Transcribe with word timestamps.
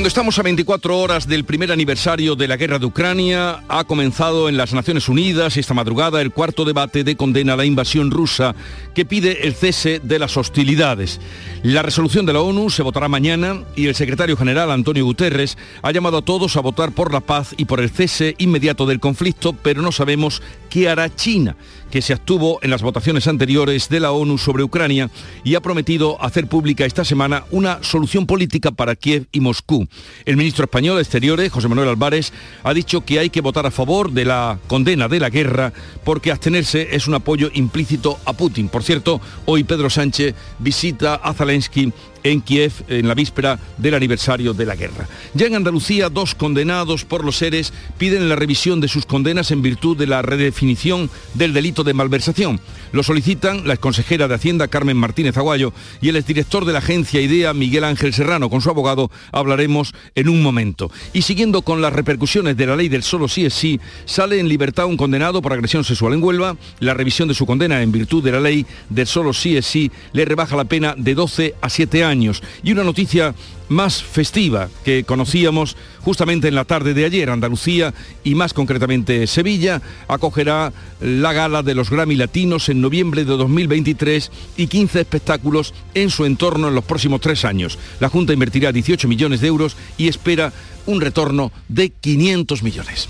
Cuando 0.00 0.08
estamos 0.08 0.38
a 0.38 0.42
24 0.42 0.98
horas 0.98 1.28
del 1.28 1.44
primer 1.44 1.70
aniversario 1.70 2.34
de 2.34 2.48
la 2.48 2.56
guerra 2.56 2.78
de 2.78 2.86
Ucrania, 2.86 3.62
ha 3.68 3.84
comenzado 3.84 4.48
en 4.48 4.56
las 4.56 4.72
Naciones 4.72 5.10
Unidas 5.10 5.58
esta 5.58 5.74
madrugada 5.74 6.22
el 6.22 6.30
cuarto 6.30 6.64
debate 6.64 7.04
de 7.04 7.16
condena 7.16 7.52
a 7.52 7.56
la 7.58 7.66
invasión 7.66 8.10
rusa 8.10 8.54
que 8.94 9.04
pide 9.04 9.46
el 9.46 9.54
cese 9.54 10.00
de 10.02 10.18
las 10.18 10.38
hostilidades. 10.38 11.20
La 11.62 11.82
resolución 11.82 12.24
de 12.24 12.32
la 12.32 12.40
ONU 12.40 12.70
se 12.70 12.82
votará 12.82 13.08
mañana 13.08 13.62
y 13.76 13.88
el 13.88 13.94
secretario 13.94 14.38
general 14.38 14.70
Antonio 14.70 15.04
Guterres 15.04 15.58
ha 15.82 15.92
llamado 15.92 16.16
a 16.16 16.22
todos 16.22 16.56
a 16.56 16.60
votar 16.60 16.92
por 16.92 17.12
la 17.12 17.20
paz 17.20 17.52
y 17.58 17.66
por 17.66 17.80
el 17.80 17.90
cese 17.90 18.36
inmediato 18.38 18.86
del 18.86 19.00
conflicto, 19.00 19.52
pero 19.52 19.82
no 19.82 19.92
sabemos 19.92 20.40
qué 20.70 20.88
hará 20.88 21.14
China 21.14 21.56
que 21.90 22.02
se 22.02 22.12
abstuvo 22.12 22.60
en 22.62 22.70
las 22.70 22.82
votaciones 22.82 23.26
anteriores 23.26 23.88
de 23.88 24.00
la 24.00 24.12
ONU 24.12 24.38
sobre 24.38 24.62
Ucrania 24.62 25.10
y 25.44 25.56
ha 25.56 25.60
prometido 25.60 26.22
hacer 26.22 26.46
pública 26.46 26.84
esta 26.84 27.04
semana 27.04 27.44
una 27.50 27.82
solución 27.82 28.26
política 28.26 28.70
para 28.70 28.94
Kiev 28.94 29.26
y 29.32 29.40
Moscú. 29.40 29.88
El 30.24 30.36
ministro 30.36 30.64
español 30.64 30.96
de 30.96 31.02
Exteriores, 31.02 31.50
José 31.52 31.68
Manuel 31.68 31.88
Álvarez, 31.88 32.32
ha 32.62 32.74
dicho 32.74 33.02
que 33.02 33.18
hay 33.18 33.30
que 33.30 33.40
votar 33.40 33.66
a 33.66 33.70
favor 33.70 34.12
de 34.12 34.24
la 34.24 34.58
condena 34.66 35.08
de 35.08 35.20
la 35.20 35.30
guerra 35.30 35.72
porque 36.04 36.30
abstenerse 36.30 36.88
es 36.92 37.08
un 37.08 37.14
apoyo 37.14 37.50
implícito 37.54 38.18
a 38.24 38.32
Putin. 38.32 38.68
Por 38.68 38.82
cierto, 38.82 39.20
hoy 39.46 39.64
Pedro 39.64 39.90
Sánchez 39.90 40.34
visita 40.58 41.14
a 41.14 41.34
Zelensky 41.34 41.92
en 42.22 42.40
Kiev 42.40 42.72
en 42.88 43.08
la 43.08 43.14
víspera 43.14 43.58
del 43.78 43.94
aniversario 43.94 44.52
de 44.52 44.66
la 44.66 44.76
guerra. 44.76 45.08
Ya 45.34 45.46
en 45.46 45.54
Andalucía, 45.54 46.08
dos 46.08 46.34
condenados 46.34 47.04
por 47.04 47.24
los 47.24 47.36
seres 47.36 47.72
piden 47.98 48.28
la 48.28 48.36
revisión 48.36 48.80
de 48.80 48.88
sus 48.88 49.06
condenas 49.06 49.50
en 49.50 49.62
virtud 49.62 49.96
de 49.96 50.06
la 50.06 50.22
redefinición 50.22 51.10
del 51.34 51.52
delito 51.52 51.84
de 51.84 51.94
malversación. 51.94 52.60
Lo 52.92 53.02
solicitan 53.04 53.68
la 53.68 53.74
exconsejera 53.74 54.26
de 54.26 54.34
Hacienda 54.34 54.66
Carmen 54.68 54.96
Martínez 54.96 55.36
Aguayo 55.36 55.72
y 56.00 56.08
el 56.08 56.16
exdirector 56.16 56.64
de 56.64 56.72
la 56.72 56.80
agencia 56.80 57.20
IDEA 57.20 57.54
Miguel 57.54 57.84
Ángel 57.84 58.12
Serrano. 58.12 58.50
Con 58.50 58.62
su 58.62 58.70
abogado 58.70 59.10
hablaremos 59.30 59.94
en 60.16 60.28
un 60.28 60.42
momento. 60.42 60.90
Y 61.12 61.22
siguiendo 61.22 61.62
con 61.62 61.82
las 61.82 61.92
repercusiones 61.92 62.56
de 62.56 62.66
la 62.66 62.76
ley 62.76 62.88
del 62.88 63.04
solo 63.04 63.28
sí 63.28 63.44
es 63.44 63.54
sí, 63.54 63.80
sale 64.06 64.40
en 64.40 64.48
libertad 64.48 64.86
un 64.86 64.96
condenado 64.96 65.40
por 65.40 65.52
agresión 65.52 65.84
sexual 65.84 66.14
en 66.14 66.22
Huelva. 66.22 66.56
La 66.80 66.94
revisión 66.94 67.28
de 67.28 67.34
su 67.34 67.46
condena 67.46 67.80
en 67.80 67.92
virtud 67.92 68.24
de 68.24 68.32
la 68.32 68.40
ley 68.40 68.66
del 68.88 69.06
solo 69.06 69.32
sí 69.32 69.56
es 69.56 69.66
sí 69.66 69.90
le 70.12 70.24
rebaja 70.24 70.56
la 70.56 70.64
pena 70.64 70.94
de 70.96 71.14
12 71.14 71.54
a 71.60 71.70
7 71.70 72.04
años 72.04 72.42
y 72.62 72.72
una 72.72 72.82
noticia 72.82 73.34
más 73.68 74.02
festiva 74.02 74.68
que 74.84 75.04
conocíamos 75.04 75.76
justamente 76.02 76.48
en 76.48 76.54
la 76.54 76.64
tarde 76.64 76.94
de 76.94 77.04
ayer. 77.04 77.30
Andalucía 77.30 77.94
y 78.24 78.34
más 78.34 78.52
concretamente 78.52 79.26
Sevilla 79.26 79.80
acogerá 80.08 80.72
la 81.00 81.32
gala 81.32 81.62
de 81.62 81.74
los 81.74 81.90
Grammy 81.90 82.16
Latinos 82.16 82.68
en 82.68 82.80
noviembre 82.80 83.24
de 83.24 83.36
2023 83.36 84.30
y 84.56 84.66
15 84.66 85.00
espectáculos 85.00 85.74
en 85.94 86.10
su 86.10 86.24
entorno 86.24 86.68
en 86.68 86.74
los 86.74 86.84
próximos 86.84 87.20
tres 87.20 87.44
años. 87.44 87.78
La 88.00 88.08
Junta 88.08 88.32
invertirá 88.32 88.72
18 88.72 89.08
millones 89.08 89.40
de 89.40 89.48
euros 89.48 89.76
y 89.96 90.08
espera 90.08 90.52
un 90.86 91.00
retorno 91.00 91.52
de 91.68 91.90
500 91.90 92.62
millones. 92.62 93.08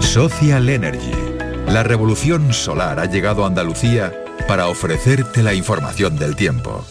Social 0.00 0.68
Energy. 0.68 1.12
La 1.68 1.82
revolución 1.82 2.52
solar 2.52 3.00
ha 3.00 3.06
llegado 3.06 3.44
a 3.44 3.48
Andalucía 3.48 4.12
para 4.46 4.68
ofrecerte 4.68 5.42
la 5.42 5.54
información 5.54 6.16
del 6.16 6.36
tiempo. 6.36 6.84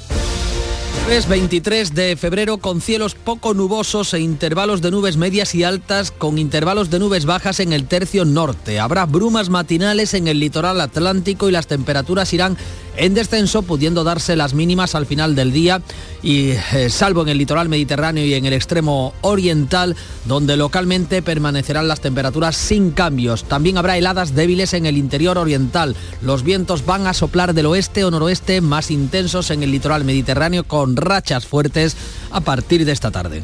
Es 1.09 1.27
23 1.27 1.93
de 1.93 2.15
febrero 2.15 2.59
con 2.59 2.79
cielos 2.79 3.13
poco 3.13 3.53
nubosos 3.53 4.13
e 4.13 4.21
intervalos 4.21 4.81
de 4.81 4.89
nubes 4.89 5.17
medias 5.17 5.53
y 5.53 5.65
altas 5.65 6.11
con 6.11 6.39
intervalos 6.39 6.89
de 6.89 6.97
nubes 6.97 7.25
bajas 7.25 7.59
en 7.59 7.73
el 7.73 7.87
tercio 7.87 8.23
norte. 8.23 8.79
Habrá 8.79 9.05
brumas 9.05 9.49
matinales 9.49 10.13
en 10.13 10.29
el 10.29 10.39
litoral 10.39 10.79
atlántico 10.79 11.49
y 11.49 11.51
las 11.51 11.67
temperaturas 11.67 12.33
irán 12.33 12.57
en 12.97 13.13
descenso, 13.13 13.63
pudiendo 13.63 14.03
darse 14.03 14.35
las 14.35 14.53
mínimas 14.53 14.95
al 14.95 15.05
final 15.05 15.35
del 15.35 15.51
día 15.51 15.81
y 16.21 16.51
eh, 16.51 16.89
salvo 16.89 17.21
en 17.23 17.29
el 17.29 17.37
litoral 17.37 17.69
mediterráneo 17.69 18.25
y 18.25 18.33
en 18.33 18.45
el 18.45 18.53
extremo 18.53 19.13
oriental, 19.21 19.95
donde 20.25 20.57
localmente 20.57 21.21
permanecerán 21.21 21.87
las 21.87 22.01
temperaturas 22.01 22.55
sin 22.55 22.91
cambios. 22.91 23.43
También 23.43 23.77
habrá 23.77 23.97
heladas 23.97 24.35
débiles 24.35 24.73
en 24.73 24.85
el 24.85 24.97
interior 24.97 25.37
oriental. 25.37 25.95
Los 26.21 26.43
vientos 26.43 26.85
van 26.85 27.07
a 27.07 27.13
soplar 27.13 27.53
del 27.53 27.65
oeste 27.65 28.03
o 28.03 28.11
noroeste 28.11 28.61
más 28.61 28.91
intensos 28.91 29.51
en 29.51 29.63
el 29.63 29.71
litoral 29.71 30.03
mediterráneo 30.03 30.63
con 30.63 30.95
rachas 30.95 31.45
fuertes 31.45 31.95
a 32.31 32.41
partir 32.41 32.85
de 32.85 32.91
esta 32.91 33.11
tarde. 33.11 33.43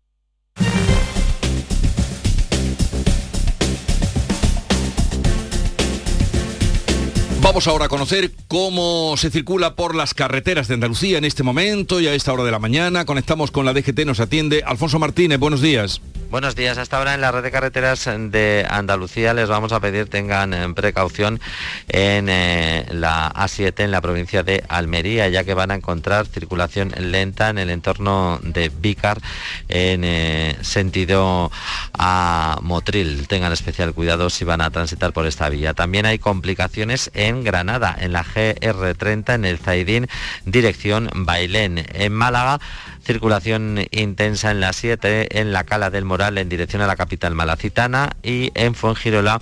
Vamos 7.51 7.67
ahora 7.67 7.87
a 7.87 7.89
conocer 7.89 8.31
cómo 8.47 9.17
se 9.17 9.29
circula 9.29 9.75
por 9.75 9.93
las 9.93 10.13
carreteras 10.13 10.69
de 10.69 10.75
Andalucía 10.75 11.17
en 11.17 11.25
este 11.25 11.43
momento 11.43 11.99
y 11.99 12.07
a 12.07 12.13
esta 12.13 12.31
hora 12.31 12.45
de 12.45 12.51
la 12.51 12.59
mañana. 12.59 13.03
Conectamos 13.03 13.51
con 13.51 13.65
la 13.65 13.73
DGT, 13.73 14.05
nos 14.05 14.21
atiende 14.21 14.63
Alfonso 14.65 14.99
Martínez. 14.99 15.37
Buenos 15.37 15.59
días. 15.59 15.99
Buenos 16.31 16.55
días. 16.55 16.77
Hasta 16.77 16.97
ahora 16.97 17.13
en 17.13 17.19
la 17.19 17.29
red 17.33 17.43
de 17.43 17.51
carreteras 17.51 18.05
de 18.05 18.65
Andalucía 18.69 19.33
les 19.33 19.49
vamos 19.49 19.73
a 19.73 19.81
pedir 19.81 20.07
tengan 20.07 20.53
eh, 20.53 20.73
precaución 20.73 21.41
en 21.89 22.29
eh, 22.29 22.85
la 22.89 23.29
A7 23.33 23.83
en 23.83 23.91
la 23.91 23.99
provincia 23.99 24.41
de 24.41 24.63
Almería, 24.69 25.27
ya 25.27 25.43
que 25.43 25.53
van 25.53 25.71
a 25.71 25.75
encontrar 25.75 26.27
circulación 26.27 26.93
lenta 26.97 27.49
en 27.49 27.57
el 27.57 27.69
entorno 27.69 28.39
de 28.43 28.69
Vícar 28.69 29.19
en 29.67 30.05
eh, 30.05 30.55
sentido 30.61 31.51
a 31.99 32.59
Motril. 32.61 33.27
Tengan 33.27 33.51
especial 33.51 33.93
cuidado 33.93 34.29
si 34.29 34.45
van 34.45 34.61
a 34.61 34.71
transitar 34.71 35.11
por 35.11 35.27
esta 35.27 35.49
vía. 35.49 35.73
También 35.73 36.05
hay 36.05 36.17
complicaciones 36.17 37.11
en 37.13 37.40
Granada, 37.43 37.95
en 37.99 38.13
la 38.13 38.23
GR30 38.23 39.35
en 39.35 39.45
el 39.45 39.57
Zaidín, 39.57 40.07
dirección 40.45 41.09
Bailén. 41.13 41.85
En 41.93 42.13
Málaga 42.13 42.59
circulación 43.03 43.79
intensa 43.91 44.51
en 44.51 44.59
la 44.59 44.73
7, 44.73 45.39
en 45.39 45.53
la 45.53 45.63
Cala 45.63 45.89
del 45.89 46.05
Moral 46.05 46.37
en 46.37 46.49
dirección 46.49 46.81
a 46.81 46.87
la 46.87 46.95
capital 46.95 47.35
malacitana 47.35 48.11
y 48.23 48.51
en 48.53 48.75
Fuengirola 48.75 49.41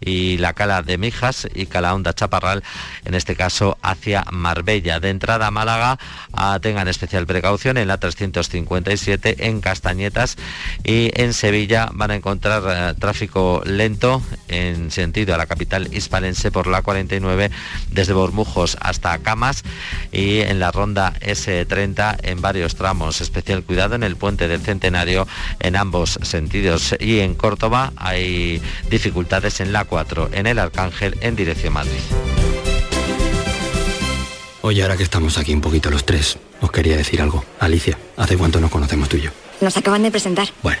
y 0.00 0.38
la 0.38 0.52
Cala 0.52 0.82
de 0.82 0.98
Mijas 0.98 1.48
y 1.54 1.66
Cala 1.66 1.94
Honda 1.94 2.14
Chaparral, 2.14 2.62
en 3.04 3.14
este 3.14 3.36
caso 3.36 3.78
hacia 3.82 4.24
Marbella. 4.30 5.00
De 5.00 5.10
entrada 5.10 5.46
a 5.46 5.50
Málaga, 5.50 5.98
tengan 6.60 6.88
especial 6.88 7.26
precaución 7.26 7.76
en 7.76 7.88
la 7.88 7.98
357 7.98 9.46
en 9.46 9.60
Castañetas 9.60 10.36
y 10.84 11.10
en 11.14 11.32
Sevilla 11.32 11.88
van 11.92 12.10
a 12.10 12.16
encontrar 12.16 12.62
eh, 12.68 12.94
tráfico 12.98 13.62
lento 13.64 14.22
en 14.48 14.90
sentido 14.90 15.34
a 15.34 15.38
la 15.38 15.46
capital 15.46 15.92
hispalense 15.92 16.50
por 16.50 16.66
la 16.66 16.82
49 16.82 17.50
desde 17.90 18.12
Bormujos 18.12 18.76
hasta 18.80 19.18
Camas 19.18 19.64
y 20.12 20.40
en 20.40 20.60
la 20.60 20.70
ronda 20.70 21.14
S30 21.20 22.18
en 22.22 22.40
varios 22.40 22.74
tramos. 22.76 23.20
Especial 23.20 23.62
cuidado 23.62 23.94
en 23.94 24.02
el 24.02 24.16
puente 24.16 24.48
del 24.48 24.60
Centenario 24.60 25.26
en 25.60 25.76
ambos 25.76 26.18
sentidos 26.22 26.94
y 26.98 27.20
en 27.20 27.34
Córdoba 27.34 27.92
hay 27.96 28.62
dificultades 28.90 29.60
en 29.60 29.72
la 29.72 29.84
4 29.88 30.30
en 30.32 30.46
el 30.46 30.58
Arcángel 30.58 31.16
en 31.20 31.36
dirección 31.36 31.72
Madrid. 31.72 31.98
Oye, 34.62 34.82
ahora 34.82 34.96
que 34.96 35.02
estamos 35.02 35.38
aquí 35.38 35.54
un 35.54 35.60
poquito 35.60 35.90
los 35.90 36.04
tres, 36.04 36.38
os 36.60 36.70
quería 36.70 36.96
decir 36.96 37.22
algo. 37.22 37.44
Alicia, 37.58 37.98
¿hace 38.16 38.36
cuánto 38.36 38.60
nos 38.60 38.70
conocemos 38.70 39.08
tú 39.08 39.16
y 39.16 39.22
yo? 39.22 39.30
Nos 39.60 39.76
acaban 39.76 40.02
de 40.02 40.10
presentar. 40.10 40.48
Bueno, 40.62 40.80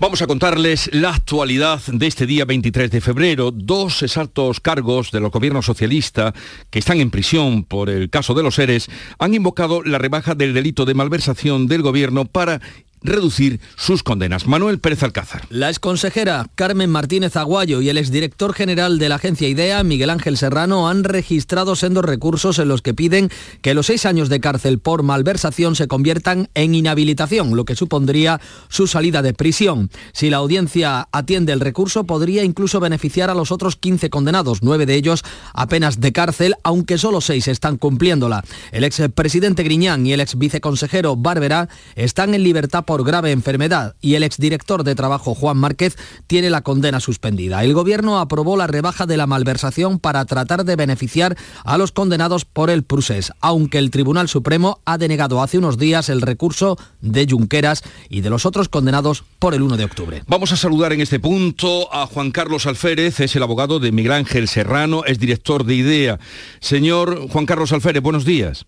Vamos 0.00 0.22
a 0.22 0.28
contarles 0.28 0.88
la 0.92 1.10
actualidad 1.10 1.80
de 1.88 2.06
este 2.06 2.24
día 2.24 2.44
23 2.44 2.88
de 2.88 3.00
febrero. 3.00 3.50
Dos 3.50 4.04
exactos 4.04 4.60
cargos 4.60 5.10
de 5.10 5.18
los 5.18 5.32
gobiernos 5.32 5.66
socialistas 5.66 6.34
que 6.70 6.78
están 6.78 7.00
en 7.00 7.10
prisión 7.10 7.64
por 7.64 7.90
el 7.90 8.08
caso 8.08 8.32
de 8.34 8.44
los 8.44 8.54
seres 8.54 8.88
han 9.18 9.34
invocado 9.34 9.82
la 9.82 9.98
rebaja 9.98 10.36
del 10.36 10.54
delito 10.54 10.84
de 10.84 10.94
malversación 10.94 11.66
del 11.66 11.82
gobierno 11.82 12.26
para 12.26 12.60
reducir 13.02 13.60
sus 13.76 14.02
condenas. 14.02 14.46
Manuel 14.46 14.78
Pérez 14.78 15.02
Alcázar. 15.02 15.46
La 15.50 15.68
exconsejera 15.68 16.46
Carmen 16.54 16.90
Martínez 16.90 17.36
Aguayo 17.36 17.80
y 17.80 17.88
el 17.88 17.98
exdirector 17.98 18.54
general 18.54 18.98
de 18.98 19.08
la 19.08 19.16
agencia 19.16 19.48
IDEA, 19.48 19.82
Miguel 19.84 20.10
Ángel 20.10 20.36
Serrano, 20.36 20.88
han 20.88 21.04
registrado 21.04 21.76
sendos 21.76 22.04
recursos 22.04 22.58
en 22.58 22.68
los 22.68 22.82
que 22.82 22.94
piden 22.94 23.30
que 23.62 23.74
los 23.74 23.86
seis 23.86 24.06
años 24.06 24.28
de 24.28 24.40
cárcel 24.40 24.78
por 24.78 25.02
malversación 25.02 25.76
se 25.76 25.88
conviertan 25.88 26.48
en 26.54 26.74
inhabilitación, 26.74 27.56
lo 27.56 27.64
que 27.64 27.76
supondría 27.76 28.40
su 28.68 28.86
salida 28.86 29.22
de 29.22 29.34
prisión. 29.34 29.90
Si 30.12 30.30
la 30.30 30.38
audiencia 30.38 31.08
atiende 31.12 31.52
el 31.52 31.60
recurso, 31.60 32.04
podría 32.04 32.44
incluso 32.44 32.80
beneficiar 32.80 33.30
a 33.30 33.34
los 33.34 33.52
otros 33.52 33.76
15 33.76 34.10
condenados, 34.10 34.62
nueve 34.62 34.86
de 34.86 34.94
ellos 34.94 35.24
apenas 35.54 36.00
de 36.00 36.12
cárcel, 36.12 36.54
aunque 36.64 36.98
solo 36.98 37.20
seis 37.20 37.48
están 37.48 37.76
cumpliéndola. 37.76 38.44
El 38.72 38.84
expresidente 38.84 39.62
Griñán 39.62 40.06
y 40.06 40.12
el 40.12 40.20
ex 40.20 40.36
viceconsejero 40.36 41.16
Bárbara 41.16 41.68
están 41.94 42.34
en 42.34 42.42
libertad 42.42 42.84
por 42.88 43.04
grave 43.04 43.32
enfermedad 43.32 43.96
y 44.00 44.14
el 44.14 44.22
exdirector 44.22 44.82
de 44.82 44.94
Trabajo 44.94 45.34
Juan 45.34 45.58
Márquez 45.58 45.98
tiene 46.26 46.48
la 46.48 46.62
condena 46.62 47.00
suspendida. 47.00 47.62
El 47.62 47.74
gobierno 47.74 48.18
aprobó 48.18 48.56
la 48.56 48.66
rebaja 48.66 49.04
de 49.04 49.18
la 49.18 49.26
malversación 49.26 49.98
para 49.98 50.24
tratar 50.24 50.64
de 50.64 50.74
beneficiar 50.74 51.36
a 51.66 51.76
los 51.76 51.92
condenados 51.92 52.46
por 52.46 52.70
el 52.70 52.84
Prusés, 52.84 53.30
aunque 53.42 53.76
el 53.76 53.90
Tribunal 53.90 54.26
Supremo 54.26 54.80
ha 54.86 54.96
denegado 54.96 55.42
hace 55.42 55.58
unos 55.58 55.76
días 55.76 56.08
el 56.08 56.22
recurso 56.22 56.78
de 57.02 57.26
Junqueras 57.28 57.82
y 58.08 58.22
de 58.22 58.30
los 58.30 58.46
otros 58.46 58.70
condenados 58.70 59.22
por 59.38 59.52
el 59.52 59.60
1 59.60 59.76
de 59.76 59.84
octubre. 59.84 60.22
Vamos 60.26 60.52
a 60.52 60.56
saludar 60.56 60.94
en 60.94 61.02
este 61.02 61.20
punto 61.20 61.92
a 61.94 62.06
Juan 62.06 62.30
Carlos 62.30 62.64
Alférez, 62.64 63.20
es 63.20 63.36
el 63.36 63.42
abogado 63.42 63.80
de 63.80 63.92
Miguel 63.92 64.12
Ángel 64.12 64.48
Serrano, 64.48 65.04
es 65.04 65.18
director 65.18 65.64
de 65.64 65.74
IDEA. 65.74 66.20
Señor 66.60 67.28
Juan 67.28 67.44
Carlos 67.44 67.70
Alférez, 67.72 68.02
buenos 68.02 68.24
días. 68.24 68.64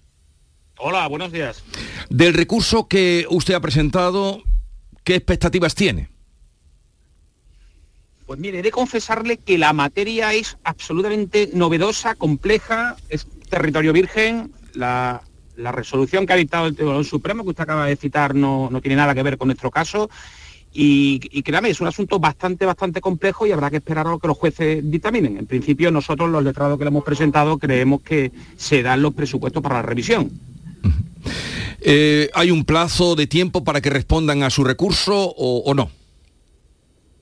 Hola, 0.82 1.06
buenos 1.08 1.30
días. 1.30 1.62
Del 2.08 2.32
recurso 2.32 2.88
que 2.88 3.26
usted 3.28 3.52
ha 3.52 3.60
presentado, 3.60 4.42
¿qué 5.04 5.14
expectativas 5.14 5.74
tiene? 5.74 6.08
Pues 8.24 8.40
mire, 8.40 8.60
he 8.60 8.62
de 8.62 8.70
confesarle 8.70 9.36
que 9.36 9.58
la 9.58 9.74
materia 9.74 10.32
es 10.32 10.56
absolutamente 10.64 11.50
novedosa, 11.52 12.14
compleja, 12.14 12.96
es 13.10 13.26
territorio 13.50 13.92
virgen, 13.92 14.52
la, 14.72 15.22
resolución 15.56 16.24
que 16.24 16.32
ha 16.32 16.36
dictado 16.36 16.66
el 16.66 16.74
Tribunal 16.74 17.04
Supremo, 17.04 17.42
que 17.42 17.50
usted 17.50 17.64
acaba 17.64 17.84
de 17.84 17.96
citar, 17.96 18.34
no, 18.34 18.70
no 18.70 18.80
tiene 18.80 18.96
nada 18.96 19.14
que 19.14 19.22
ver 19.22 19.36
con 19.36 19.48
nuestro 19.48 19.70
caso, 19.70 20.08
y, 20.72 21.20
y, 21.30 21.42
créame, 21.42 21.68
es 21.68 21.82
un 21.82 21.88
asunto 21.88 22.18
bastante, 22.18 22.64
bastante 22.64 23.02
complejo 23.02 23.46
y 23.46 23.52
habrá 23.52 23.68
que 23.68 23.76
esperar 23.76 24.06
a 24.06 24.10
lo 24.10 24.18
que 24.18 24.28
los 24.28 24.38
jueces 24.38 24.88
dictaminen. 24.90 25.36
En 25.36 25.46
principio, 25.46 25.90
nosotros, 25.90 26.30
los 26.30 26.42
letrados 26.42 26.78
que 26.78 26.84
le 26.84 26.88
hemos 26.88 27.04
presentado, 27.04 27.58
creemos 27.58 28.00
que 28.00 28.32
se 28.56 28.82
dan 28.82 29.02
los 29.02 29.12
presupuestos 29.12 29.62
para 29.62 29.74
la 29.74 29.82
revisión. 29.82 30.50
Eh, 31.80 32.28
¿Hay 32.34 32.50
un 32.50 32.64
plazo 32.64 33.16
de 33.16 33.26
tiempo 33.26 33.64
para 33.64 33.80
que 33.80 33.90
respondan 33.90 34.42
a 34.42 34.50
su 34.50 34.64
recurso 34.64 35.34
o, 35.36 35.72
no? 35.74 35.90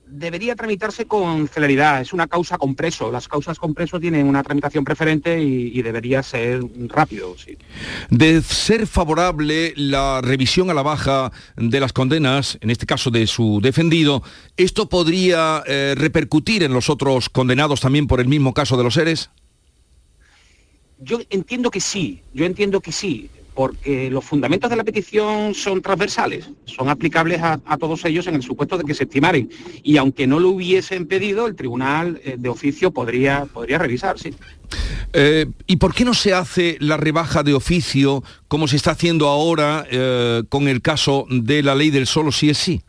Debería 0.05 0.55
tramitarse 0.55 1.05
con 1.05 1.47
celeridad, 1.47 2.01
es 2.01 2.13
una 2.13 2.27
causa 2.27 2.57
compreso. 2.57 3.11
Las 3.11 3.27
causas 3.27 3.59
compreso 3.59 3.99
tienen 3.99 4.25
una 4.25 4.41
tramitación 4.41 4.83
preferente 4.83 5.39
y, 5.39 5.81
debería 5.83 6.23
ser 6.23 6.61
rápido. 6.87 7.35
De 8.09 8.41
ser 8.41 8.87
favorable 8.87 9.73
la 9.75 10.19
revisión 10.21 10.71
a 10.71 10.73
la 10.73 10.81
baja 10.81 11.31
de 11.55 11.79
las 11.79 11.93
condenas, 11.93 12.57
en 12.61 12.71
este 12.71 12.87
caso 12.87 13.11
de 13.11 13.27
su 13.27 13.59
defendido, 13.61 14.23
¿esto 14.57 14.89
podría 14.89 15.63
eh, 15.67 15.93
repercutir 15.95 16.63
en 16.63 16.73
los 16.73 16.89
otros 16.89 17.29
condenados 17.29 17.79
también 17.79 18.07
por 18.07 18.19
el 18.19 18.27
mismo 18.27 18.53
caso 18.53 18.77
de 18.77 18.83
los 18.83 18.95
seres? 18.95 19.29
Yo 20.97 21.19
entiendo 21.29 21.69
que 21.69 21.79
sí, 21.79 22.23
yo 22.33 22.45
entiendo 22.45 22.81
que 22.81 22.91
sí 22.91 23.29
porque 23.59 24.09
los 24.09 24.23
fundamentos 24.23 24.69
de 24.69 24.77
la 24.77 24.85
petición 24.85 25.53
son 25.53 25.81
transversales, 25.81 26.49
son 26.63 26.87
aplicables 26.87 27.41
a, 27.41 27.57
todos 27.77 28.05
ellos 28.05 28.25
en 28.27 28.35
el 28.35 28.41
supuesto 28.41 28.77
de 28.77 28.85
que 28.85 28.93
se 28.93 29.03
estimaren. 29.03 29.49
Y 29.83 29.97
aunque 29.97 30.27
no 30.27 30.39
lo 30.39 30.51
hubiesen 30.51 31.07
pedido, 31.07 31.45
el 31.45 31.57
tribunal 31.57 32.21
eh, 32.23 32.37
de 32.39 32.47
oficio 32.47 32.91
podría, 32.91 33.47
podría 33.47 33.77
revisar, 33.77 34.17
sí. 34.17 34.33
Eh, 35.11 35.45
¿Y 35.67 35.75
por 35.75 35.93
qué 35.93 36.05
no 36.05 36.13
se 36.13 36.33
hace 36.33 36.77
la 36.79 36.95
rebaja 36.95 37.43
de 37.43 37.53
oficio 37.53 38.23
como 38.47 38.65
se 38.69 38.77
está 38.77 38.91
haciendo 38.91 39.27
ahora 39.27 39.85
eh, 39.91 40.43
con 40.47 40.69
el 40.69 40.81
caso 40.81 41.25
de 41.29 41.61
la 41.61 41.75
ley 41.75 41.89
del 41.89 42.07
solo 42.07 42.31
sí 42.31 42.49
es 42.49 42.57
sí? 42.57 42.81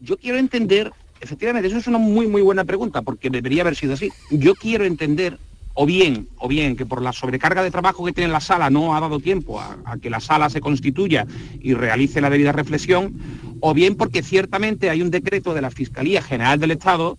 Yo 0.00 0.16
quiero 0.16 0.36
entender, 0.36 0.90
efectivamente, 1.20 1.68
eso 1.68 1.78
es 1.78 1.86
una 1.86 1.98
muy, 1.98 2.26
muy 2.26 2.42
buena 2.42 2.64
pregunta, 2.64 3.02
porque 3.02 3.30
debería 3.30 3.62
haber 3.62 3.76
sido 3.76 3.94
así. 3.94 4.10
Yo 4.32 4.56
quiero 4.56 4.84
entender 4.84 5.38
o 5.74 5.86
bien, 5.86 6.28
o 6.38 6.48
bien 6.48 6.76
que 6.76 6.86
por 6.86 7.02
la 7.02 7.12
sobrecarga 7.12 7.62
de 7.62 7.70
trabajo 7.70 8.04
que 8.04 8.12
tiene 8.12 8.32
la 8.32 8.40
sala 8.40 8.70
no 8.70 8.94
ha 8.94 9.00
dado 9.00 9.20
tiempo 9.20 9.60
a, 9.60 9.96
que 10.00 10.10
la 10.10 10.20
sala 10.20 10.50
se 10.50 10.60
constituya 10.60 11.26
y 11.60 11.74
realice 11.74 12.20
la 12.20 12.30
debida 12.30 12.52
reflexión, 12.52 13.14
o 13.60 13.74
bien 13.74 13.96
porque 13.96 14.22
ciertamente 14.22 14.90
hay 14.90 15.02
un 15.02 15.10
decreto 15.10 15.54
de 15.54 15.62
la 15.62 15.70
Fiscalía 15.70 16.22
General 16.22 16.58
del 16.58 16.72
Estado 16.72 17.18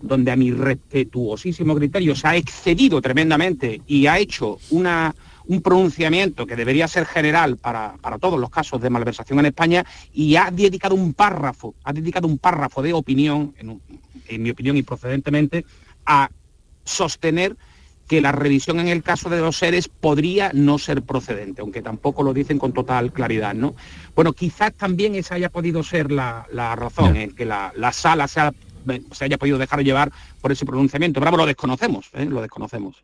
donde 0.00 0.30
a 0.30 0.36
mi 0.36 0.52
respetuosísimo 0.52 1.74
criterio 1.74 2.14
se 2.14 2.28
ha 2.28 2.36
excedido 2.36 3.00
tremendamente 3.00 3.80
y 3.86 4.06
ha 4.06 4.18
hecho 4.18 4.58
una, 4.70 5.14
un 5.46 5.62
pronunciamiento 5.62 6.46
que 6.46 6.56
debería 6.56 6.88
ser 6.88 7.06
general 7.06 7.56
para, 7.56 7.96
todos 8.20 8.38
los 8.38 8.50
casos 8.50 8.80
de 8.80 8.90
malversación 8.90 9.38
en 9.38 9.46
España 9.46 9.84
y 10.12 10.36
ha 10.36 10.50
dedicado 10.50 10.94
un 10.94 11.14
párrafo, 11.14 11.74
ha 11.84 11.92
dedicado 11.92 12.26
un 12.26 12.38
párrafo 12.38 12.82
de 12.82 12.92
opinión, 12.92 13.54
en 13.58 14.42
mi 14.42 14.50
opinión 14.50 14.76
y 14.76 14.82
procedentemente, 14.82 15.64
a 16.04 16.30
sostener 16.84 17.56
que 18.08 18.20
la 18.20 18.32
revisión 18.32 18.80
en 18.80 18.88
el 18.88 19.02
caso 19.02 19.28
de 19.28 19.40
los 19.40 19.58
seres 19.58 19.88
podría 19.88 20.50
no 20.54 20.78
ser 20.78 21.02
procedente, 21.02 21.60
aunque 21.60 21.82
tampoco 21.82 22.22
lo 22.22 22.32
dicen 22.32 22.58
con 22.58 22.72
total 22.72 23.12
claridad, 23.12 23.54
¿no? 23.54 23.74
Bueno, 24.14 24.32
quizás 24.32 24.72
también 24.74 25.14
esa 25.14 25.34
haya 25.34 25.50
podido 25.50 25.82
ser 25.82 26.12
la, 26.12 26.46
razón, 26.76 27.16
en 27.16 27.34
que 27.34 27.44
la, 27.44 27.72
sala 27.92 28.28
se, 28.28 28.40
haya 28.40 29.38
podido 29.38 29.58
dejar 29.58 29.82
llevar 29.82 30.12
por 30.40 30.52
ese 30.52 30.64
pronunciamiento. 30.64 31.20
Pero 31.20 31.36
lo 31.36 31.46
desconocemos, 31.46 32.06
¿eh? 32.14 32.24
lo 32.26 32.40
desconocemos. 32.40 32.96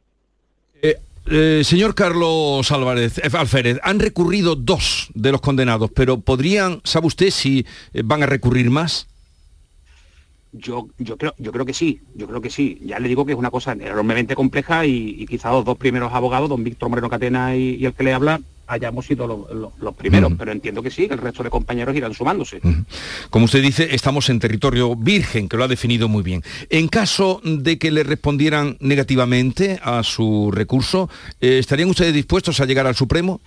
Eh, 0.80 0.98
eh, 1.26 1.62
señor 1.64 1.94
Carlos 1.94 2.70
Álvarez, 2.70 3.20
Alférez, 3.34 3.78
han 3.82 3.98
recurrido 3.98 4.54
dos 4.54 5.10
de 5.14 5.32
los 5.32 5.40
condenados, 5.40 5.90
pero 5.94 6.20
¿podrían, 6.20 6.80
sabe 6.84 7.08
usted 7.08 7.30
si 7.30 7.66
van 8.04 8.22
a 8.22 8.26
recurrir 8.26 8.70
más? 8.70 9.08
Yo, 10.52 10.88
yo, 10.98 11.16
creo, 11.16 11.34
yo 11.38 11.50
creo 11.50 11.64
que 11.64 11.72
sí, 11.72 12.00
yo 12.14 12.28
creo 12.28 12.42
que 12.42 12.50
sí. 12.50 12.78
Ya 12.84 12.98
le 12.98 13.08
digo 13.08 13.24
que 13.24 13.32
es 13.32 13.38
una 13.38 13.50
cosa 13.50 13.72
enormemente 13.72 14.34
compleja 14.34 14.84
y, 14.84 15.24
quizá 15.26 15.50
los 15.50 15.64
dos 15.64 15.78
primeros 15.78 16.12
abogados, 16.12 16.50
don 16.50 16.62
Víctor 16.62 16.90
Moreno 16.90 17.08
Catena 17.08 17.56
y, 17.56 17.84
el 17.84 17.94
que 17.94 18.04
le 18.04 18.12
habla, 18.12 18.38
hayamos 18.66 19.06
sido 19.06 19.26
los, 19.26 19.94
primeros, 19.94 20.32
pero 20.38 20.52
entiendo 20.52 20.82
que 20.82 20.90
sí, 20.90 21.08
que 21.08 21.14
el 21.14 21.20
resto 21.20 21.42
de 21.42 21.48
compañeros 21.48 21.96
irán 21.96 22.12
sumándose. 22.12 22.60
Como 23.30 23.46
usted 23.46 23.62
dice, 23.62 23.94
estamos 23.94 24.28
en 24.28 24.40
territorio 24.40 24.94
virgen, 24.94 25.48
que 25.48 25.56
lo 25.56 25.64
ha 25.64 25.68
definido 25.68 26.08
muy 26.08 26.22
bien. 26.22 26.42
En 26.68 26.88
caso 26.88 27.40
de 27.42 27.78
que 27.78 27.90
le 27.90 28.02
respondieran 28.02 28.76
negativamente 28.80 29.80
a 29.82 30.02
su 30.02 30.50
recurso, 30.52 31.08
eh, 31.40 31.58
¿estarían 31.58 31.88
ustedes 31.88 32.12
dispuestos 32.12 32.60
a 32.60 32.66
llegar 32.66 32.86
al 32.86 32.94
Supremo? 32.94 33.40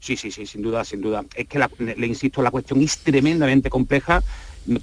Sí, 0.00 0.16
sí, 0.16 0.30
sí, 0.30 0.46
sin 0.46 0.62
duda, 0.62 0.84
sin 0.84 1.02
duda. 1.02 1.24
Es 1.34 1.46
que 1.46 1.58
le 1.78 2.06
insisto, 2.06 2.42
la 2.42 2.50
cuestión 2.50 2.80
es 2.80 2.98
tremendamente 2.98 3.68
compleja 3.68 4.22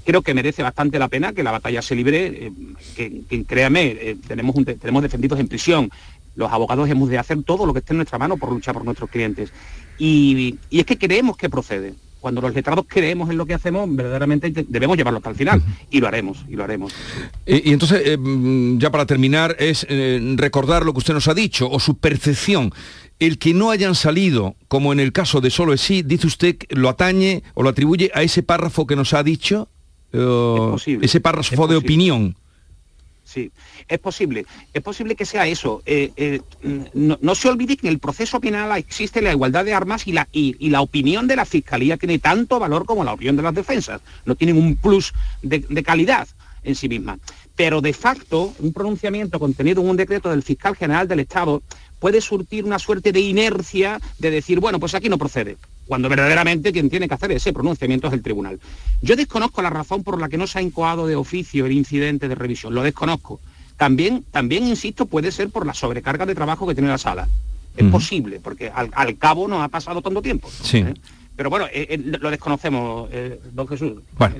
creo 0.04 0.22
que 0.22 0.34
merece 0.34 0.64
bastante 0.64 1.00
la 1.00 1.08
pena 1.08 1.34
que 1.34 1.44
la 1.44 1.52
batalla 1.52 1.82
se 1.82 1.96
libre, 1.96 2.26
eh, 2.26 2.52
que, 2.96 3.44
créame, 3.46 3.86
eh, 4.00 4.18
tenemos, 4.28 4.56
tenemos 4.80 5.04
defendidos 5.04 5.40
en 5.40 5.48
prisión, 5.48 5.90
los 6.36 6.52
abogados 6.52 6.90
hemos 6.90 7.10
de 7.10 7.18
hacer 7.18 7.44
todo 7.44 7.66
lo 7.66 7.74
que 7.74 7.80
esté 7.80 7.94
en 7.94 7.98
nuestra 7.98 8.20
mano 8.20 8.38
por 8.38 8.52
luchar 8.52 8.74
por 8.74 8.86
nuestros 8.86 9.10
clientes. 9.10 9.52
Y, 9.98 10.58
es 10.70 10.86
que 10.86 10.98
creemos 10.98 11.36
que 11.36 11.50
procede. 11.50 11.96
Cuando 12.20 12.42
los 12.42 12.54
letrados 12.54 12.86
creemos 12.88 13.30
en 13.30 13.38
lo 13.38 13.46
que 13.46 13.54
hacemos, 13.54 13.88
verdaderamente 13.96 14.52
debemos 14.68 14.98
llevarlo 14.98 15.18
hasta 15.18 15.30
el 15.30 15.36
final. 15.36 15.64
Y 15.90 16.00
lo 16.00 16.08
haremos, 16.08 16.46
y 16.48 16.56
lo 16.56 16.64
haremos. 16.64 16.94
Y, 17.46 17.72
entonces, 17.72 18.02
eh, 18.06 18.18
mm, 18.18 18.80
ya 18.80 18.92
para 18.92 19.06
terminar, 19.06 19.56
es 19.60 19.88
recordar 20.36 20.86
lo 20.86 20.94
que 20.94 21.00
usted 21.00 21.14
nos 21.14 21.28
ha 21.28 21.34
dicho, 21.34 21.70
o 21.70 21.80
su 21.80 21.98
percepción 21.98 22.72
el 23.20 23.38
que 23.40 23.54
no 23.54 23.72
hayan 23.72 23.96
salido, 23.96 24.56
como 24.68 24.94
en 24.94 25.00
el 25.00 25.12
caso 25.12 25.42
de 25.42 25.50
Solo 25.50 25.74
es 25.74 25.82
sí, 25.82 26.04
dice 26.04 26.28
usted, 26.28 26.58
lo 26.70 26.90
atañe 26.90 27.44
o 27.54 27.64
lo 27.64 27.70
atribuye 27.70 28.12
a 28.14 28.22
ese 28.22 28.44
párrafo 28.44 28.86
que 28.86 28.96
nos 28.96 29.14
ha 29.14 29.24
dicho, 29.24 29.70
ese 30.12 31.20
párrafo 31.22 31.68
de 31.68 31.76
opinión. 31.76 32.36
Sí, 33.28 33.52
es 33.90 34.00
posible. 34.00 34.46
Es 34.74 34.82
posible 34.82 35.16
que 35.16 35.26
sea 35.26 35.48
eso. 35.48 35.84
Eh, 35.86 36.14
eh, 36.16 36.42
no, 36.94 37.36
se 37.36 37.50
olvide 37.50 37.76
que 37.76 37.88
en 37.88 37.94
el 37.94 38.00
proceso 38.00 38.40
penal 38.40 38.78
existe 38.78 39.22
la 39.22 39.34
igualdad 39.34 39.66
de 39.66 39.74
armas 39.74 40.08
y 40.08 40.14
la, 40.14 40.30
y, 40.32 40.70
la 40.70 40.80
opinión 40.80 41.28
de 41.28 41.36
la 41.36 41.44
Fiscalía 41.44 41.98
tiene 41.98 42.20
tanto 42.20 42.58
valor 42.58 42.86
como 42.86 43.04
la 43.04 43.12
opinión 43.12 43.36
de 43.36 43.44
las 43.44 43.54
defensas. 43.54 44.02
No 44.24 44.36
tienen 44.36 44.58
un 44.58 44.78
plus 44.78 45.14
de, 45.42 45.60
de 45.60 45.84
calidad 45.84 46.26
en 46.64 46.76
sí 46.76 46.88
misma. 46.88 47.20
Pero 47.58 47.82
de 47.82 47.92
facto, 47.92 48.54
un 48.60 48.72
pronunciamiento 48.72 49.40
contenido 49.40 49.82
en 49.82 49.90
un 49.90 49.98
decreto 49.98 50.30
del 50.30 50.44
fiscal 50.44 50.78
general 50.78 51.08
del 51.10 51.20
Estado 51.20 51.62
puede 52.00 52.22
surtir 52.22 52.66
una 52.66 52.80
suerte 52.80 53.12
de 53.12 53.20
inercia 53.20 54.00
de 54.20 54.32
decir, 54.32 54.60
bueno, 54.60 54.80
pues 54.80 54.96
aquí 54.96 55.10
no 55.10 55.18
procede. 55.18 55.58
cuando 55.88 56.10
verdaderamente 56.10 56.74
quien 56.74 56.90
tiene 56.90 57.08
que 57.08 57.14
hacer 57.14 57.32
ese 57.32 57.54
pronunciamiento 57.54 58.08
es 58.08 58.14
el 58.14 58.22
tribunal. 58.22 58.60
Yo 59.02 59.16
desconozco 59.16 59.62
la 59.62 59.70
razón 59.70 60.04
por 60.04 60.20
la 60.20 60.28
que 60.28 60.38
no 60.38 60.46
se 60.46 60.60
ha 60.60 60.62
incoado 60.62 61.08
de 61.08 61.16
oficio 61.16 61.66
el 61.66 61.72
incidente 61.72 62.28
de 62.28 62.36
revisión, 62.36 62.76
lo 62.76 62.84
desconozco. 62.84 63.40
También, 63.78 64.26
también 64.32 64.68
insisto, 64.68 65.06
puede 65.06 65.32
ser 65.32 65.50
por 65.50 65.66
la 65.66 65.74
sobrecarga 65.74 66.26
de 66.26 66.36
trabajo 66.36 66.68
que 66.68 66.74
tiene 66.74 66.90
la 66.90 66.98
sala. 66.98 67.30
Es 67.78 67.86
posible, 67.86 68.40
porque 68.40 68.72
al, 68.74 69.18
cabo 69.18 69.48
no 69.48 69.62
ha 69.62 69.68
pasado 69.68 70.02
tanto 70.02 70.22
tiempo. 70.22 70.50
Sí. 70.50 70.80
¿eh? 70.80 70.96
Pero 71.36 71.52
bueno, 71.52 71.68
eh, 71.68 71.86
eh, 71.92 71.98
lo 72.20 72.32
desconocemos, 72.32 73.08
don 73.54 73.68
Jesús. 73.68 74.02
Bueno. 74.18 74.36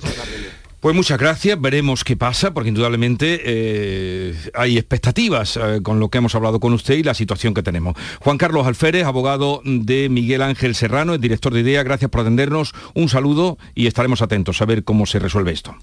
Pues 0.80 0.96
muchas 0.96 1.18
gracias, 1.18 1.60
veremos 1.60 2.04
qué 2.04 2.16
pasa, 2.16 2.54
porque 2.54 2.70
indudablemente 2.70 3.42
eh, 3.44 4.36
hay 4.54 4.78
expectativas 4.78 5.58
eh, 5.58 5.80
con 5.82 6.00
lo 6.00 6.10
que 6.10 6.20
hemos 6.20 6.36
hablado 6.36 6.60
con 6.60 6.72
usted 6.72 6.94
y 6.96 7.04
la 7.04 7.16
situación 7.16 7.56
que 7.56 7.64
tenemos. 7.64 7.96
Juan 8.20 8.38
Carlos 8.38 8.68
Alférez, 8.68 9.06
abogado 9.06 9.62
de 9.66 10.08
Miguel 10.10 10.44
Ángel 10.44 10.76
Serrano, 10.76 11.16
el 11.16 11.22
director 11.22 11.52
de 11.52 11.62
IDEA, 11.62 11.82
gracias 11.82 12.12
por 12.12 12.22
atendernos, 12.22 12.76
un 12.94 13.10
saludo 13.10 13.58
y 13.74 13.88
estaremos 13.88 14.22
atentos 14.22 14.62
a 14.62 14.66
ver 14.66 14.84
cómo 14.84 15.08
se 15.08 15.18
resuelve 15.18 15.52
esto. 15.52 15.76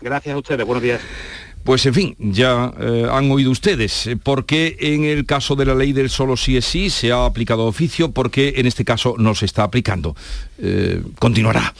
Gracias 0.00 0.34
a 0.36 0.38
ustedes, 0.38 0.64
buenos 0.64 0.82
días. 0.82 1.00
Pues 1.64 1.86
en 1.86 1.94
fin, 1.94 2.16
ya 2.18 2.74
eh, 2.78 3.06
han 3.10 3.30
oído 3.30 3.50
ustedes, 3.50 4.06
eh, 4.06 4.18
porque 4.22 4.76
en 4.80 5.04
el 5.04 5.24
caso 5.24 5.56
de 5.56 5.64
la 5.64 5.74
ley 5.74 5.94
del 5.94 6.10
solo 6.10 6.36
sí 6.36 6.58
es 6.58 6.66
sí 6.66 6.90
se 6.90 7.10
ha 7.10 7.24
aplicado 7.24 7.64
oficio, 7.64 8.10
porque 8.10 8.52
en 8.58 8.66
este 8.66 8.84
caso 8.84 9.14
no 9.16 9.34
se 9.34 9.46
está 9.46 9.62
aplicando. 9.62 10.14
Eh, 10.58 11.02
continuará. 11.18 11.74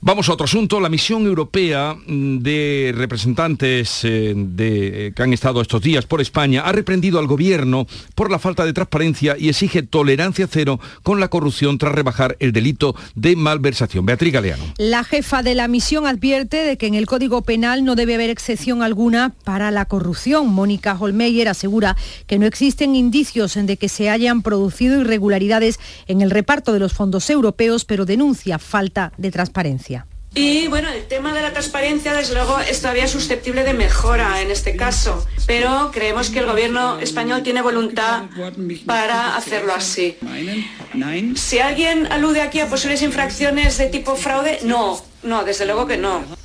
Vamos 0.00 0.28
a 0.28 0.34
otro 0.34 0.44
asunto. 0.44 0.78
La 0.78 0.88
misión 0.88 1.26
europea 1.26 1.96
mm, 2.06 2.38
de 2.38 2.94
representantes 2.96 3.98
que 4.02 5.12
han 5.16 5.32
estado 5.32 5.60
estos 5.60 5.82
días 5.82 6.06
por 6.06 6.20
España 6.20 6.62
ha 6.62 6.70
reprendido 6.70 7.18
al 7.18 7.26
gobierno 7.26 7.88
por 8.14 8.30
la 8.30 8.38
falta 8.38 8.64
de 8.64 8.72
transparencia 8.72 9.34
y 9.36 9.48
exige 9.48 9.82
tolerancia 9.82 10.46
cero 10.48 10.78
con 11.02 11.18
la 11.18 11.28
corrupción 11.28 11.76
tras 11.76 11.92
rebajar 11.92 12.36
el 12.38 12.52
delito 12.52 12.94
de 13.16 13.34
malversación. 13.34 14.06
Beatriz 14.06 14.32
Galeano. 14.32 14.62
La 14.78 15.02
jefa 15.02 15.42
de 15.42 15.56
la 15.56 15.66
misión 15.66 16.06
advierte 16.06 16.58
de 16.58 16.78
que 16.78 16.86
en 16.86 16.94
el 16.94 17.06
Código 17.06 17.42
Penal 17.42 17.84
no 17.84 17.96
debe 17.96 18.14
haber 18.14 18.30
excepción 18.30 18.82
alguna 18.82 19.07
para 19.44 19.70
la 19.70 19.86
corrupción. 19.86 20.48
Mónica 20.48 20.96
Holmeyer 20.98 21.48
asegura 21.48 21.96
que 22.26 22.38
no 22.38 22.46
existen 22.46 22.94
indicios 22.94 23.54
de 23.54 23.76
que 23.76 23.88
se 23.88 24.10
hayan 24.10 24.42
producido 24.42 25.00
irregularidades 25.00 25.80
en 26.06 26.20
el 26.20 26.30
reparto 26.30 26.72
de 26.72 26.78
los 26.78 26.92
fondos 26.92 27.30
europeos, 27.30 27.84
pero 27.84 28.04
denuncia 28.04 28.58
falta 28.58 29.12
de 29.16 29.30
transparencia. 29.30 30.06
Y 30.34 30.68
bueno, 30.68 30.88
el 30.90 31.06
tema 31.06 31.32
de 31.32 31.42
la 31.42 31.52
transparencia, 31.52 32.12
desde 32.12 32.34
luego, 32.34 32.60
es 32.60 32.80
todavía 32.80 33.08
susceptible 33.08 33.64
de 33.64 33.72
mejora 33.72 34.42
en 34.42 34.50
este 34.50 34.76
caso, 34.76 35.26
pero 35.46 35.90
creemos 35.92 36.30
que 36.30 36.40
el 36.40 36.46
gobierno 36.46 36.98
español 37.00 37.42
tiene 37.42 37.62
voluntad 37.62 38.24
para 38.86 39.36
hacerlo 39.36 39.72
así. 39.74 40.16
Si 41.34 41.58
alguien 41.58 42.06
alude 42.12 42.42
aquí 42.42 42.60
a 42.60 42.68
posibles 42.68 43.02
infracciones 43.02 43.78
de 43.78 43.86
tipo 43.86 44.16
fraude, 44.16 44.60
no, 44.64 45.02
no, 45.22 45.44
desde 45.44 45.64
luego 45.64 45.86
que 45.86 45.96
no. 45.96 46.37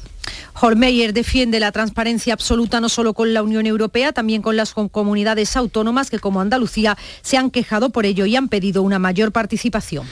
Holmeyer 0.65 1.11
defiende 1.11 1.59
la 1.59 1.73
transparencia 1.73 2.33
absoluta 2.33 2.79
no 2.79 2.87
solo 2.87 3.13
con 3.13 3.33
la 3.33 3.43
Unión 3.43 3.65
Europea, 3.65 4.13
también 4.13 4.41
con 4.41 4.55
las 4.55 4.73
comunidades 4.73 5.57
autónomas 5.57 6.09
que 6.09 6.19
como 6.19 6.39
Andalucía 6.39 6.97
se 7.21 7.35
han 7.35 7.51
quejado 7.51 7.89
por 7.89 8.05
ello 8.05 8.25
y 8.25 8.37
han 8.37 8.47
pedido 8.47 8.81
una 8.81 8.97
mayor 8.97 9.33
participación. 9.33 10.07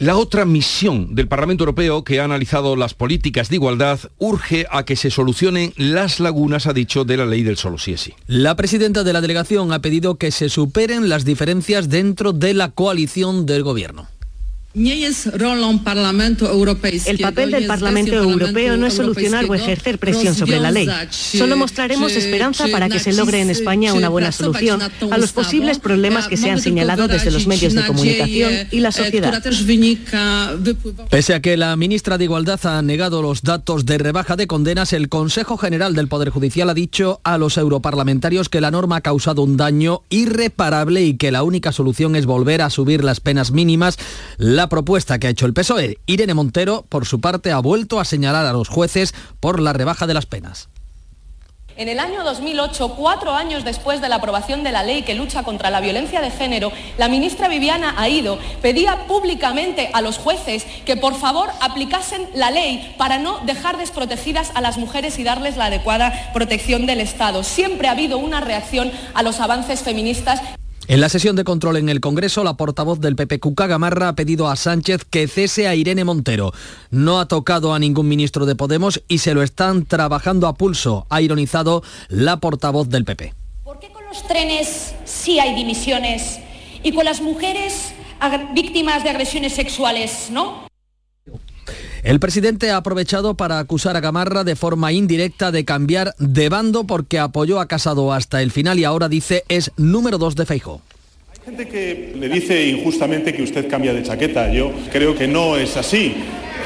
La 0.00 0.16
otra 0.16 0.44
misión 0.44 1.14
del 1.14 1.28
Parlamento 1.28 1.62
Europeo 1.62 2.02
que 2.02 2.18
ha 2.18 2.24
analizado 2.24 2.74
las 2.74 2.94
políticas 2.94 3.50
de 3.50 3.54
igualdad 3.54 4.00
urge 4.18 4.66
a 4.68 4.84
que 4.84 4.96
se 4.96 5.12
solucionen 5.12 5.72
las 5.76 6.18
lagunas, 6.18 6.66
ha 6.66 6.72
dicho, 6.72 7.04
de 7.04 7.16
la 7.16 7.26
ley 7.26 7.44
del 7.44 7.56
solo 7.56 7.78
sí 7.78 7.92
es 7.92 8.00
sí. 8.00 8.14
La 8.26 8.56
presidenta 8.56 9.04
de 9.04 9.12
la 9.12 9.20
delegación 9.20 9.72
ha 9.72 9.80
pedido 9.80 10.16
que 10.16 10.32
se 10.32 10.48
superen 10.48 11.08
las 11.08 11.24
diferencias 11.24 11.88
dentro 11.88 12.32
de 12.32 12.52
la 12.52 12.70
coalición 12.72 13.46
del 13.46 13.62
gobierno. 13.62 14.08
El 17.06 17.18
papel 17.18 17.50
del 17.50 17.66
Parlamento 17.66 18.14
Europeo 18.14 18.76
no 18.76 18.86
es 18.86 18.94
solucionar 18.94 19.44
o 19.46 19.54
ejercer 19.54 19.98
presión 19.98 20.34
sobre 20.34 20.60
la 20.60 20.70
ley. 20.70 20.88
Solo 21.10 21.56
mostraremos 21.56 22.12
esperanza 22.12 22.66
para 22.68 22.88
que 22.88 22.98
se 22.98 23.12
logre 23.12 23.40
en 23.40 23.50
España 23.50 23.92
una 23.92 24.08
buena 24.08 24.32
solución 24.32 24.80
a 25.10 25.18
los 25.18 25.32
posibles 25.32 25.78
problemas 25.78 26.28
que 26.28 26.36
se 26.36 26.50
han 26.50 26.60
señalado 26.60 27.08
desde 27.08 27.30
los 27.30 27.46
medios 27.46 27.74
de 27.74 27.86
comunicación 27.86 28.52
y 28.70 28.80
la 28.80 28.92
sociedad. 28.92 29.42
Pese 31.10 31.34
a 31.34 31.40
que 31.40 31.56
la 31.56 31.76
ministra 31.76 32.18
de 32.18 32.24
Igualdad 32.24 32.60
ha 32.66 32.80
negado 32.82 33.22
los 33.22 33.42
datos 33.42 33.84
de 33.84 33.98
rebaja 33.98 34.36
de 34.36 34.46
condenas, 34.46 34.92
el 34.92 35.08
Consejo 35.08 35.56
General 35.56 35.94
del 35.94 36.08
Poder 36.08 36.30
Judicial 36.30 36.70
ha 36.70 36.74
dicho 36.74 37.20
a 37.24 37.38
los 37.38 37.56
europarlamentarios 37.56 38.48
que 38.48 38.60
la 38.60 38.70
norma 38.70 38.96
ha 38.96 39.00
causado 39.00 39.42
un 39.42 39.56
daño 39.56 40.02
irreparable 40.10 41.02
y 41.04 41.16
que 41.16 41.32
la 41.32 41.42
única 41.42 41.72
solución 41.72 42.16
es 42.16 42.26
volver 42.26 42.62
a 42.62 42.70
subir 42.70 43.02
las 43.02 43.20
penas 43.20 43.50
mínimas. 43.50 43.98
La 44.36 44.67
propuesta 44.68 45.18
que 45.18 45.26
ha 45.26 45.30
hecho 45.30 45.46
el 45.46 45.54
PSOE. 45.54 45.98
Irene 46.06 46.34
Montero, 46.34 46.84
por 46.88 47.06
su 47.06 47.20
parte, 47.20 47.52
ha 47.52 47.58
vuelto 47.58 48.00
a 48.00 48.04
señalar 48.04 48.46
a 48.46 48.52
los 48.52 48.68
jueces 48.68 49.14
por 49.40 49.60
la 49.60 49.72
rebaja 49.72 50.06
de 50.06 50.14
las 50.14 50.26
penas. 50.26 50.68
En 51.78 51.88
el 51.88 52.00
año 52.00 52.24
2008, 52.24 52.96
cuatro 52.96 53.34
años 53.34 53.64
después 53.64 54.00
de 54.00 54.08
la 54.08 54.16
aprobación 54.16 54.64
de 54.64 54.72
la 54.72 54.82
ley 54.82 55.02
que 55.02 55.14
lucha 55.14 55.44
contra 55.44 55.70
la 55.70 55.80
violencia 55.80 56.20
de 56.20 56.32
género, 56.32 56.72
la 56.98 57.06
ministra 57.06 57.46
Viviana 57.46 57.94
Aido 57.96 58.36
pedía 58.60 59.06
públicamente 59.06 59.88
a 59.92 60.00
los 60.00 60.18
jueces 60.18 60.66
que 60.84 60.96
por 60.96 61.14
favor 61.14 61.50
aplicasen 61.60 62.28
la 62.34 62.50
ley 62.50 62.96
para 62.98 63.18
no 63.18 63.38
dejar 63.46 63.78
desprotegidas 63.78 64.50
a 64.56 64.60
las 64.60 64.76
mujeres 64.76 65.20
y 65.20 65.22
darles 65.22 65.56
la 65.56 65.66
adecuada 65.66 66.32
protección 66.34 66.84
del 66.84 67.00
Estado. 67.00 67.44
Siempre 67.44 67.86
ha 67.86 67.92
habido 67.92 68.18
una 68.18 68.40
reacción 68.40 68.90
a 69.14 69.22
los 69.22 69.38
avances 69.38 69.82
feministas. 69.82 70.40
En 70.88 71.02
la 71.02 71.10
sesión 71.10 71.36
de 71.36 71.44
control 71.44 71.76
en 71.76 71.90
el 71.90 72.00
Congreso, 72.00 72.42
la 72.42 72.54
portavoz 72.54 72.98
del 72.98 73.14
PP, 73.14 73.40
Cuca 73.40 73.66
Gamarra, 73.66 74.08
ha 74.08 74.14
pedido 74.14 74.48
a 74.48 74.56
Sánchez 74.56 75.04
que 75.04 75.28
cese 75.28 75.68
a 75.68 75.74
Irene 75.74 76.02
Montero. 76.02 76.54
No 76.90 77.20
ha 77.20 77.28
tocado 77.28 77.74
a 77.74 77.78
ningún 77.78 78.08
ministro 78.08 78.46
de 78.46 78.56
Podemos 78.56 79.02
y 79.06 79.18
se 79.18 79.34
lo 79.34 79.42
están 79.42 79.84
trabajando 79.84 80.46
a 80.46 80.54
pulso, 80.54 81.06
ha 81.10 81.20
ironizado 81.20 81.82
la 82.08 82.38
portavoz 82.38 82.88
del 82.88 83.04
PP. 83.04 83.34
¿Por 83.64 83.78
qué 83.80 83.92
con 83.92 84.02
los 84.06 84.26
trenes 84.26 84.94
sí 85.04 85.38
hay 85.38 85.54
dimisiones 85.54 86.40
y 86.82 86.94
con 86.94 87.04
las 87.04 87.20
mujeres 87.20 87.92
víctimas 88.54 89.04
de 89.04 89.10
agresiones 89.10 89.52
sexuales 89.52 90.28
no? 90.30 90.67
El 92.04 92.20
presidente 92.20 92.70
ha 92.70 92.76
aprovechado 92.76 93.34
para 93.34 93.58
acusar 93.58 93.96
a 93.96 94.00
Gamarra 94.00 94.44
de 94.44 94.54
forma 94.54 94.92
indirecta 94.92 95.50
de 95.50 95.64
cambiar 95.64 96.14
de 96.18 96.48
bando 96.48 96.84
porque 96.84 97.18
apoyó 97.18 97.60
a 97.60 97.66
Casado 97.66 98.12
hasta 98.12 98.40
el 98.40 98.52
final 98.52 98.78
y 98.78 98.84
ahora 98.84 99.08
dice 99.08 99.44
es 99.48 99.72
número 99.76 100.16
dos 100.16 100.36
de 100.36 100.46
Feijo. 100.46 100.80
Hay 101.32 101.44
gente 101.44 101.68
que 101.68 102.14
le 102.16 102.28
dice 102.28 102.68
injustamente 102.68 103.32
que 103.32 103.42
usted 103.42 103.68
cambia 103.68 103.92
de 103.92 104.02
chaqueta. 104.02 104.52
Yo 104.52 104.72
creo 104.92 105.16
que 105.16 105.26
no 105.26 105.56
es 105.56 105.76
así. 105.76 106.14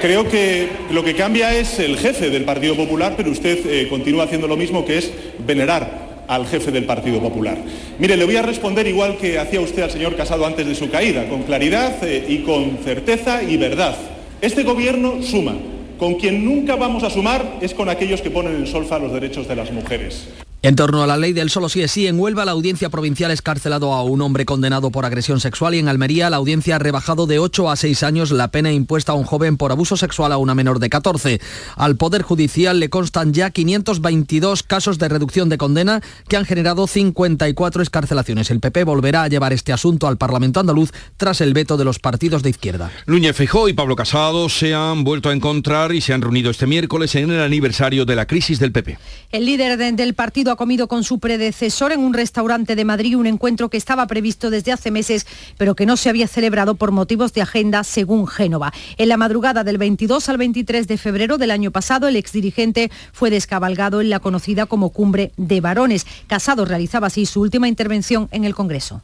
Creo 0.02 0.28
que 0.28 0.68
lo 0.90 1.02
que 1.04 1.14
cambia 1.14 1.54
es 1.54 1.78
el 1.78 1.96
jefe 1.96 2.28
del 2.28 2.44
Partido 2.44 2.76
Popular, 2.76 3.14
pero 3.16 3.30
usted 3.30 3.64
eh, 3.66 3.88
continúa 3.88 4.24
haciendo 4.24 4.48
lo 4.48 4.56
mismo 4.56 4.84
que 4.84 4.98
es 4.98 5.12
venerar 5.46 6.24
al 6.28 6.46
jefe 6.46 6.70
del 6.70 6.84
Partido 6.84 7.20
Popular. 7.20 7.56
Mire, 7.98 8.16
le 8.16 8.24
voy 8.24 8.36
a 8.36 8.42
responder 8.42 8.86
igual 8.86 9.16
que 9.16 9.38
hacía 9.38 9.60
usted 9.60 9.82
al 9.82 9.90
señor 9.90 10.16
Casado 10.16 10.44
antes 10.44 10.66
de 10.66 10.74
su 10.74 10.90
caída, 10.90 11.28
con 11.28 11.44
claridad 11.44 11.96
eh, 12.02 12.24
y 12.28 12.38
con 12.38 12.78
certeza 12.84 13.42
y 13.42 13.56
verdad. 13.56 13.96
Este 14.42 14.64
gobierno 14.64 15.22
suma. 15.22 15.54
Con 16.00 16.14
quien 16.14 16.44
nunca 16.44 16.74
vamos 16.74 17.04
a 17.04 17.10
sumar 17.10 17.58
es 17.60 17.74
con 17.74 17.88
aquellos 17.88 18.22
que 18.22 18.30
ponen 18.32 18.56
en 18.56 18.66
solfa 18.66 18.98
los 18.98 19.12
derechos 19.12 19.46
de 19.46 19.54
las 19.54 19.70
mujeres. 19.70 20.41
En 20.64 20.76
torno 20.76 21.02
a 21.02 21.08
la 21.08 21.16
ley 21.16 21.32
del 21.32 21.50
solo 21.50 21.68
sí 21.68 21.82
es 21.82 21.90
sí, 21.90 22.06
en 22.06 22.20
Huelva 22.20 22.44
la 22.44 22.52
audiencia 22.52 22.88
provincial 22.88 23.32
ha 23.32 23.34
escarcelado 23.34 23.94
a 23.94 24.04
un 24.04 24.22
hombre 24.22 24.44
condenado 24.44 24.92
por 24.92 25.04
agresión 25.04 25.40
sexual 25.40 25.74
y 25.74 25.80
en 25.80 25.88
Almería 25.88 26.30
la 26.30 26.36
audiencia 26.36 26.76
ha 26.76 26.78
rebajado 26.78 27.26
de 27.26 27.40
8 27.40 27.68
a 27.68 27.74
6 27.74 28.04
años 28.04 28.30
la 28.30 28.52
pena 28.52 28.70
impuesta 28.70 29.10
a 29.10 29.16
un 29.16 29.24
joven 29.24 29.56
por 29.56 29.72
abuso 29.72 29.96
sexual 29.96 30.30
a 30.30 30.38
una 30.38 30.54
menor 30.54 30.78
de 30.78 30.88
14. 30.88 31.40
Al 31.74 31.96
Poder 31.96 32.22
Judicial 32.22 32.78
le 32.78 32.90
constan 32.90 33.32
ya 33.32 33.50
522 33.50 34.62
casos 34.62 35.00
de 35.00 35.08
reducción 35.08 35.48
de 35.48 35.58
condena 35.58 36.00
que 36.28 36.36
han 36.36 36.44
generado 36.44 36.86
54 36.86 37.82
escarcelaciones. 37.82 38.52
El 38.52 38.60
PP 38.60 38.84
volverá 38.84 39.24
a 39.24 39.28
llevar 39.28 39.52
este 39.52 39.72
asunto 39.72 40.06
al 40.06 40.16
Parlamento 40.16 40.60
andaluz 40.60 40.92
tras 41.16 41.40
el 41.40 41.54
veto 41.54 41.76
de 41.76 41.86
los 41.86 41.98
partidos 41.98 42.44
de 42.44 42.50
izquierda. 42.50 42.92
Núñez 43.06 43.34
Feijóo 43.34 43.68
y 43.68 43.72
Pablo 43.72 43.96
Casado 43.96 44.48
se 44.48 44.74
han 44.74 45.02
vuelto 45.02 45.28
a 45.28 45.32
encontrar 45.32 45.92
y 45.92 46.00
se 46.00 46.12
han 46.12 46.22
reunido 46.22 46.52
este 46.52 46.68
miércoles 46.68 47.16
en 47.16 47.32
el 47.32 47.40
aniversario 47.40 48.04
de 48.04 48.14
la 48.14 48.26
crisis 48.26 48.60
del 48.60 48.70
PP. 48.70 48.96
El 49.32 49.44
líder 49.44 49.76
del 49.96 50.14
partido 50.14 50.51
ha 50.52 50.56
comido 50.56 50.88
con 50.88 51.04
su 51.04 51.18
predecesor 51.18 51.92
en 51.92 52.00
un 52.00 52.14
restaurante 52.14 52.76
de 52.76 52.84
Madrid 52.84 53.16
un 53.16 53.26
encuentro 53.26 53.68
que 53.68 53.76
estaba 53.76 54.06
previsto 54.06 54.50
desde 54.50 54.72
hace 54.72 54.90
meses, 54.90 55.26
pero 55.58 55.74
que 55.74 55.86
no 55.86 55.96
se 55.96 56.08
había 56.08 56.28
celebrado 56.28 56.74
por 56.74 56.92
motivos 56.92 57.32
de 57.32 57.42
agenda, 57.42 57.84
según 57.84 58.26
Génova. 58.26 58.72
En 58.98 59.08
la 59.08 59.16
madrugada 59.16 59.64
del 59.64 59.78
22 59.78 60.28
al 60.28 60.38
23 60.38 60.86
de 60.86 60.98
febrero 60.98 61.38
del 61.38 61.50
año 61.50 61.70
pasado, 61.70 62.08
el 62.08 62.16
exdirigente 62.16 62.90
fue 63.12 63.30
descabalgado 63.30 64.00
en 64.00 64.10
la 64.10 64.20
conocida 64.20 64.66
como 64.66 64.90
Cumbre 64.90 65.32
de 65.36 65.60
Varones. 65.60 66.06
Casado 66.26 66.64
realizaba 66.64 67.08
así 67.08 67.26
su 67.26 67.40
última 67.40 67.68
intervención 67.68 68.28
en 68.30 68.44
el 68.44 68.54
Congreso. 68.54 69.02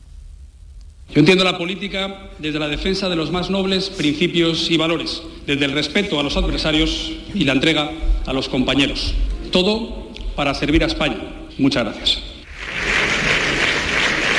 Yo 1.15 1.21
entiendo 1.21 1.43
la 1.43 1.57
política 1.57 2.31
desde 2.39 2.59
la 2.59 2.69
defensa 2.69 3.09
de 3.09 3.17
los 3.17 3.31
más 3.31 3.49
nobles 3.49 3.89
principios 3.89 4.71
y 4.71 4.77
valores, 4.77 5.23
desde 5.47 5.65
el 5.65 5.73
respeto 5.73 6.21
a 6.21 6.23
los 6.23 6.37
adversarios 6.37 7.13
y 7.35 7.45
la 7.45 7.55
entrega 7.55 7.91
a 8.27 8.33
los 8.35 8.49
compañeros. 8.51 9.15
Todo 9.51 10.09
para 10.37 10.53
servir 10.53 10.85
a 10.85 10.87
España. 10.87 11.38
Muchas 11.59 11.85
gracias. 11.85 12.23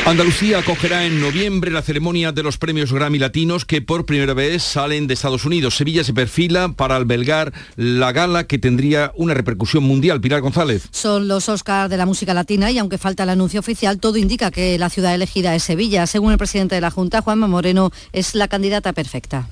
Andalucía 0.06 0.58
acogerá 0.58 1.06
en 1.06 1.22
noviembre 1.22 1.70
la 1.70 1.84
ceremonia 1.84 2.32
de 2.32 2.42
los 2.42 2.58
premios 2.58 2.92
Grammy 2.92 3.20
Latinos 3.20 3.64
que 3.64 3.84
por 3.84 4.08
primera 4.08 4.34
vez 4.34 4.64
salen 4.64 5.06
de 5.06 5.14
Estados 5.14 5.46
Unidos. 5.46 5.76
Sevilla 5.76 6.04
se 6.04 6.16
perfila 6.16 6.70
para 6.70 6.96
albergar 6.96 7.54
la 7.76 8.12
gala 8.12 8.46
que 8.46 8.58
tendría 8.58 9.12
una 9.16 9.36
repercusión 9.36 9.84
mundial. 9.84 10.20
Pilar 10.20 10.42
González. 10.42 10.88
Son 10.90 11.28
los 11.28 11.48
Oscars 11.48 11.92
de 11.92 11.98
la 11.98 12.08
música 12.08 12.34
latina 12.34 12.72
y 12.72 12.80
aunque 12.80 12.98
falta 12.98 13.22
el 13.22 13.30
anuncio 13.30 13.60
oficial, 13.60 14.00
todo 14.00 14.18
indica 14.18 14.50
que 14.50 14.80
la 14.80 14.90
ciudad 14.90 15.14
elegida 15.14 15.54
es 15.54 15.62
Sevilla. 15.62 16.08
Según 16.08 16.32
el 16.32 16.40
presidente 16.40 16.74
de 16.74 16.82
la 16.82 16.90
Junta, 16.90 17.22
Juanma 17.22 17.48
Moreno, 17.48 17.92
es 18.12 18.34
la 18.34 18.48
candidata 18.48 18.94
perfecta. 18.94 19.48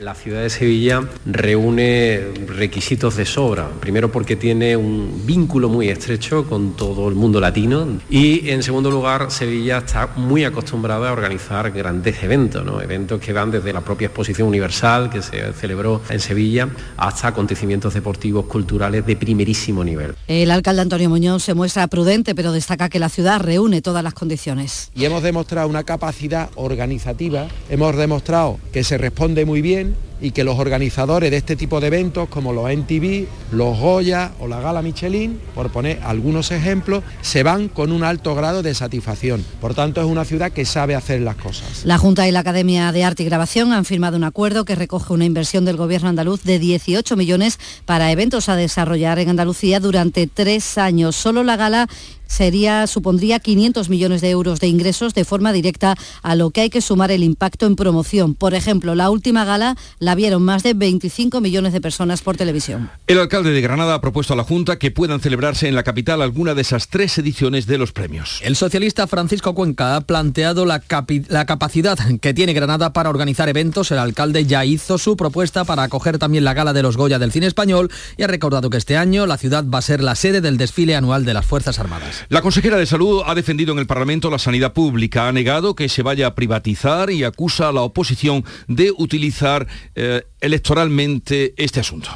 La 0.00 0.14
ciudad 0.14 0.42
de 0.42 0.48
Sevilla 0.48 1.02
reúne 1.26 2.20
requisitos 2.46 3.16
de 3.16 3.26
sobra, 3.26 3.68
primero 3.78 4.10
porque 4.10 4.36
tiene 4.36 4.74
un 4.74 5.22
vínculo 5.26 5.68
muy 5.68 5.90
estrecho 5.90 6.46
con 6.46 6.76
todo 6.76 7.08
el 7.08 7.14
mundo 7.14 7.40
latino 7.40 8.00
y 8.08 8.48
en 8.48 8.62
segundo 8.62 8.90
lugar 8.90 9.30
Sevilla 9.30 9.78
está 9.78 10.08
muy 10.16 10.44
acostumbrada 10.44 11.10
a 11.10 11.12
organizar 11.12 11.70
grandes 11.72 12.22
eventos, 12.22 12.64
¿no? 12.64 12.80
eventos 12.80 13.20
que 13.20 13.34
van 13.34 13.50
desde 13.50 13.72
la 13.72 13.82
propia 13.82 14.06
exposición 14.06 14.48
universal 14.48 15.10
que 15.10 15.20
se 15.20 15.52
celebró 15.52 16.00
en 16.08 16.20
Sevilla 16.20 16.70
hasta 16.96 17.28
acontecimientos 17.28 17.92
deportivos 17.92 18.46
culturales 18.46 19.04
de 19.04 19.14
primerísimo 19.16 19.84
nivel. 19.84 20.14
El 20.26 20.50
alcalde 20.50 20.82
Antonio 20.82 21.10
Muñoz 21.10 21.42
se 21.44 21.52
muestra 21.52 21.86
prudente 21.86 22.34
pero 22.34 22.52
destaca 22.52 22.88
que 22.88 22.98
la 22.98 23.10
ciudad 23.10 23.40
reúne 23.40 23.82
todas 23.82 24.02
las 24.02 24.14
condiciones. 24.14 24.90
Y 24.94 25.04
hemos 25.04 25.22
demostrado 25.22 25.68
una 25.68 25.84
capacidad 25.84 26.48
organizativa, 26.54 27.46
hemos 27.68 27.94
demostrado 27.94 28.58
que 28.72 28.84
se 28.84 28.96
responde 28.96 29.44
muy 29.44 29.60
bien 29.60 29.81
Amen. 29.82 30.11
Y 30.22 30.30
que 30.30 30.44
los 30.44 30.58
organizadores 30.58 31.30
de 31.30 31.36
este 31.36 31.56
tipo 31.56 31.80
de 31.80 31.88
eventos 31.88 32.28
como 32.28 32.52
los 32.52 32.70
NTV, 32.70 33.26
los 33.50 33.78
Goya 33.78 34.32
o 34.38 34.46
la 34.46 34.60
Gala 34.60 34.80
Michelin, 34.80 35.38
por 35.54 35.70
poner 35.70 36.00
algunos 36.04 36.52
ejemplos, 36.52 37.02
se 37.20 37.42
van 37.42 37.68
con 37.68 37.92
un 37.92 38.04
alto 38.04 38.34
grado 38.34 38.62
de 38.62 38.74
satisfacción. 38.74 39.44
Por 39.60 39.74
tanto, 39.74 40.00
es 40.00 40.06
una 40.06 40.24
ciudad 40.24 40.52
que 40.52 40.64
sabe 40.64 40.94
hacer 40.94 41.20
las 41.20 41.36
cosas. 41.36 41.84
La 41.84 41.98
Junta 41.98 42.28
y 42.28 42.30
la 42.30 42.40
Academia 42.40 42.92
de 42.92 43.04
Arte 43.04 43.24
y 43.24 43.26
Grabación 43.26 43.72
han 43.72 43.84
firmado 43.84 44.16
un 44.16 44.24
acuerdo 44.24 44.64
que 44.64 44.76
recoge 44.76 45.12
una 45.12 45.24
inversión 45.24 45.64
del 45.64 45.76
Gobierno 45.76 46.08
andaluz 46.08 46.44
de 46.44 46.58
18 46.58 47.16
millones 47.16 47.58
para 47.84 48.12
eventos 48.12 48.48
a 48.48 48.56
desarrollar 48.56 49.18
en 49.18 49.28
Andalucía 49.28 49.80
durante 49.80 50.28
tres 50.28 50.78
años. 50.78 51.16
Solo 51.16 51.42
la 51.42 51.56
gala 51.56 51.88
sería, 52.32 52.86
supondría 52.86 53.40
500 53.40 53.90
millones 53.90 54.22
de 54.22 54.30
euros 54.30 54.58
de 54.58 54.66
ingresos 54.66 55.12
de 55.12 55.24
forma 55.24 55.52
directa, 55.52 55.96
a 56.22 56.34
lo 56.34 56.50
que 56.50 56.62
hay 56.62 56.70
que 56.70 56.80
sumar 56.80 57.10
el 57.10 57.22
impacto 57.22 57.66
en 57.66 57.76
promoción. 57.76 58.34
Por 58.34 58.54
ejemplo, 58.54 58.94
la 58.94 59.10
última 59.10 59.44
gala 59.44 59.76
la 59.98 60.11
vieron 60.14 60.42
más 60.42 60.62
de 60.62 60.74
25 60.74 61.40
millones 61.40 61.72
de 61.72 61.80
personas 61.80 62.22
por 62.22 62.36
televisión. 62.36 62.90
El 63.06 63.18
alcalde 63.18 63.50
de 63.50 63.60
Granada 63.60 63.94
ha 63.94 64.00
propuesto 64.00 64.34
a 64.34 64.36
la 64.36 64.44
Junta 64.44 64.78
que 64.78 64.90
puedan 64.90 65.20
celebrarse 65.20 65.68
en 65.68 65.74
la 65.74 65.82
capital 65.82 66.22
alguna 66.22 66.54
de 66.54 66.62
esas 66.62 66.88
tres 66.88 67.16
ediciones 67.18 67.66
de 67.66 67.78
los 67.78 67.92
premios. 67.92 68.40
El 68.42 68.56
socialista 68.56 69.06
Francisco 69.06 69.54
Cuenca 69.54 69.96
ha 69.96 70.00
planteado 70.02 70.66
la, 70.66 70.82
la 71.28 71.46
capacidad 71.46 71.98
que 72.20 72.34
tiene 72.34 72.52
Granada 72.52 72.92
para 72.92 73.10
organizar 73.10 73.48
eventos. 73.48 73.90
El 73.90 73.98
alcalde 73.98 74.46
ya 74.46 74.64
hizo 74.64 74.98
su 74.98 75.16
propuesta 75.16 75.64
para 75.64 75.84
acoger 75.84 76.18
también 76.18 76.44
la 76.44 76.54
gala 76.54 76.72
de 76.72 76.82
los 76.82 76.96
Goya 76.96 77.18
del 77.18 77.32
cine 77.32 77.46
español 77.46 77.90
y 78.16 78.22
ha 78.22 78.26
recordado 78.26 78.70
que 78.70 78.76
este 78.76 78.96
año 78.96 79.26
la 79.26 79.38
ciudad 79.38 79.64
va 79.64 79.78
a 79.78 79.82
ser 79.82 80.02
la 80.02 80.14
sede 80.14 80.40
del 80.40 80.56
desfile 80.56 80.96
anual 80.96 81.24
de 81.24 81.34
las 81.34 81.46
Fuerzas 81.46 81.78
Armadas. 81.78 82.24
La 82.28 82.42
consejera 82.42 82.76
de 82.76 82.86
Salud 82.86 83.22
ha 83.26 83.34
defendido 83.34 83.72
en 83.72 83.78
el 83.78 83.86
Parlamento 83.86 84.30
la 84.30 84.38
sanidad 84.38 84.72
pública, 84.72 85.28
ha 85.28 85.32
negado 85.32 85.74
que 85.74 85.88
se 85.88 86.02
vaya 86.02 86.26
a 86.26 86.34
privatizar 86.34 87.10
y 87.10 87.24
acusa 87.24 87.68
a 87.68 87.72
la 87.72 87.82
oposición 87.82 88.44
de 88.68 88.92
utilizar 88.96 89.66
eh, 89.94 90.22
electoralmente 90.40 91.54
este 91.56 91.80
asunto. 91.80 92.10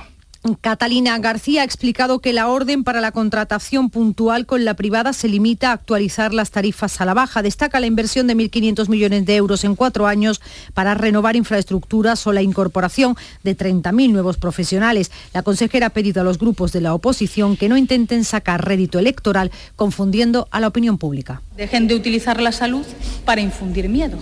Catalina 0.55 1.19
García 1.19 1.63
ha 1.63 1.65
explicado 1.65 2.21
que 2.21 2.33
la 2.33 2.49
orden 2.49 2.85
para 2.85 3.01
la 3.01 3.11
contratación 3.11 3.91
puntual 3.91 4.47
con 4.47 4.65
la 4.65 4.75
privada 4.75 5.13
se 5.13 5.29
limita 5.29 5.71
a 5.71 5.73
actualizar 5.73 6.33
las 6.33 6.51
tarifas 6.51 7.01
a 7.01 7.05
la 7.05 7.15
baja. 7.15 7.43
Destaca 7.43 7.81
la 7.81 7.87
inversión 7.87 8.27
de 8.27 8.37
1.500 8.37 8.89
millones 8.89 9.27
de 9.27 9.37
euros 9.37 9.65
en 9.65 9.75
cuatro 9.75 10.07
años 10.07 10.41
para 10.75 10.95
renovar 10.95 11.35
infraestructuras 11.35 12.27
o 12.27 12.33
la 12.33 12.43
incorporación 12.43 13.17
de 13.43 13.57
30.000 13.57 14.13
nuevos 14.13 14.37
profesionales. 14.37 15.11
La 15.33 15.43
consejera 15.43 15.87
ha 15.87 15.91
pedido 15.91 16.21
a 16.21 16.25
los 16.25 16.39
grupos 16.39 16.73
de 16.73 16.81
la 16.81 16.95
oposición 16.95 17.57
que 17.57 17.69
no 17.69 17.77
intenten 17.77 18.25
sacar 18.25 18.65
rédito 18.65 18.99
electoral 18.99 19.51
confundiendo 19.75 20.49
a 20.51 20.61
la 20.61 20.69
opinión 20.69 20.99
pública. 20.99 21.43
Dejen 21.57 21.89
de 21.89 21.95
utilizar 21.95 22.41
la 22.41 22.53
salud 22.53 22.85
para 23.25 23.41
infundir 23.41 23.89
miedo. 23.89 24.19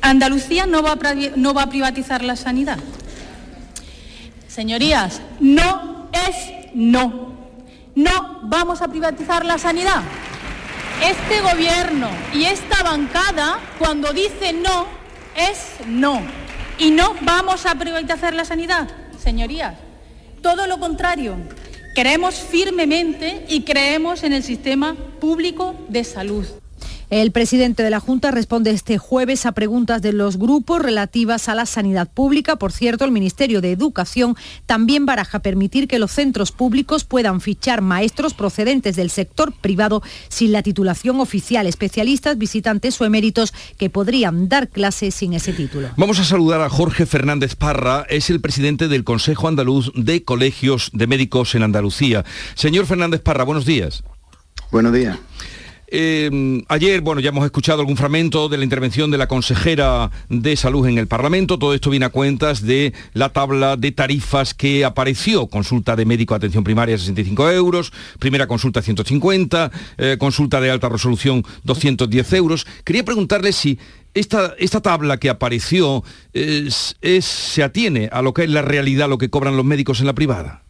Andalucía 0.00 0.66
no 0.66 0.82
va 0.82 0.92
a, 0.92 1.14
no 1.36 1.54
va 1.54 1.62
a 1.62 1.68
privatizar 1.68 2.22
la 2.22 2.36
sanidad. 2.36 2.78
Señorías, 4.46 5.20
no 5.40 6.08
es 6.12 6.34
no. 6.74 7.36
No 7.94 8.40
vamos 8.44 8.82
a 8.82 8.88
privatizar 8.88 9.44
la 9.44 9.58
sanidad. 9.58 10.02
Este 11.02 11.40
gobierno 11.40 12.08
y 12.34 12.44
esta 12.44 12.82
bancada, 12.82 13.58
cuando 13.78 14.12
dice 14.12 14.52
no, 14.52 14.86
es 15.36 15.86
no. 15.86 16.20
Y 16.78 16.90
no 16.90 17.14
vamos 17.22 17.66
a 17.66 17.74
privatizar 17.74 18.34
la 18.34 18.44
sanidad. 18.44 18.88
Señorías, 19.22 19.74
todo 20.42 20.66
lo 20.66 20.78
contrario. 20.78 21.36
Creemos 21.94 22.36
firmemente 22.36 23.44
y 23.48 23.62
creemos 23.62 24.22
en 24.22 24.32
el 24.32 24.44
sistema 24.44 24.94
público 25.20 25.74
de 25.88 26.04
salud. 26.04 26.46
El 27.10 27.32
presidente 27.32 27.82
de 27.82 27.88
la 27.88 28.00
Junta 28.00 28.30
responde 28.30 28.70
este 28.70 28.98
jueves 28.98 29.46
a 29.46 29.52
preguntas 29.52 30.02
de 30.02 30.12
los 30.12 30.36
grupos 30.36 30.82
relativas 30.82 31.48
a 31.48 31.54
la 31.54 31.64
sanidad 31.64 32.06
pública. 32.12 32.56
Por 32.56 32.70
cierto, 32.70 33.06
el 33.06 33.12
Ministerio 33.12 33.62
de 33.62 33.72
Educación 33.72 34.36
también 34.66 35.06
baraja 35.06 35.38
permitir 35.38 35.88
que 35.88 35.98
los 35.98 36.12
centros 36.12 36.52
públicos 36.52 37.04
puedan 37.04 37.40
fichar 37.40 37.80
maestros 37.80 38.34
procedentes 38.34 38.94
del 38.94 39.08
sector 39.08 39.54
privado 39.54 40.02
sin 40.28 40.52
la 40.52 40.62
titulación 40.62 41.18
oficial, 41.20 41.66
especialistas, 41.66 42.36
visitantes 42.36 43.00
o 43.00 43.06
eméritos 43.06 43.54
que 43.78 43.88
podrían 43.88 44.50
dar 44.50 44.68
clases 44.68 45.14
sin 45.14 45.32
ese 45.32 45.54
título. 45.54 45.88
Vamos 45.96 46.18
a 46.18 46.24
saludar 46.24 46.60
a 46.60 46.68
Jorge 46.68 47.06
Fernández 47.06 47.54
Parra, 47.54 48.04
es 48.10 48.28
el 48.28 48.42
presidente 48.42 48.86
del 48.86 49.04
Consejo 49.04 49.48
Andaluz 49.48 49.92
de 49.94 50.24
Colegios 50.24 50.90
de 50.92 51.06
Médicos 51.06 51.54
en 51.54 51.62
Andalucía. 51.62 52.26
Señor 52.54 52.84
Fernández 52.84 53.22
Parra, 53.22 53.44
buenos 53.44 53.64
días. 53.64 54.04
Buenos 54.70 54.92
días. 54.92 55.18
Eh, 55.90 56.62
ayer, 56.68 57.00
bueno, 57.00 57.20
ya 57.20 57.30
hemos 57.30 57.44
escuchado 57.44 57.80
algún 57.80 57.96
fragmento 57.96 58.48
de 58.48 58.58
la 58.58 58.64
intervención 58.64 59.10
de 59.10 59.16
la 59.16 59.26
consejera 59.26 60.10
de 60.28 60.54
salud 60.56 60.86
en 60.86 60.98
el 60.98 61.06
Parlamento. 61.06 61.58
Todo 61.58 61.72
esto 61.72 61.90
viene 61.90 62.06
a 62.06 62.10
cuentas 62.10 62.62
de 62.62 62.92
la 63.14 63.30
tabla 63.30 63.76
de 63.76 63.92
tarifas 63.92 64.52
que 64.52 64.84
apareció. 64.84 65.46
Consulta 65.46 65.96
de 65.96 66.04
médico 66.04 66.34
atención 66.34 66.62
primaria 66.62 66.98
65 66.98 67.50
euros, 67.50 67.92
primera 68.18 68.46
consulta 68.46 68.82
150, 68.82 69.70
eh, 69.96 70.16
consulta 70.18 70.60
de 70.60 70.70
alta 70.70 70.90
resolución 70.90 71.44
210 71.64 72.32
euros. 72.34 72.66
Quería 72.84 73.04
preguntarle 73.04 73.52
si 73.52 73.78
esta, 74.12 74.54
esta 74.58 74.82
tabla 74.82 75.16
que 75.16 75.30
apareció 75.30 76.02
se 76.34 77.62
atiene 77.62 78.08
a 78.12 78.20
lo 78.20 78.34
que 78.34 78.44
es 78.44 78.50
la 78.50 78.62
realidad, 78.62 79.08
lo 79.08 79.18
que 79.18 79.30
cobran 79.30 79.56
los 79.56 79.64
médicos 79.64 80.00
en 80.00 80.06
la 80.06 80.14
privada. 80.14 80.67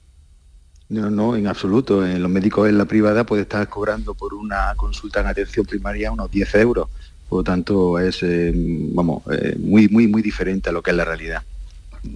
No, 0.91 1.11
no, 1.11 1.37
en 1.37 1.47
absoluto. 1.47 2.07
En 2.07 2.23
los 2.23 2.31
médicos 2.31 2.69
en 2.69 2.79
la 2.79 2.87
privada 2.87 3.25
puede 3.25 3.43
estar 3.43 3.69
cobrando 3.69 4.15
por 4.15 4.35
una 4.35 4.75
consulta 4.77 5.21
en 5.21 5.27
atención 5.27 5.67
primaria 5.67 6.11
unos 6.11 6.31
10 6.31 6.55
euros. 6.57 6.89
Por 7.29 7.41
lo 7.41 7.45
tanto, 7.45 7.99
es 7.99 8.23
eh, 8.23 8.53
vamos, 8.55 9.23
eh, 9.31 9.55
muy, 9.59 9.89
muy, 9.89 10.07
muy 10.07 10.23
diferente 10.23 10.71
a 10.71 10.73
lo 10.73 10.83
que 10.83 10.91
es 10.91 10.97
la 10.97 11.05
realidad. 11.05 11.43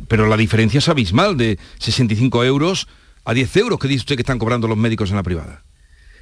Pero 0.08 0.26
la 0.26 0.36
diferencia 0.36 0.78
es 0.78 0.88
abismal 0.88 1.36
de 1.36 1.58
65 1.78 2.44
euros 2.44 2.88
a 3.24 3.34
10 3.34 3.56
euros 3.58 3.78
que 3.78 3.88
dice 3.88 4.00
usted 4.00 4.16
que 4.16 4.22
están 4.22 4.38
cobrando 4.38 4.68
los 4.68 4.78
médicos 4.78 5.10
en 5.10 5.16
la 5.16 5.22
privada. 5.22 5.62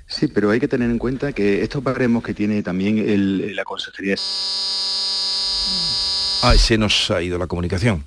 Sí, 0.08 0.26
pero 0.26 0.50
hay 0.50 0.58
que 0.58 0.66
tener 0.66 0.90
en 0.90 0.98
cuenta 0.98 1.32
que 1.32 1.62
estos 1.62 1.84
baremos 1.84 2.24
que 2.24 2.34
tiene 2.34 2.64
también 2.64 3.54
la 3.54 3.62
consejería... 3.62 4.16
Ay, 6.42 6.58
se 6.58 6.76
nos 6.76 7.12
ha 7.12 7.22
ido 7.22 7.38
la 7.38 7.46
comunicación. 7.46 8.02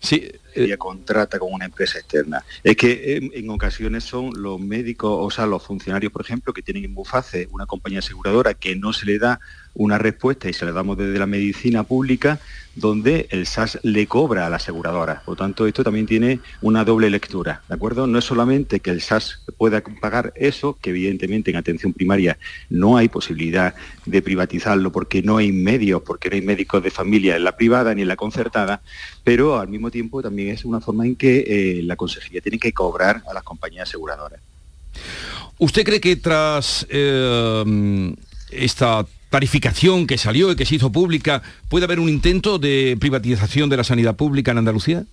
Sí, 0.00 0.32
ella 0.54 0.76
contrata 0.76 1.38
con 1.38 1.52
una 1.52 1.66
empresa 1.66 1.98
externa. 1.98 2.44
Es 2.62 2.76
que 2.76 3.30
en, 3.32 3.50
ocasiones 3.50 4.04
son 4.04 4.30
los 4.36 4.60
médicos, 4.60 5.10
o 5.12 5.30
sea, 5.30 5.46
los 5.46 5.62
funcionarios, 5.62 6.12
por 6.12 6.22
ejemplo, 6.22 6.52
que 6.52 6.62
tienen 6.62 6.84
en 6.84 6.94
Buface 6.94 7.48
una 7.50 7.66
compañía 7.66 7.98
aseguradora 8.00 8.54
que 8.54 8.76
no 8.76 8.92
se 8.92 9.06
le 9.06 9.18
da 9.18 9.40
una 9.74 9.98
respuesta 9.98 10.48
y 10.48 10.52
se 10.52 10.64
la 10.64 10.72
damos 10.72 10.98
desde 10.98 11.18
la 11.18 11.26
medicina 11.26 11.84
pública, 11.84 12.40
donde 12.74 13.26
el 13.30 13.46
SAS 13.46 13.78
le 13.82 14.06
cobra 14.06 14.46
a 14.46 14.50
la 14.50 14.56
aseguradora. 14.56 15.22
Por 15.24 15.32
lo 15.32 15.36
tanto, 15.36 15.66
esto 15.66 15.84
también 15.84 16.06
tiene 16.06 16.40
una 16.62 16.84
doble 16.84 17.10
lectura, 17.10 17.62
¿de 17.68 17.74
acuerdo? 17.74 18.06
No 18.06 18.18
es 18.18 18.24
solamente 18.24 18.80
que 18.80 18.90
el 18.90 19.00
SAS 19.00 19.42
pueda 19.58 19.82
pagar 20.00 20.32
eso, 20.36 20.78
que 20.80 20.90
evidentemente 20.90 21.50
en 21.50 21.56
atención 21.56 21.92
primaria 21.92 22.38
no 22.68 22.96
hay 22.96 23.08
posibilidad 23.08 23.74
de 24.06 24.22
privatizarlo 24.22 24.92
porque 24.92 25.22
no 25.22 25.36
hay 25.36 25.52
medios, 25.52 26.02
porque 26.02 26.30
no 26.30 26.36
hay 26.36 26.42
médicos 26.42 26.82
de 26.82 26.90
familia 26.90 27.36
en 27.36 27.44
la 27.44 27.56
privada 27.56 27.94
ni 27.94 28.02
en 28.02 28.08
la 28.08 28.16
concertada, 28.16 28.82
pero 29.24 29.58
al 29.58 29.68
mismo 29.68 29.90
tiempo 29.90 30.22
también 30.22 30.39
es 30.48 30.64
una 30.64 30.80
forma 30.80 31.06
en 31.06 31.16
que 31.16 31.44
eh, 31.46 31.82
la 31.82 31.96
consejería 31.96 32.40
tiene 32.40 32.58
que 32.58 32.72
cobrar 32.72 33.22
a 33.28 33.34
las 33.34 33.42
compañías 33.42 33.88
aseguradoras. 33.88 34.40
¿Usted 35.58 35.84
cree 35.84 36.00
que 36.00 36.16
tras 36.16 36.86
eh, 36.88 38.14
esta 38.50 39.06
tarificación 39.30 40.06
que 40.06 40.18
salió 40.18 40.50
y 40.50 40.56
que 40.56 40.66
se 40.66 40.74
hizo 40.74 40.90
pública, 40.90 41.42
puede 41.68 41.84
haber 41.84 42.00
un 42.00 42.08
intento 42.08 42.58
de 42.58 42.96
privatización 42.98 43.70
de 43.70 43.76
la 43.76 43.84
sanidad 43.84 44.16
pública 44.16 44.50
en 44.50 44.58
Andalucía? 44.58 45.04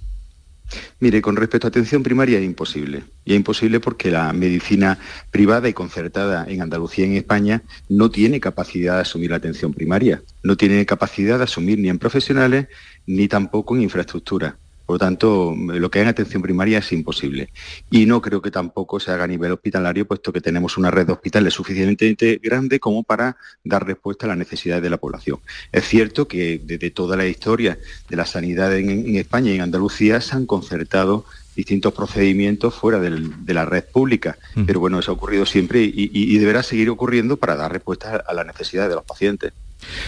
Mire, 1.00 1.22
con 1.22 1.38
respecto 1.38 1.68
a 1.68 1.70
atención 1.70 2.04
primaria 2.04 2.40
es 2.40 2.46
imposible. 2.46 3.04
Y 3.24 3.32
es 3.32 3.38
imposible 3.38 3.80
porque 3.80 4.12
la 4.12 4.34
medicina 4.34 4.98
privada 5.32 5.70
y 5.70 5.74
concertada 5.74 6.46
en 6.48 6.62
Andalucía 6.62 7.06
y 7.06 7.12
en 7.12 7.18
España 7.18 7.62
no 7.88 8.10
tiene 8.12 8.40
capacidad 8.40 8.96
de 8.96 9.02
asumir 9.02 9.30
la 9.30 9.38
atención 9.38 9.74
primaria. 9.74 10.22
No 10.44 10.58
tiene 10.58 10.86
capacidad 10.86 11.38
de 11.38 11.46
asumir 11.46 11.80
ni 11.80 11.90
en 11.90 12.00
profesionales 12.00 12.68
ni 13.06 13.28
tampoco 13.28 13.76
en 13.76 13.84
infraestructura. 13.84 14.58
Por 14.88 14.94
lo 14.94 15.00
tanto, 15.00 15.54
lo 15.54 15.92
que 15.92 16.00
hay 16.00 16.04
en 16.04 16.08
atención 16.08 16.42
primaria 16.42 16.78
es 16.78 16.94
imposible. 16.94 17.50
Y 17.92 18.06
no 18.06 18.22
creo 18.22 18.42
que 18.42 18.52
tampoco 18.52 19.02
se 19.02 19.12
haga 19.12 19.26
a 19.26 19.28
nivel 19.28 19.52
hospitalario, 19.52 20.08
puesto 20.08 20.32
que 20.32 20.40
tenemos 20.40 20.78
una 20.78 20.90
red 20.90 21.06
de 21.06 21.12
hospitales 21.12 21.54
suficientemente 21.54 22.40
grande 22.42 22.80
como 22.80 23.04
para 23.04 23.36
dar 23.66 23.86
respuesta 23.86 24.26
a 24.26 24.30
las 24.30 24.38
necesidades 24.38 24.82
de 24.82 24.90
la 24.90 24.96
población. 24.96 25.40
Es 25.74 25.86
cierto 25.90 26.26
que 26.30 26.62
desde 26.64 26.90
toda 26.90 27.18
la 27.18 27.28
historia 27.28 27.78
de 28.08 28.16
la 28.16 28.26
sanidad 28.26 28.74
en, 28.78 29.18
España 29.18 29.52
y 29.52 29.56
en 29.56 29.62
Andalucía 29.64 30.22
se 30.22 30.38
han 30.38 30.46
concertado 30.46 31.26
distintos 31.54 31.94
procedimientos 31.94 32.74
fuera 32.74 33.02
de 33.02 33.54
la 33.54 33.66
red 33.66 33.84
pública. 33.84 34.38
Mm. 34.56 34.64
Pero 34.64 34.80
bueno, 34.80 35.00
eso 35.00 35.12
ha 35.12 35.16
ocurrido 35.16 35.46
siempre 35.46 35.82
y 35.84 36.38
deberá 36.38 36.64
seguir 36.64 36.90
ocurriendo 36.90 37.36
para 37.36 37.58
dar 37.58 37.74
respuesta 37.74 38.24
a 38.26 38.34
las 38.34 38.46
necesidades 38.46 38.90
de 38.90 38.96
los 38.96 39.04
pacientes. 39.04 39.52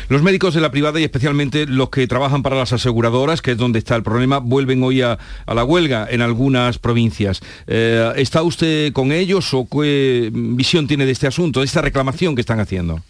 Los 0.07 0.21
médicos 0.21 0.53
de 0.53 0.61
la 0.61 0.71
privada 0.71 0.99
y 0.99 1.03
especialmente 1.03 1.65
los 1.65 1.89
que 1.89 2.07
trabajan 2.07 2.43
para 2.43 2.55
las 2.55 2.73
aseguradoras, 2.73 3.41
que 3.41 3.51
es 3.51 3.57
donde 3.57 3.79
está 3.79 3.95
el 3.95 4.03
problema, 4.03 4.39
vuelven 4.39 4.83
hoy 4.83 5.01
a, 5.01 5.17
la 5.47 5.63
huelga 5.63 6.07
en 6.09 6.21
algunas 6.21 6.79
provincias. 6.79 7.41
Eh, 7.67 8.11
¿Está 8.15 8.41
usted 8.43 8.91
con 8.93 9.11
ellos 9.11 9.53
o 9.53 9.67
qué 9.69 10.29
visión 10.33 10.87
tiene 10.87 11.05
de 11.05 11.11
este 11.11 11.27
asunto, 11.27 11.59
de 11.59 11.65
esta 11.65 11.81
reclamación 11.81 12.35
que 12.35 12.41
están 12.41 12.59
haciendo? 12.59 13.01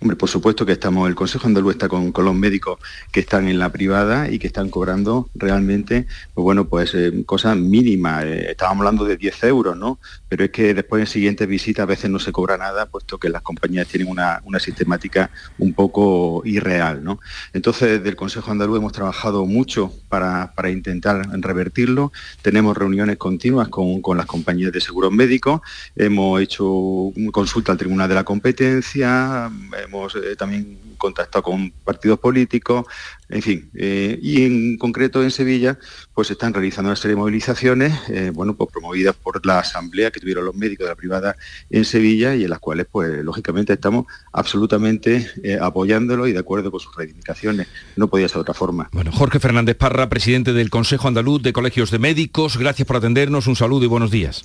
Hombre, 0.00 0.16
por 0.16 0.28
supuesto 0.28 0.66
que 0.66 0.72
estamos, 0.72 1.08
el 1.08 1.14
Consejo 1.14 1.46
Andaluz 1.46 1.72
está 1.72 1.88
con, 1.88 2.12
los 2.14 2.34
médicos 2.34 2.78
que 3.12 3.20
están 3.20 3.48
en 3.48 3.58
la 3.58 3.70
privada 3.70 4.30
y 4.30 4.38
que 4.38 4.46
están 4.46 4.70
cobrando 4.70 5.30
realmente, 5.34 6.06
pues 6.34 6.42
bueno, 6.42 6.68
pues 6.68 6.94
eh, 6.94 7.22
cosas 7.26 7.56
mínimas. 7.56 8.24
Eh, 8.24 8.50
estábamos 8.50 8.80
hablando 8.80 9.04
de 9.04 9.16
10 9.16 9.44
euros, 9.44 9.76
¿no? 9.76 9.98
Pero 10.28 10.44
es 10.44 10.50
que 10.50 10.74
después 10.74 11.00
en 11.00 11.06
siguientes 11.06 11.48
visitas 11.48 11.82
a 11.82 11.86
veces 11.86 12.10
no 12.10 12.18
se 12.18 12.32
cobra 12.32 12.56
nada, 12.56 12.86
puesto 12.86 13.18
que 13.18 13.28
las 13.28 13.42
compañías 13.42 13.88
tienen 13.88 14.08
una, 14.08 14.40
sistemática 14.60 15.30
un 15.58 15.72
poco 15.72 16.42
irreal, 16.44 17.02
¿no? 17.02 17.18
Entonces, 17.52 17.98
desde 17.98 18.10
el 18.10 18.16
Consejo 18.16 18.50
Andaluz 18.50 18.78
hemos 18.78 18.92
trabajado 18.92 19.46
mucho 19.46 19.92
para, 20.08 20.52
intentar 20.70 21.26
revertirlo. 21.40 22.12
Tenemos 22.42 22.76
reuniones 22.76 23.16
continuas 23.16 23.68
con, 23.68 24.02
las 24.16 24.26
compañías 24.26 24.72
de 24.72 24.80
seguros 24.80 25.12
médicos, 25.12 25.60
hemos 25.96 26.40
hecho 26.40 27.12
consulta 27.32 27.72
al 27.72 27.78
Tribunal 27.78 28.08
de 28.08 28.14
la 28.14 28.24
Competencia, 28.24 29.50
hemos 29.78 30.14
eh, 30.14 30.36
también 30.36 30.78
contactado 30.96 31.42
con 31.42 31.70
partidos 31.70 32.18
políticos, 32.18 32.86
en 33.28 33.42
fin, 33.42 33.70
eh, 33.74 34.18
y 34.20 34.42
en 34.42 34.76
concreto 34.76 35.22
en 35.22 35.30
Sevilla, 35.30 35.78
pues 36.14 36.26
se 36.26 36.34
están 36.34 36.52
realizando 36.52 36.90
una 36.90 36.96
serie 36.96 37.14
de 37.14 37.20
movilizaciones, 37.20 37.98
eh, 38.08 38.30
bueno, 38.34 38.54
pues 38.54 38.70
promovidas 38.70 39.16
por 39.16 39.44
la 39.46 39.60
asamblea 39.60 40.10
que 40.10 40.20
tuvieron 40.20 40.44
los 40.44 40.54
médicos 40.54 40.84
de 40.84 40.90
la 40.90 40.96
privada 40.96 41.36
en 41.70 41.84
Sevilla 41.84 42.34
y 42.34 42.44
en 42.44 42.50
las 42.50 42.58
cuales, 42.58 42.86
pues 42.90 43.24
lógicamente 43.24 43.72
estamos 43.72 44.06
absolutamente 44.32 45.30
apoyándolo 45.60 46.26
y 46.26 46.32
de 46.32 46.38
acuerdo 46.38 46.70
con 46.70 46.80
sus 46.80 46.94
reivindicaciones. 46.94 47.68
No 47.96 48.08
podía 48.08 48.28
ser 48.28 48.36
de 48.36 48.40
otra 48.42 48.54
forma. 48.54 48.88
Bueno, 48.92 49.12
Jorge 49.12 49.40
Fernández 49.40 49.76
Parra, 49.76 50.08
presidente 50.08 50.52
del 50.52 50.70
Consejo 50.70 51.08
Andaluz 51.08 51.42
de 51.42 51.52
Colegios 51.52 51.90
de 51.90 51.98
Médicos, 51.98 52.58
gracias 52.58 52.86
por 52.86 52.96
atendernos, 52.96 53.46
un 53.46 53.56
saludo 53.56 53.84
y 53.84 53.88
buenos 53.88 54.10
días. 54.10 54.42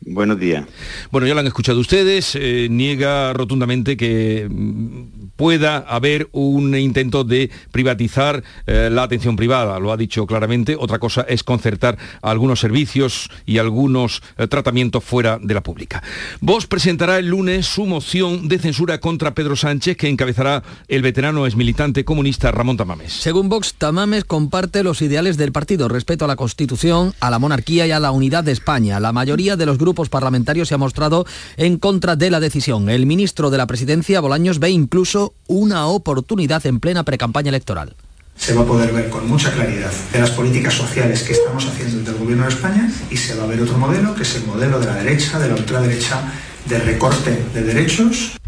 Buenos 0.00 0.38
días. 0.38 0.64
Bueno, 1.10 1.26
ya 1.26 1.34
lo 1.34 1.40
han 1.40 1.46
escuchado 1.46 1.80
ustedes, 1.80 2.36
eh, 2.36 2.68
niega 2.70 3.32
rotundamente 3.32 3.96
que 3.96 4.48
mm, 4.48 5.30
pueda 5.34 5.78
haber 5.78 6.28
un 6.32 6.76
intento 6.76 7.24
de 7.24 7.50
privatizar 7.72 8.44
eh, 8.66 8.90
la 8.92 9.02
atención 9.02 9.34
privada, 9.34 9.78
lo 9.80 9.92
ha 9.92 9.96
dicho 9.96 10.24
claramente, 10.26 10.76
otra 10.78 11.00
cosa 11.00 11.22
es 11.22 11.42
concertar 11.42 11.98
algunos 12.22 12.60
servicios 12.60 13.28
y 13.44 13.58
algunos 13.58 14.22
eh, 14.36 14.46
tratamientos 14.46 15.02
fuera 15.02 15.38
de 15.42 15.54
la 15.54 15.62
pública. 15.62 16.02
Vox 16.40 16.66
presentará 16.66 17.18
el 17.18 17.26
lunes 17.26 17.66
su 17.66 17.84
moción 17.84 18.48
de 18.48 18.58
censura 18.60 19.00
contra 19.00 19.34
Pedro 19.34 19.56
Sánchez 19.56 19.96
que 19.96 20.08
encabezará 20.08 20.62
el 20.86 21.02
veterano 21.02 21.44
exmilitante 21.44 22.04
comunista 22.04 22.52
Ramón 22.52 22.76
Tamames. 22.76 23.12
Según 23.12 23.48
Vox, 23.48 23.74
Tamames 23.74 24.24
comparte 24.24 24.84
los 24.84 25.02
ideales 25.02 25.36
del 25.36 25.50
partido, 25.50 25.88
respeto 25.88 26.24
a 26.24 26.28
la 26.28 26.36
Constitución, 26.36 27.14
a 27.20 27.30
la 27.30 27.40
monarquía 27.40 27.86
y 27.86 27.90
a 27.90 28.00
la 28.00 28.12
unidad 28.12 28.44
de 28.44 28.52
España. 28.52 29.00
La 29.00 29.12
mayoría 29.12 29.56
de 29.56 29.66
los 29.66 29.76
grupos 29.78 29.87
parlamentarios 29.94 30.68
se 30.68 30.74
ha 30.74 30.78
mostrado 30.78 31.26
en 31.56 31.78
contra 31.78 32.16
de 32.16 32.30
la 32.30 32.40
decisión. 32.40 32.88
El 32.88 33.06
ministro 33.06 33.50
de 33.50 33.58
la 33.58 33.66
Presidencia, 33.66 34.20
Bolaños, 34.20 34.58
ve 34.58 34.70
incluso 34.70 35.34
una 35.46 35.86
oportunidad 35.86 36.64
en 36.66 36.80
plena 36.80 37.04
precampaña 37.04 37.48
electoral 37.48 37.96
se 38.38 38.54
va 38.54 38.62
a 38.62 38.64
poder 38.64 38.92
ver 38.92 39.10
con 39.10 39.28
mucha 39.28 39.50
claridad 39.50 39.90
de 40.12 40.20
las 40.20 40.30
políticas 40.30 40.72
sociales 40.72 41.24
que 41.24 41.32
estamos 41.32 41.66
haciendo 41.66 41.98
desde 41.98 42.12
el 42.12 42.18
Gobierno 42.18 42.44
de 42.44 42.50
España 42.50 42.88
y 43.10 43.16
se 43.16 43.34
va 43.34 43.42
a 43.42 43.46
ver 43.48 43.60
otro 43.60 43.76
modelo, 43.76 44.14
que 44.14 44.22
es 44.22 44.36
el 44.36 44.44
modelo 44.44 44.78
de 44.78 44.86
la 44.86 44.94
derecha, 44.94 45.40
de 45.40 45.48
la 45.48 45.56
ultraderecha, 45.56 46.22
de 46.66 46.78
recorte 46.78 47.44
de 47.52 47.62
derechos 47.62 48.38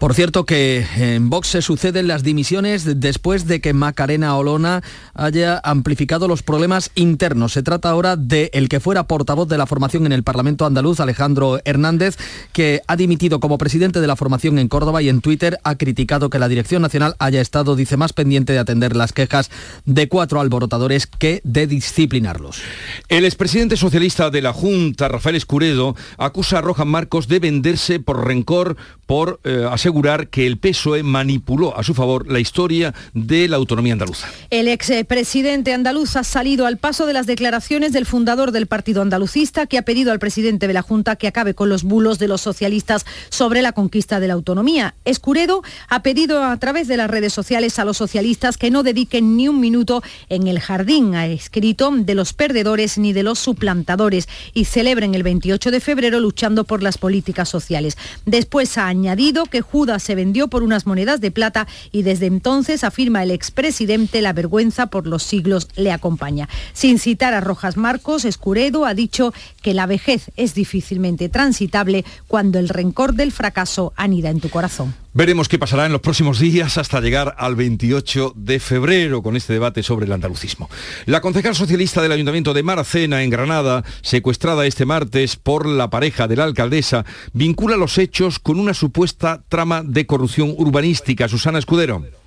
por 0.00 0.14
cierto 0.14 0.46
que 0.46 0.86
en 0.96 1.28
Vox 1.28 1.48
se 1.48 1.60
suceden 1.60 2.08
las 2.08 2.22
dimisiones 2.22 3.00
después 3.00 3.46
de 3.46 3.60
que 3.60 3.74
Macarena 3.74 4.34
Olona 4.34 4.82
haya 5.12 5.60
amplificado 5.62 6.26
los 6.26 6.42
problemas 6.42 6.90
internos. 6.94 7.52
Se 7.52 7.62
trata 7.62 7.90
ahora 7.90 8.16
de 8.16 8.48
el 8.54 8.70
que 8.70 8.80
fuera 8.80 9.04
portavoz 9.04 9.46
de 9.46 9.58
la 9.58 9.66
formación 9.66 10.06
en 10.06 10.12
el 10.12 10.22
Parlamento 10.22 10.64
andaluz, 10.64 11.00
Alejandro 11.00 11.60
Hernández, 11.66 12.16
que 12.54 12.80
ha 12.86 12.96
dimitido 12.96 13.40
como 13.40 13.58
presidente 13.58 14.00
de 14.00 14.06
la 14.06 14.16
formación 14.16 14.58
en 14.58 14.68
Córdoba 14.68 15.02
y 15.02 15.10
en 15.10 15.20
Twitter 15.20 15.58
ha 15.64 15.76
criticado 15.76 16.30
que 16.30 16.38
la 16.38 16.48
Dirección 16.48 16.80
Nacional 16.80 17.14
haya 17.18 17.42
estado, 17.42 17.76
dice, 17.76 17.98
más 17.98 18.14
pendiente 18.14 18.54
de 18.54 18.58
atender 18.58 18.96
las 18.96 19.12
quejas 19.12 19.50
de 19.84 20.08
cuatro 20.08 20.40
alborotadores 20.40 21.06
que 21.06 21.42
de 21.44 21.66
disciplinarlos. 21.66 22.62
El 23.10 23.26
expresidente 23.26 23.76
socialista 23.76 24.30
de 24.30 24.40
la 24.40 24.54
Junta, 24.54 25.08
Rafael 25.08 25.36
Escuredo, 25.36 25.94
acusa 26.16 26.56
a 26.56 26.62
Rojas 26.62 26.86
Marcos 26.86 27.28
de 27.28 27.38
venderse 27.38 28.00
por 28.00 28.26
rencor, 28.26 28.78
por 29.04 29.40
eh, 29.44 29.66
asegurar 29.70 29.89
que 30.30 30.46
el 30.46 30.58
PSOE 30.58 31.02
manipuló 31.02 31.76
a 31.76 31.82
su 31.82 31.94
favor 31.94 32.30
la 32.30 32.38
historia 32.38 32.94
de 33.14 33.48
la 33.48 33.56
autonomía 33.56 33.92
andaluza. 33.92 34.28
El 34.50 34.68
expresidente 34.68 35.72
andaluz 35.72 36.16
ha 36.16 36.24
salido 36.24 36.66
al 36.66 36.76
paso 36.76 37.06
de 37.06 37.12
las 37.12 37.26
declaraciones 37.26 37.92
del 37.92 38.06
fundador 38.06 38.52
del 38.52 38.66
Partido 38.66 39.02
Andalucista 39.02 39.66
que 39.66 39.78
ha 39.78 39.82
pedido 39.82 40.12
al 40.12 40.18
presidente 40.18 40.66
de 40.66 40.72
la 40.72 40.82
Junta 40.82 41.16
que 41.16 41.28
acabe 41.28 41.54
con 41.54 41.68
los 41.68 41.82
bulos 41.82 42.18
de 42.18 42.28
los 42.28 42.40
socialistas 42.40 43.04
sobre 43.30 43.62
la 43.62 43.72
conquista 43.72 44.20
de 44.20 44.28
la 44.28 44.34
autonomía. 44.34 44.94
Escuredo 45.04 45.62
ha 45.88 46.02
pedido 46.02 46.44
a 46.44 46.56
través 46.58 46.88
de 46.88 46.96
las 46.96 47.10
redes 47.10 47.32
sociales 47.32 47.78
a 47.78 47.84
los 47.84 47.96
socialistas 47.96 48.56
que 48.56 48.70
no 48.70 48.82
dediquen 48.82 49.36
ni 49.36 49.48
un 49.48 49.60
minuto 49.60 50.02
en 50.28 50.46
el 50.46 50.60
jardín, 50.60 51.14
ha 51.14 51.26
escrito, 51.26 51.90
de 51.92 52.14
los 52.14 52.32
perdedores 52.32 52.98
ni 52.98 53.12
de 53.12 53.22
los 53.22 53.38
suplantadores 53.38 54.28
y 54.54 54.64
celebren 54.64 55.14
el 55.14 55.22
28 55.22 55.70
de 55.70 55.80
febrero 55.80 56.20
luchando 56.20 56.64
por 56.64 56.82
las 56.82 56.98
políticas 56.98 57.48
sociales. 57.48 57.96
Después 58.26 58.76
ha 58.78 58.88
añadido 58.88 59.44
que 59.46 59.62
Judas 59.80 60.02
se 60.02 60.14
vendió 60.14 60.48
por 60.48 60.62
unas 60.62 60.84
monedas 60.84 61.22
de 61.22 61.30
plata 61.30 61.66
y 61.90 62.02
desde 62.02 62.26
entonces, 62.26 62.84
afirma 62.84 63.22
el 63.22 63.30
expresidente, 63.30 64.20
la 64.20 64.34
vergüenza 64.34 64.88
por 64.88 65.06
los 65.06 65.22
siglos 65.22 65.68
le 65.74 65.90
acompaña. 65.90 66.50
Sin 66.74 66.98
citar 66.98 67.32
a 67.32 67.40
Rojas 67.40 67.78
Marcos, 67.78 68.26
Escuredo 68.26 68.84
ha 68.84 68.92
dicho 68.92 69.32
que 69.62 69.72
la 69.72 69.86
vejez 69.86 70.32
es 70.36 70.52
difícilmente 70.52 71.30
transitable 71.30 72.04
cuando 72.28 72.58
el 72.58 72.68
rencor 72.68 73.14
del 73.14 73.32
fracaso 73.32 73.94
anida 73.96 74.28
en 74.28 74.40
tu 74.40 74.50
corazón. 74.50 74.94
Veremos 75.12 75.48
qué 75.48 75.58
pasará 75.58 75.86
en 75.86 75.92
los 75.92 76.02
próximos 76.02 76.38
días 76.38 76.78
hasta 76.78 77.00
llegar 77.00 77.34
al 77.36 77.56
28 77.56 78.34
de 78.36 78.60
febrero 78.60 79.24
con 79.24 79.34
este 79.34 79.52
debate 79.52 79.82
sobre 79.82 80.06
el 80.06 80.12
andalucismo. 80.12 80.70
La 81.06 81.20
concejal 81.20 81.56
socialista 81.56 82.00
del 82.00 82.12
Ayuntamiento 82.12 82.54
de 82.54 82.62
Maracena, 82.62 83.24
en 83.24 83.30
Granada, 83.30 83.82
secuestrada 84.02 84.66
este 84.66 84.86
martes 84.86 85.34
por 85.34 85.66
la 85.66 85.90
pareja 85.90 86.28
de 86.28 86.36
la 86.36 86.44
alcaldesa, 86.44 87.04
vincula 87.32 87.76
los 87.76 87.98
hechos 87.98 88.38
con 88.38 88.60
una 88.60 88.72
supuesta 88.72 89.42
trama 89.48 89.82
de 89.84 90.06
corrupción 90.06 90.54
urbanística. 90.56 91.26
Susana 91.26 91.58
Escudero. 91.58 92.19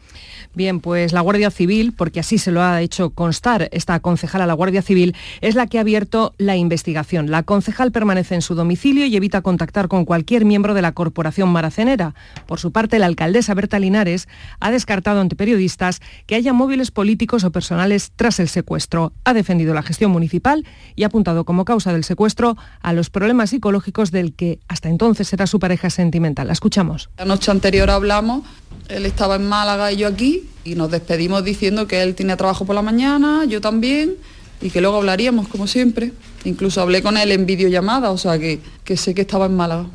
Bien, 0.55 0.79
pues 0.79 1.13
la 1.13 1.21
Guardia 1.21 1.49
Civil, 1.49 1.93
porque 1.93 2.19
así 2.19 2.37
se 2.37 2.51
lo 2.51 2.61
ha 2.61 2.79
hecho 2.81 3.09
constar 3.09 3.69
esta 3.71 3.99
concejala, 3.99 4.45
la 4.45 4.53
Guardia 4.53 4.83
Civil, 4.83 5.15
es 5.41 5.55
la 5.55 5.65
que 5.65 5.79
ha 5.79 5.81
abierto 5.81 6.35
la 6.37 6.55
investigación. 6.55 7.31
La 7.31 7.41
concejal 7.41 7.91
permanece 7.91 8.35
en 8.35 8.43
su 8.43 8.53
domicilio 8.53 9.05
y 9.07 9.15
evita 9.15 9.41
contactar 9.41 9.87
con 9.87 10.05
cualquier 10.05 10.45
miembro 10.45 10.75
de 10.75 10.83
la 10.83 10.91
Corporación 10.91 11.49
Maracenera. 11.49 12.13
Por 12.45 12.59
su 12.59 12.71
parte, 12.71 12.99
la 12.99 13.07
alcaldesa 13.07 13.55
Berta 13.55 13.79
Linares 13.79 14.27
ha 14.59 14.69
descartado 14.69 15.21
ante 15.21 15.35
periodistas 15.35 16.01
que 16.27 16.35
haya 16.35 16.53
móviles 16.53 16.91
políticos 16.91 17.43
o 17.43 17.51
personales 17.51 18.11
tras 18.15 18.39
el 18.39 18.47
secuestro. 18.47 19.11
Ha 19.23 19.33
defendido 19.33 19.73
la 19.73 19.81
gestión 19.81 20.11
municipal 20.11 20.65
y 20.95 21.01
ha 21.01 21.07
apuntado 21.07 21.45
como 21.45 21.65
causa 21.65 21.93
del 21.93 22.03
secuestro 22.03 22.57
a 22.81 22.93
los 22.93 23.09
problemas 23.09 23.49
psicológicos 23.49 24.11
del 24.11 24.35
que 24.35 24.59
hasta 24.67 24.89
entonces 24.89 25.33
era 25.33 25.47
su 25.47 25.59
pareja 25.59 25.89
sentimental. 25.89 26.45
La 26.45 26.53
escuchamos. 26.53 27.09
La 27.17 27.25
noche 27.25 27.49
anterior 27.49 27.89
hablamos 27.89 28.43
él 28.89 29.05
estaba 29.05 29.35
en 29.35 29.47
Málaga 29.47 29.91
y 29.91 29.97
yo 29.97 30.07
aquí 30.07 30.49
y 30.63 30.75
nos 30.75 30.91
despedimos 30.91 31.43
diciendo 31.43 31.87
que 31.87 32.01
él 32.01 32.15
tenía 32.15 32.37
trabajo 32.37 32.65
por 32.65 32.75
la 32.75 32.81
mañana, 32.81 33.45
yo 33.45 33.61
también, 33.61 34.15
y 34.61 34.69
que 34.69 34.81
luego 34.81 34.97
hablaríamos 34.97 35.47
como 35.47 35.67
siempre. 35.67 36.13
Incluso 36.45 36.81
hablé 36.81 37.01
con 37.01 37.17
él 37.17 37.31
en 37.31 37.45
videollamada, 37.45 38.11
o 38.11 38.17
sea 38.17 38.39
que, 38.39 38.59
que 38.83 38.97
sé 38.97 39.13
que 39.13 39.21
estaba 39.21 39.45
en 39.45 39.55
Málaga. 39.55 39.87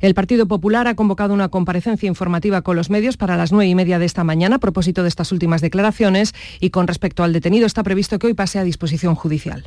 El 0.00 0.14
Partido 0.14 0.46
Popular 0.46 0.86
ha 0.88 0.94
convocado 0.94 1.34
una 1.34 1.48
comparecencia 1.48 2.06
informativa 2.06 2.62
con 2.62 2.76
los 2.76 2.90
medios 2.90 3.16
para 3.16 3.36
las 3.36 3.52
nueve 3.52 3.68
y 3.68 3.74
media 3.74 3.98
de 3.98 4.06
esta 4.06 4.24
mañana 4.24 4.56
a 4.56 4.58
propósito 4.58 5.02
de 5.02 5.08
estas 5.08 5.32
últimas 5.32 5.60
declaraciones 5.60 6.34
y 6.60 6.70
con 6.70 6.86
respecto 6.86 7.22
al 7.22 7.32
detenido 7.32 7.66
está 7.66 7.82
previsto 7.82 8.18
que 8.18 8.26
hoy 8.26 8.34
pase 8.34 8.58
a 8.58 8.64
disposición 8.64 9.14
judicial. 9.14 9.66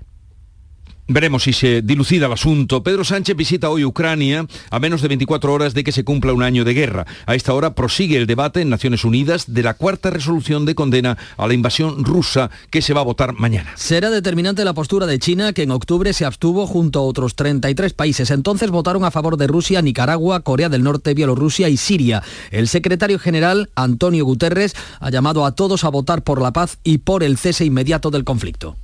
Veremos 1.11 1.41
si 1.41 1.53
se 1.53 1.81
dilucida 1.81 2.27
el 2.27 2.33
asunto. 2.33 2.83
Pedro 2.83 3.03
Sánchez 3.03 3.35
visita 3.35 3.71
hoy 3.71 3.83
Ucrania 3.83 4.45
a 4.69 4.79
menos 4.79 5.01
de 5.01 5.07
24 5.07 5.51
horas 5.51 5.73
de 5.73 5.83
que 5.83 5.91
se 5.91 6.03
cumpla 6.03 6.33
un 6.33 6.43
año 6.43 6.63
de 6.63 6.75
guerra. 6.75 7.07
A 7.25 7.33
esta 7.33 7.55
hora 7.55 7.73
prosigue 7.73 8.15
el 8.15 8.27
debate 8.27 8.61
en 8.61 8.69
Naciones 8.69 9.03
Unidas 9.03 9.51
de 9.51 9.63
la 9.63 9.73
cuarta 9.73 10.11
resolución 10.11 10.65
de 10.65 10.75
condena 10.75 11.17
a 11.35 11.47
la 11.47 11.55
invasión 11.55 12.05
rusa 12.05 12.51
que 12.69 12.83
se 12.83 12.93
va 12.93 13.01
a 13.01 13.05
votar 13.05 13.33
mañana. 13.33 13.71
Será 13.75 14.11
determinante 14.11 14.63
la 14.63 14.73
postura 14.73 15.07
de 15.07 15.17
China, 15.17 15.51
que 15.51 15.63
en 15.63 15.71
octubre 15.71 16.13
se 16.13 16.25
abstuvo 16.25 16.67
junto 16.67 16.99
a 16.99 17.03
otros 17.03 17.35
33 17.35 17.93
países. 17.93 18.29
Entonces 18.29 18.69
votaron 18.69 19.03
a 19.03 19.09
favor 19.09 19.35
de 19.37 19.47
Rusia, 19.47 19.81
Nicaragua, 19.81 20.41
Corea 20.41 20.69
del 20.69 20.83
Norte, 20.83 21.15
Bielorrusia 21.15 21.69
y 21.69 21.77
Siria. 21.77 22.21
El 22.51 22.67
secretario 22.67 23.17
general, 23.17 23.71
Antonio 23.73 24.25
Guterres, 24.25 24.75
ha 24.99 25.09
llamado 25.09 25.47
a 25.47 25.53
todos 25.53 25.85
a 25.85 25.89
votar 25.89 26.21
por 26.21 26.39
la 26.39 26.53
paz 26.53 26.77
y 26.83 26.99
por 26.99 27.23
el 27.23 27.39
cese 27.39 27.65
inmediato 27.65 28.11
del 28.11 28.25
conflicto. 28.25 28.77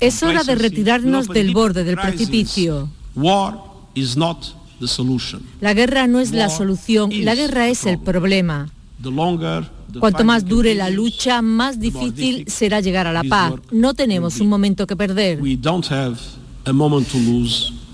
Es 0.00 0.22
hora 0.22 0.42
de 0.42 0.54
retirarnos 0.54 1.28
del 1.28 1.52
borde 1.52 1.84
del 1.84 1.96
precipicio. 1.96 2.88
La 5.60 5.74
guerra 5.74 6.06
no 6.06 6.20
es 6.20 6.32
la 6.32 6.48
solución, 6.48 7.10
la 7.24 7.34
guerra 7.34 7.68
es 7.68 7.84
el 7.86 7.98
problema. 7.98 8.70
Cuanto 9.98 10.24
más 10.24 10.44
dure 10.44 10.74
la 10.74 10.88
lucha, 10.88 11.42
más 11.42 11.80
difícil 11.80 12.44
será 12.48 12.80
llegar 12.80 13.06
a 13.06 13.12
la 13.12 13.24
paz. 13.24 13.54
No 13.72 13.92
tenemos 13.94 14.40
un 14.40 14.48
momento 14.48 14.86
que 14.86 14.96
perder. 14.96 15.40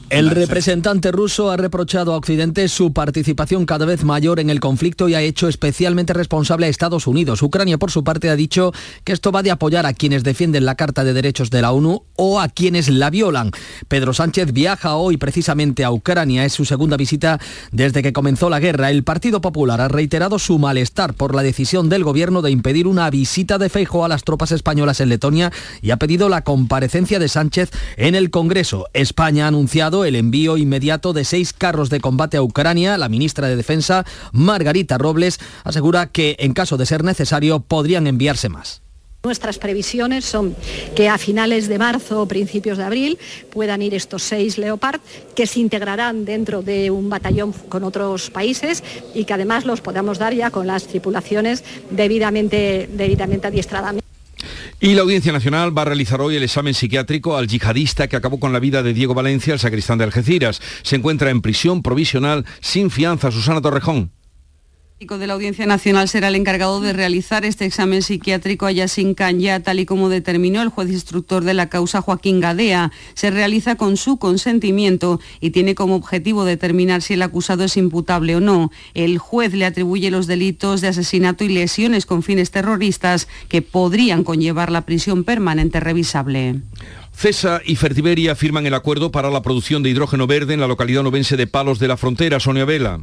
El 0.08 0.30
representante 0.30 1.10
ruso 1.10 1.50
ha 1.50 1.56
reprochado 1.56 2.12
a 2.12 2.16
Occidente 2.16 2.68
su 2.68 2.92
participación 2.92 3.66
cada 3.66 3.86
vez 3.86 4.04
mayor 4.04 4.38
en 4.38 4.50
el 4.50 4.60
conflicto 4.60 5.08
y 5.08 5.16
ha 5.16 5.20
hecho 5.20 5.48
especialmente 5.48 6.12
responsable 6.12 6.66
a 6.66 6.68
Estados 6.68 7.08
Unidos. 7.08 7.42
Ucrania, 7.42 7.76
por 7.76 7.90
su 7.90 8.04
parte, 8.04 8.30
ha 8.30 8.36
dicho 8.36 8.72
que 9.02 9.12
esto 9.12 9.32
va 9.32 9.42
de 9.42 9.50
apoyar 9.50 9.84
a 9.84 9.94
quienes 9.94 10.22
defienden 10.22 10.64
la 10.64 10.76
Carta 10.76 11.02
de 11.02 11.12
Derechos 11.12 11.50
de 11.50 11.60
la 11.60 11.72
ONU 11.72 12.04
o 12.14 12.38
a 12.38 12.48
quienes 12.48 12.88
la 12.88 13.10
violan. 13.10 13.50
Pedro 13.88 14.14
Sánchez 14.14 14.52
viaja 14.52 14.94
hoy 14.94 15.16
precisamente 15.16 15.82
a 15.82 15.90
Ucrania. 15.90 16.44
Es 16.44 16.52
su 16.52 16.64
segunda 16.64 16.96
visita 16.96 17.40
desde 17.72 18.04
que 18.04 18.12
comenzó 18.12 18.48
la 18.48 18.60
guerra. 18.60 18.92
El 18.92 19.02
Partido 19.02 19.40
Popular 19.40 19.80
ha 19.80 19.88
reiterado 19.88 20.38
su 20.38 20.60
malestar 20.60 21.14
por 21.14 21.34
la 21.34 21.42
decisión 21.42 21.88
del 21.88 22.04
gobierno 22.04 22.42
de 22.42 22.52
impedir 22.52 22.86
una 22.86 23.10
visita 23.10 23.58
de 23.58 23.70
Feijo 23.70 24.04
a 24.04 24.08
las 24.08 24.22
tropas 24.22 24.52
españolas 24.52 25.00
en 25.00 25.08
Letonia 25.08 25.52
y 25.82 25.90
ha 25.90 25.96
pedido 25.96 26.28
la 26.28 26.44
comparecencia 26.44 27.18
de 27.18 27.28
Sánchez 27.28 27.70
en 27.96 28.14
el 28.14 28.30
Congreso. 28.30 28.86
España 28.92 29.46
ha 29.46 29.48
anunciado 29.48 29.95
el 30.04 30.16
envío 30.16 30.56
inmediato 30.56 31.12
de 31.12 31.24
seis 31.24 31.52
carros 31.52 31.90
de 31.90 32.00
combate 32.00 32.36
a 32.36 32.42
Ucrania. 32.42 32.98
La 32.98 33.08
ministra 33.08 33.48
de 33.48 33.56
Defensa, 33.56 34.04
Margarita 34.32 34.98
Robles, 34.98 35.38
asegura 35.64 36.06
que 36.06 36.36
en 36.38 36.52
caso 36.52 36.76
de 36.76 36.86
ser 36.86 37.04
necesario 37.04 37.60
podrían 37.60 38.06
enviarse 38.06 38.48
más. 38.48 38.82
Nuestras 39.24 39.58
previsiones 39.58 40.24
son 40.24 40.54
que 40.94 41.08
a 41.08 41.18
finales 41.18 41.66
de 41.66 41.78
marzo 41.78 42.22
o 42.22 42.28
principios 42.28 42.78
de 42.78 42.84
abril 42.84 43.18
puedan 43.50 43.82
ir 43.82 43.92
estos 43.92 44.22
seis 44.22 44.56
Leopard 44.56 45.00
que 45.34 45.48
se 45.48 45.58
integrarán 45.58 46.24
dentro 46.24 46.62
de 46.62 46.92
un 46.92 47.10
batallón 47.10 47.52
con 47.52 47.82
otros 47.82 48.30
países 48.30 48.84
y 49.14 49.24
que 49.24 49.34
además 49.34 49.64
los 49.64 49.80
podamos 49.80 50.18
dar 50.18 50.32
ya 50.32 50.50
con 50.50 50.68
las 50.68 50.86
tripulaciones 50.86 51.64
debidamente, 51.90 52.88
debidamente 52.92 53.48
adiestradas. 53.48 53.96
Y 54.78 54.94
la 54.94 55.02
Audiencia 55.02 55.32
Nacional 55.32 55.76
va 55.76 55.82
a 55.82 55.84
realizar 55.86 56.20
hoy 56.20 56.36
el 56.36 56.42
examen 56.42 56.74
psiquiátrico 56.74 57.38
al 57.38 57.46
yihadista 57.46 58.08
que 58.08 58.16
acabó 58.16 58.38
con 58.38 58.52
la 58.52 58.60
vida 58.60 58.82
de 58.82 58.92
Diego 58.92 59.14
Valencia, 59.14 59.54
el 59.54 59.58
sacristán 59.58 59.96
de 59.96 60.04
Algeciras. 60.04 60.60
Se 60.82 60.96
encuentra 60.96 61.30
en 61.30 61.40
prisión 61.40 61.82
provisional 61.82 62.44
sin 62.60 62.90
fianza. 62.90 63.30
Susana 63.30 63.62
Torrejón 63.62 64.10
de 64.98 65.26
la 65.26 65.34
Audiencia 65.34 65.66
Nacional 65.66 66.08
será 66.08 66.28
el 66.28 66.36
encargado 66.36 66.80
de 66.80 66.94
realizar 66.94 67.44
este 67.44 67.66
examen 67.66 68.00
psiquiátrico 68.00 68.64
a 68.64 68.72
Yasin 68.72 69.12
Kanya, 69.12 69.62
tal 69.62 69.78
y 69.78 69.84
como 69.84 70.08
determinó 70.08 70.62
el 70.62 70.70
juez 70.70 70.90
instructor 70.90 71.44
de 71.44 71.52
la 71.52 71.68
causa 71.68 72.00
Joaquín 72.00 72.40
Gadea. 72.40 72.90
Se 73.12 73.30
realiza 73.30 73.76
con 73.76 73.98
su 73.98 74.16
consentimiento 74.16 75.20
y 75.38 75.50
tiene 75.50 75.74
como 75.74 75.96
objetivo 75.96 76.46
determinar 76.46 77.02
si 77.02 77.12
el 77.12 77.20
acusado 77.20 77.64
es 77.64 77.76
imputable 77.76 78.36
o 78.36 78.40
no. 78.40 78.72
El 78.94 79.18
juez 79.18 79.52
le 79.52 79.66
atribuye 79.66 80.10
los 80.10 80.26
delitos 80.26 80.80
de 80.80 80.88
asesinato 80.88 81.44
y 81.44 81.50
lesiones 81.50 82.06
con 82.06 82.22
fines 82.22 82.50
terroristas 82.50 83.28
que 83.50 83.60
podrían 83.60 84.24
conllevar 84.24 84.72
la 84.72 84.86
prisión 84.86 85.24
permanente 85.24 85.78
revisable. 85.78 86.62
CESA 87.14 87.60
y 87.66 87.76
Fertiberia 87.76 88.34
firman 88.34 88.66
el 88.66 88.72
acuerdo 88.72 89.12
para 89.12 89.28
la 89.28 89.42
producción 89.42 89.82
de 89.82 89.90
hidrógeno 89.90 90.26
verde 90.26 90.54
en 90.54 90.60
la 90.60 90.66
localidad 90.66 91.02
novense 91.02 91.36
de 91.36 91.46
Palos 91.46 91.78
de 91.78 91.88
la 91.88 91.98
Frontera. 91.98 92.40
Sonia 92.40 92.64
Vela. 92.64 93.00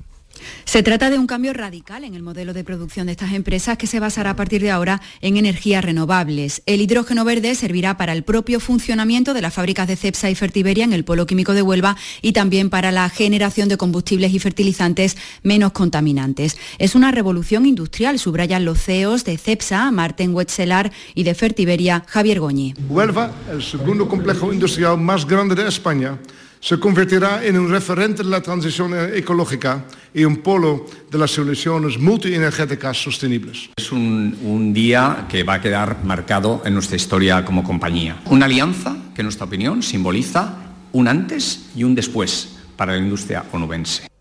Se 0.65 0.82
trata 0.82 1.10
de 1.10 1.19
un 1.19 1.28
cambio 1.28 1.54
radical 1.54 2.04
en 2.04 2.15
el 2.15 2.24
modelo 2.24 2.54
de 2.54 2.63
producción 2.63 3.06
de 3.06 3.12
estas 3.12 3.34
empresas 3.34 3.78
que 3.78 3.88
se 3.88 4.00
basará 4.00 4.32
a 4.32 4.36
partir 4.36 4.62
de 4.62 4.72
ahora 4.72 5.02
en 5.22 5.38
energías 5.38 5.84
renovables. 5.84 6.63
El 6.65 6.82
hidrógeno 6.82 7.26
verde 7.26 7.54
servirá 7.56 7.98
para 7.98 8.13
el 8.13 8.24
propio 8.24 8.60
funcionamiento 8.60 9.34
de 9.34 9.41
las 9.41 9.54
fábricas 9.54 9.88
de 9.88 9.96
Cepsa 9.96 10.30
y 10.30 10.36
Fertiberia 10.36 10.84
en 10.84 10.93
el 10.93 11.04
polo 11.04 11.28
químico 11.28 11.54
de 11.54 11.62
Huelva 11.62 11.96
y 12.22 12.34
también 12.34 12.69
para 12.69 12.91
la 12.91 13.10
generación 13.10 13.69
de 13.69 13.78
combustibles 13.78 14.34
y 14.34 14.39
fertilizantes 14.39 15.17
menos 15.43 15.74
contaminantes. 15.74 16.58
Es 16.80 16.96
una 16.96 17.12
revolución 17.12 17.65
industrial, 17.65 18.17
subrayan 18.17 18.65
los 18.65 18.82
CEOs 18.82 19.26
de 19.26 19.38
Cepsa, 19.38 19.91
Marten 19.91 20.34
Wetzelar 20.34 20.91
y 21.13 21.24
de 21.24 21.36
Fertiberia, 21.36 22.04
Javier 22.08 22.39
Goñi. 22.39 22.74
Huelva, 22.89 23.32
el 23.52 23.62
segundo 23.62 24.08
complejo 24.08 24.52
industrial 24.52 24.98
más 24.98 25.28
grande 25.28 25.56
de 25.56 25.67
España, 25.67 26.17
se 26.63 26.80
convertirá 26.80 27.45
en 27.45 27.60
un 27.60 27.69
referente 27.69 28.23
de 28.23 28.30
la 28.30 28.41
transición 28.41 28.93
ecológica 29.13 29.84
y 30.13 30.23
un 30.23 30.38
polo 30.38 30.86
de 31.12 31.17
las 31.17 31.32
soluciones 31.32 31.99
multienergéticas 31.99 33.04
sostenibles. 33.04 33.69
Es 33.76 33.91
un, 33.91 34.38
un, 34.43 34.71
día 34.71 35.26
que 35.28 35.43
va 35.43 35.56
a 35.56 35.62
quedar 35.62 36.06
marcado 36.06 36.62
en 36.63 36.73
nuestra 36.73 36.95
historia 36.95 37.43
como 37.43 37.65
compañía. 37.65 38.21
Una 38.28 38.45
alianza 38.45 38.95
que 39.13 39.21
en 39.21 39.26
nuestra 39.26 39.45
opinión 39.45 39.84
simboliza 39.84 40.54
un 40.93 41.10
antes 41.10 41.69
y 41.76 41.84
un 41.84 41.95
después 41.95 42.56
para 42.78 42.93
la 42.93 42.99
industria 42.99 43.43
onubense. 43.52 44.12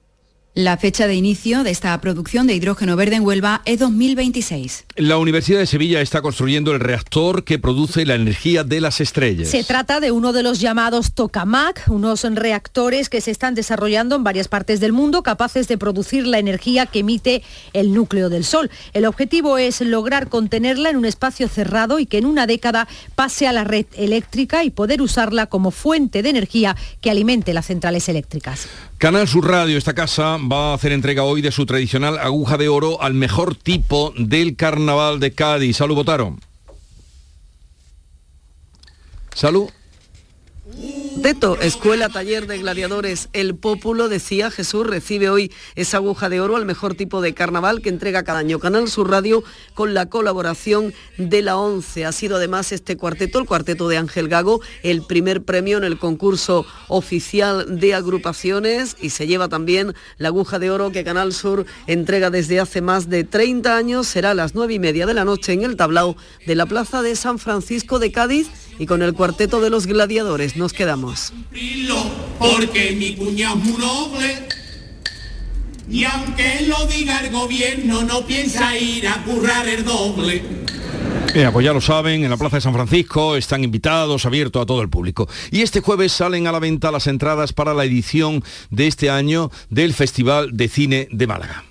La 0.54 0.76
fecha 0.76 1.06
de 1.06 1.14
inicio 1.14 1.64
de 1.64 1.70
esta 1.70 1.98
producción 2.02 2.46
de 2.46 2.52
hidrógeno 2.52 2.94
verde 2.94 3.16
en 3.16 3.24
Huelva 3.24 3.62
es 3.64 3.78
2026. 3.78 4.84
La 4.96 5.16
Universidad 5.16 5.60
de 5.60 5.66
Sevilla 5.66 6.02
está 6.02 6.20
construyendo 6.20 6.72
el 6.72 6.80
reactor 6.80 7.44
que 7.44 7.58
produce 7.58 8.04
la 8.04 8.16
energía 8.16 8.62
de 8.62 8.82
las 8.82 9.00
estrellas. 9.00 9.48
Se 9.48 9.64
trata 9.64 9.98
de 9.98 10.10
uno 10.10 10.34
de 10.34 10.42
los 10.42 10.60
llamados 10.60 11.14
tokamak, 11.14 11.84
unos 11.88 12.24
reactores 12.34 13.08
que 13.08 13.22
se 13.22 13.30
están 13.30 13.54
desarrollando 13.54 14.14
en 14.14 14.24
varias 14.24 14.48
partes 14.48 14.78
del 14.78 14.92
mundo 14.92 15.22
capaces 15.22 15.68
de 15.68 15.78
producir 15.78 16.26
la 16.26 16.38
energía 16.38 16.84
que 16.84 16.98
emite 16.98 17.42
el 17.72 17.94
núcleo 17.94 18.28
del 18.28 18.44
Sol. 18.44 18.70
El 18.92 19.06
objetivo 19.06 19.56
es 19.56 19.80
lograr 19.80 20.28
contenerla 20.28 20.90
en 20.90 20.98
un 20.98 21.06
espacio 21.06 21.48
cerrado 21.48 21.98
y 21.98 22.04
que 22.04 22.18
en 22.18 22.26
una 22.26 22.46
década 22.46 22.88
pase 23.14 23.46
a 23.46 23.54
la 23.54 23.64
red 23.64 23.86
eléctrica 23.96 24.64
y 24.64 24.70
poder 24.70 25.00
usarla 25.00 25.46
como 25.46 25.70
fuente 25.70 26.22
de 26.22 26.28
energía 26.28 26.76
que 27.00 27.10
alimente 27.10 27.54
las 27.54 27.64
centrales 27.64 28.06
eléctricas. 28.10 28.68
Canal 28.98 29.26
Sur 29.26 29.48
Radio, 29.48 29.78
esta 29.78 29.94
casa 29.94 30.38
va 30.50 30.70
a 30.70 30.74
hacer 30.74 30.92
entrega 30.92 31.22
hoy 31.22 31.42
de 31.42 31.52
su 31.52 31.66
tradicional 31.66 32.18
aguja 32.18 32.57
de 32.57 32.68
oro 32.68 33.00
al 33.02 33.14
mejor 33.14 33.55
tipo 33.55 34.12
del 34.16 34.57
carnaval 34.57 35.20
de 35.20 35.33
Cádiz. 35.33 35.76
Salud, 35.76 35.94
Botaro. 35.94 36.37
Salud. 39.35 39.70
Teto, 41.20 41.61
Escuela 41.61 42.09
Taller 42.09 42.46
de 42.46 42.59
Gladiadores 42.59 43.29
El 43.33 43.55
Pópulo, 43.55 44.09
decía 44.09 44.51
Jesús, 44.51 44.87
recibe 44.87 45.29
hoy 45.29 45.53
esa 45.75 45.98
aguja 45.98 46.29
de 46.29 46.40
oro 46.40 46.57
al 46.57 46.64
mejor 46.64 46.94
tipo 46.94 47.20
de 47.20 47.35
carnaval 47.35 47.83
que 47.83 47.90
entrega 47.90 48.22
cada 48.22 48.38
año 48.38 48.59
Canal 48.59 48.88
Sur 48.88 49.11
Radio 49.11 49.44
con 49.75 49.94
la 49.94 50.07
colaboración 50.07 50.94
de 51.18 51.42
la 51.42 51.57
ONCE. 51.57 52.07
Ha 52.07 52.12
sido 52.12 52.37
además 52.37 52.72
este 52.72 52.96
cuarteto, 52.96 53.38
el 53.38 53.46
cuarteto 53.46 53.88
de 53.88 53.98
Ángel 53.98 54.29
Gago, 54.29 54.62
el 54.83 55.03
primer 55.03 55.42
premio 55.42 55.79
en 55.79 55.85
el 55.85 55.98
concurso 55.98 56.66
oficial 56.88 57.79
de 57.79 57.94
agrupaciones 57.94 58.96
y 59.01 59.11
se 59.11 59.27
lleva 59.27 59.48
también 59.48 59.94
la 60.18 60.29
aguja 60.29 60.59
de 60.59 60.70
oro 60.70 60.92
que 60.92 61.05
Canal 61.05 61.33
Sur 61.33 61.66
entrega 61.87 62.31
desde 62.31 62.59
hace 62.59 62.81
más 62.81 63.09
de 63.09 63.25
30 63.25 63.77
años. 63.77 64.09
Será 64.09 64.31
a 64.31 64.35
las 64.35 64.55
nueve 64.55 64.75
y 64.75 64.79
media 64.79 65.07
de 65.07 65.14
la 65.14 65.25
noche 65.25 65.53
en 65.53 65.62
el 65.62 65.77
tablao 65.77 66.16
de 66.46 66.55
la 66.55 66.66
Plaza 66.66 67.03
de 67.03 67.14
San 67.16 67.38
Francisco 67.38 67.98
de 67.98 68.11
Cádiz 68.12 68.48
y 68.79 68.87
con 68.87 69.03
el 69.03 69.14
cuarteto 69.14 69.61
de 69.61 69.70
los 69.70 69.87
gladiadores 69.87 70.57
nos 70.57 70.72
quedamos. 70.72 71.01
Porque 72.38 72.92
mi 72.92 73.14
cuñado 73.14 73.56
es 73.56 73.64
muy 73.64 73.80
noble 73.80 74.48
y 75.90 76.04
aunque 76.04 76.66
lo 76.66 76.86
diga 76.86 77.20
el 77.20 77.30
gobierno 77.30 78.02
no 78.02 78.24
piensa 78.24 78.76
ir 78.78 79.06
a 79.08 79.22
currar 79.24 79.68
el 79.68 79.84
doble. 79.84 80.42
pues 81.50 81.64
ya 81.64 81.72
lo 81.72 81.80
saben, 81.80 82.24
en 82.24 82.30
la 82.30 82.36
Plaza 82.36 82.56
de 82.56 82.60
San 82.62 82.74
Francisco 82.74 83.36
están 83.36 83.64
invitados, 83.64 84.26
abierto 84.26 84.60
a 84.60 84.66
todo 84.66 84.82
el 84.82 84.88
público. 84.88 85.28
Y 85.50 85.62
este 85.62 85.80
jueves 85.80 86.12
salen 86.12 86.46
a 86.46 86.52
la 86.52 86.58
venta 86.58 86.90
las 86.90 87.06
entradas 87.06 87.52
para 87.52 87.74
la 87.74 87.84
edición 87.84 88.44
de 88.70 88.86
este 88.86 89.10
año 89.10 89.50
del 89.70 89.94
Festival 89.94 90.56
de 90.56 90.68
Cine 90.68 91.08
de 91.10 91.26
Málaga. 91.26 91.64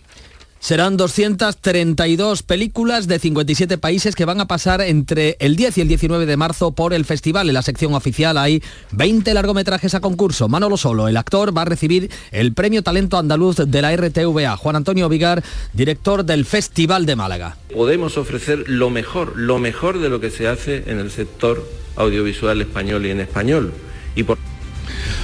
Serán 0.61 0.95
232 0.95 2.43
películas 2.43 3.07
de 3.07 3.17
57 3.17 3.79
países 3.79 4.13
que 4.13 4.25
van 4.25 4.39
a 4.41 4.47
pasar 4.47 4.79
entre 4.81 5.35
el 5.39 5.55
10 5.55 5.79
y 5.79 5.81
el 5.81 5.87
19 5.87 6.27
de 6.27 6.37
marzo 6.37 6.71
por 6.71 6.93
el 6.93 7.03
festival. 7.03 7.47
En 7.47 7.55
la 7.55 7.63
sección 7.63 7.95
oficial 7.95 8.37
hay 8.37 8.61
20 8.91 9.33
largometrajes 9.33 9.95
a 9.95 10.01
concurso. 10.01 10.49
Manolo 10.49 10.77
Solo, 10.77 11.07
el 11.07 11.17
actor, 11.17 11.57
va 11.57 11.63
a 11.63 11.65
recibir 11.65 12.11
el 12.31 12.53
Premio 12.53 12.83
Talento 12.83 13.17
Andaluz 13.17 13.55
de 13.55 13.81
la 13.81 13.95
RTVA. 13.95 14.55
Juan 14.55 14.75
Antonio 14.75 15.09
Vigar, 15.09 15.43
director 15.73 16.23
del 16.23 16.45
Festival 16.45 17.07
de 17.07 17.15
Málaga. 17.15 17.57
Podemos 17.73 18.19
ofrecer 18.19 18.65
lo 18.67 18.91
mejor, 18.91 19.33
lo 19.37 19.57
mejor 19.57 19.97
de 19.97 20.09
lo 20.09 20.19
que 20.19 20.29
se 20.29 20.47
hace 20.47 20.83
en 20.85 20.99
el 20.99 21.09
sector 21.09 21.67
audiovisual 21.95 22.61
español 22.61 23.07
y 23.07 23.09
en 23.09 23.21
español. 23.21 23.73
Y 24.15 24.21
por 24.21 24.37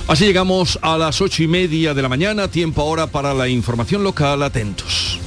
Así 0.07 0.25
llegamos 0.25 0.79
a 0.81 0.97
las 0.97 1.21
ocho 1.21 1.43
y 1.43 1.47
media 1.47 1.93
de 1.93 2.01
la 2.01 2.09
mañana, 2.09 2.47
tiempo 2.47 2.81
ahora 2.81 3.05
para 3.05 3.35
la 3.35 3.47
información 3.47 4.03
local, 4.03 4.41
atentos. 4.41 5.19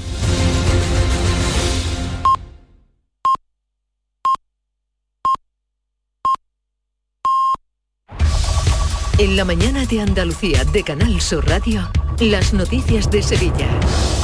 En 9.20 9.36
la 9.36 9.44
mañana 9.44 9.84
de 9.84 10.00
Andalucía 10.00 10.64
de 10.64 10.82
Canal 10.82 11.20
Sur 11.20 11.46
Radio, 11.46 11.86
las 12.20 12.54
noticias 12.54 13.10
de 13.10 13.22
Sevilla. 13.22 13.68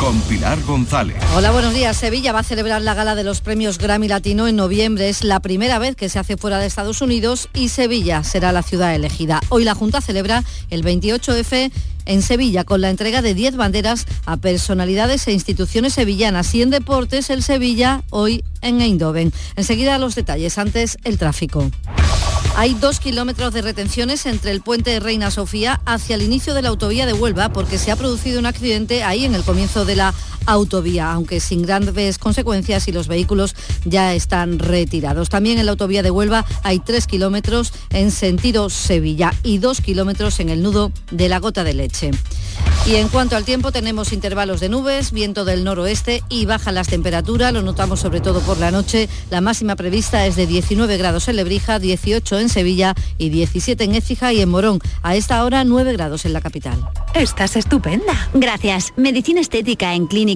Con 0.01 0.19
Pilar 0.23 0.59
González. 0.63 1.19
Hola, 1.37 1.51
buenos 1.51 1.75
días. 1.75 1.99
Sevilla 1.99 2.33
va 2.33 2.39
a 2.39 2.43
celebrar 2.43 2.81
la 2.81 2.95
gala 2.95 3.15
de 3.15 3.23
los 3.23 3.43
premios 3.43 3.77
Grammy 3.77 4.09
Latino 4.09 4.49
en 4.49 4.57
noviembre. 4.57 5.11
Es 5.11 5.23
la 5.23 5.41
primera 5.41 5.79
vez 5.79 5.97
que 5.97 6.09
se 6.09 6.19
hace 6.19 6.39
fuera 6.39 6.59
de 6.59 6.65
Estados 6.65 7.03
Unidos 7.03 7.51
y 7.53 7.69
Sevilla 7.69 8.25
será 8.25 8.53
la 8.53 8.63
ciudad 8.63 8.95
elegida. 8.95 9.43
Hoy 9.51 9.65
la 9.65 9.75
Junta 9.75 10.01
celebra 10.01 10.43
el 10.71 10.83
28F 10.83 11.71
en 12.07 12.23
Sevilla 12.23 12.65
con 12.65 12.81
la 12.81 12.89
entrega 12.89 13.21
de 13.21 13.35
10 13.35 13.57
banderas 13.57 14.07
a 14.25 14.39
personalidades 14.39 15.29
e 15.29 15.33
instituciones 15.33 15.93
sevillanas 15.93 16.55
y 16.55 16.63
en 16.63 16.71
deportes 16.71 17.29
el 17.29 17.43
Sevilla 17.43 18.03
hoy 18.09 18.45
en 18.63 18.81
Eindhoven. 18.81 19.31
Enseguida 19.57 19.99
los 19.99 20.15
detalles, 20.15 20.57
antes 20.57 20.97
el 21.05 21.19
tráfico. 21.19 21.71
Hay 22.59 22.73
dos 22.73 23.01
kilómetros 23.01 23.53
de 23.53 23.61
retenciones 23.61 24.25
entre 24.25 24.51
el 24.51 24.63
puente 24.63 24.91
de 24.91 24.99
Reina 24.99 25.31
Sofía 25.31 25.83
hacia 25.85 26.17
el 26.17 26.23
inicio 26.23 26.55
de 26.55 26.63
la 26.63 26.71
autovía 26.71 27.05
de 27.05 27.13
Huelva 27.13 27.51
porque 27.51 27.77
se 27.77 27.91
ha 27.91 27.97
producido 27.97 28.41
un 28.41 28.47
accidente 28.47 29.05
ahí 29.05 29.27
en 29.27 29.35
el 29.35 29.43
comienzo 29.43 29.85
de 29.85 29.95
la 29.95 30.15
autovía, 30.47 31.13
aunque 31.13 31.41
sin 31.41 31.63
grandes 31.63 32.19
consecuencias 32.19 32.89
y 32.89 32.93
los 32.93 33.09
vehículos 33.09 33.55
ya 33.85 34.15
están 34.15 34.59
retirados. 34.59 35.29
También 35.29 35.59
en 35.59 35.67
la 35.67 35.73
autovía 35.73 36.03
de 36.03 36.11
Huelva 36.11 36.45
hay 36.63 36.79
tres 36.79 37.07
kilómetros 37.07 37.73
en 37.91 38.11
sentido 38.11 38.71
Sevilla 38.71 39.35
y 39.43 39.59
dos 39.59 39.81
kilómetros 39.81 40.41
en 40.41 40.49
el 40.49 40.63
nudo 40.63 40.93
de 41.11 41.29
la 41.29 41.39
gota 41.39 41.65
de 41.65 41.75
leche. 41.75 42.11
Y 42.87 42.95
en 42.97 43.09
cuanto 43.09 43.37
al 43.37 43.45
tiempo, 43.45 43.73
tenemos 43.73 44.13
intervalos 44.13 44.61
de 44.61 44.69
nubes, 44.69 45.11
viento 45.11 45.45
del 45.45 45.65
noroeste 45.65 46.23
y 46.29 46.47
bajan 46.47 46.77
las 46.77 46.87
temperaturas, 46.87 47.53
lo 47.53 47.63
notamos 47.63 48.01
sobre 48.01 48.21
todo 48.21 48.41
por 48.41 48.59
la 48.59 48.71
noche. 48.71 49.09
La 49.31 49.41
máxima 49.41 49.75
prevista 49.75 50.25
es 50.27 50.37
de 50.37 50.47
19 50.47 50.97
grados 50.97 51.27
en 51.29 51.37
Lebrija, 51.37 51.81
18 51.81 52.39
en 52.39 52.49
Sevilla 52.49 52.95
y 53.19 53.31
17 53.31 53.83
en 53.83 53.95
Écija 53.97 54.33
y 54.33 54.41
en 54.41 54.49
Morón. 54.49 54.79
A 55.03 55.17
esta 55.17 55.45
hora 55.45 55.65
9 55.65 55.93
grados 55.95 56.25
en 56.25 56.33
la 56.33 56.41
capital. 56.41 56.89
Estás 57.15 57.57
estupenda. 57.57 58.31
Gracias. 58.35 58.93
Medicina 58.97 59.41
estética 59.41 59.95
en 59.95 60.07
Clínica 60.07 60.36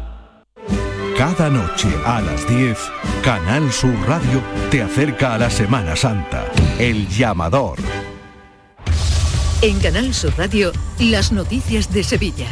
Cada 1.21 1.51
noche 1.51 1.87
a 2.03 2.19
las 2.19 2.47
10, 2.49 2.75
Canal 3.23 3.71
Sur 3.71 3.93
Radio 4.07 4.41
te 4.71 4.81
acerca 4.81 5.35
a 5.35 5.37
la 5.37 5.51
Semana 5.51 5.95
Santa. 5.95 6.51
El 6.79 7.07
llamador. 7.09 7.77
En 9.61 9.79
Canal 9.81 10.15
Sur 10.15 10.33
Radio, 10.35 10.71
las 10.97 11.31
noticias 11.31 11.93
de 11.93 12.03
Sevilla. 12.03 12.47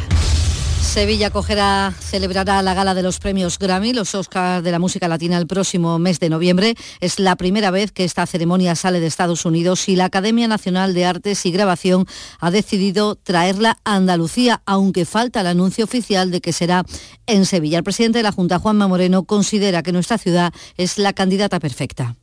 Sevilla 0.80 1.28
acogerá, 1.28 1.94
celebrará 2.00 2.62
la 2.62 2.74
gala 2.74 2.94
de 2.94 3.02
los 3.02 3.18
premios 3.18 3.58
Grammy, 3.58 3.92
los 3.92 4.14
Oscars 4.14 4.64
de 4.64 4.72
la 4.72 4.78
música 4.78 5.06
latina 5.08 5.38
el 5.38 5.46
próximo 5.46 5.98
mes 5.98 6.18
de 6.18 6.28
noviembre. 6.28 6.74
Es 7.00 7.18
la 7.18 7.36
primera 7.36 7.70
vez 7.70 7.92
que 7.92 8.04
esta 8.04 8.26
ceremonia 8.26 8.74
sale 8.74 8.98
de 8.98 9.06
Estados 9.06 9.44
Unidos 9.44 9.88
y 9.88 9.96
la 9.96 10.06
Academia 10.06 10.48
Nacional 10.48 10.92
de 10.92 11.04
Artes 11.04 11.46
y 11.46 11.52
Grabación 11.52 12.06
ha 12.40 12.50
decidido 12.50 13.14
traerla 13.14 13.78
a 13.84 13.94
Andalucía, 13.94 14.62
aunque 14.66 15.04
falta 15.04 15.42
el 15.42 15.46
anuncio 15.46 15.84
oficial 15.84 16.30
de 16.30 16.40
que 16.40 16.52
será 16.52 16.84
en 17.26 17.46
Sevilla. 17.46 17.78
El 17.78 17.84
presidente 17.84 18.18
de 18.18 18.24
la 18.24 18.32
Junta, 18.32 18.58
Juanma 18.58 18.88
Moreno, 18.88 19.24
considera 19.24 19.82
que 19.82 19.92
nuestra 19.92 20.18
ciudad 20.18 20.52
es 20.76 20.98
la 20.98 21.12
candidata 21.12 21.60
perfecta. 21.60 22.16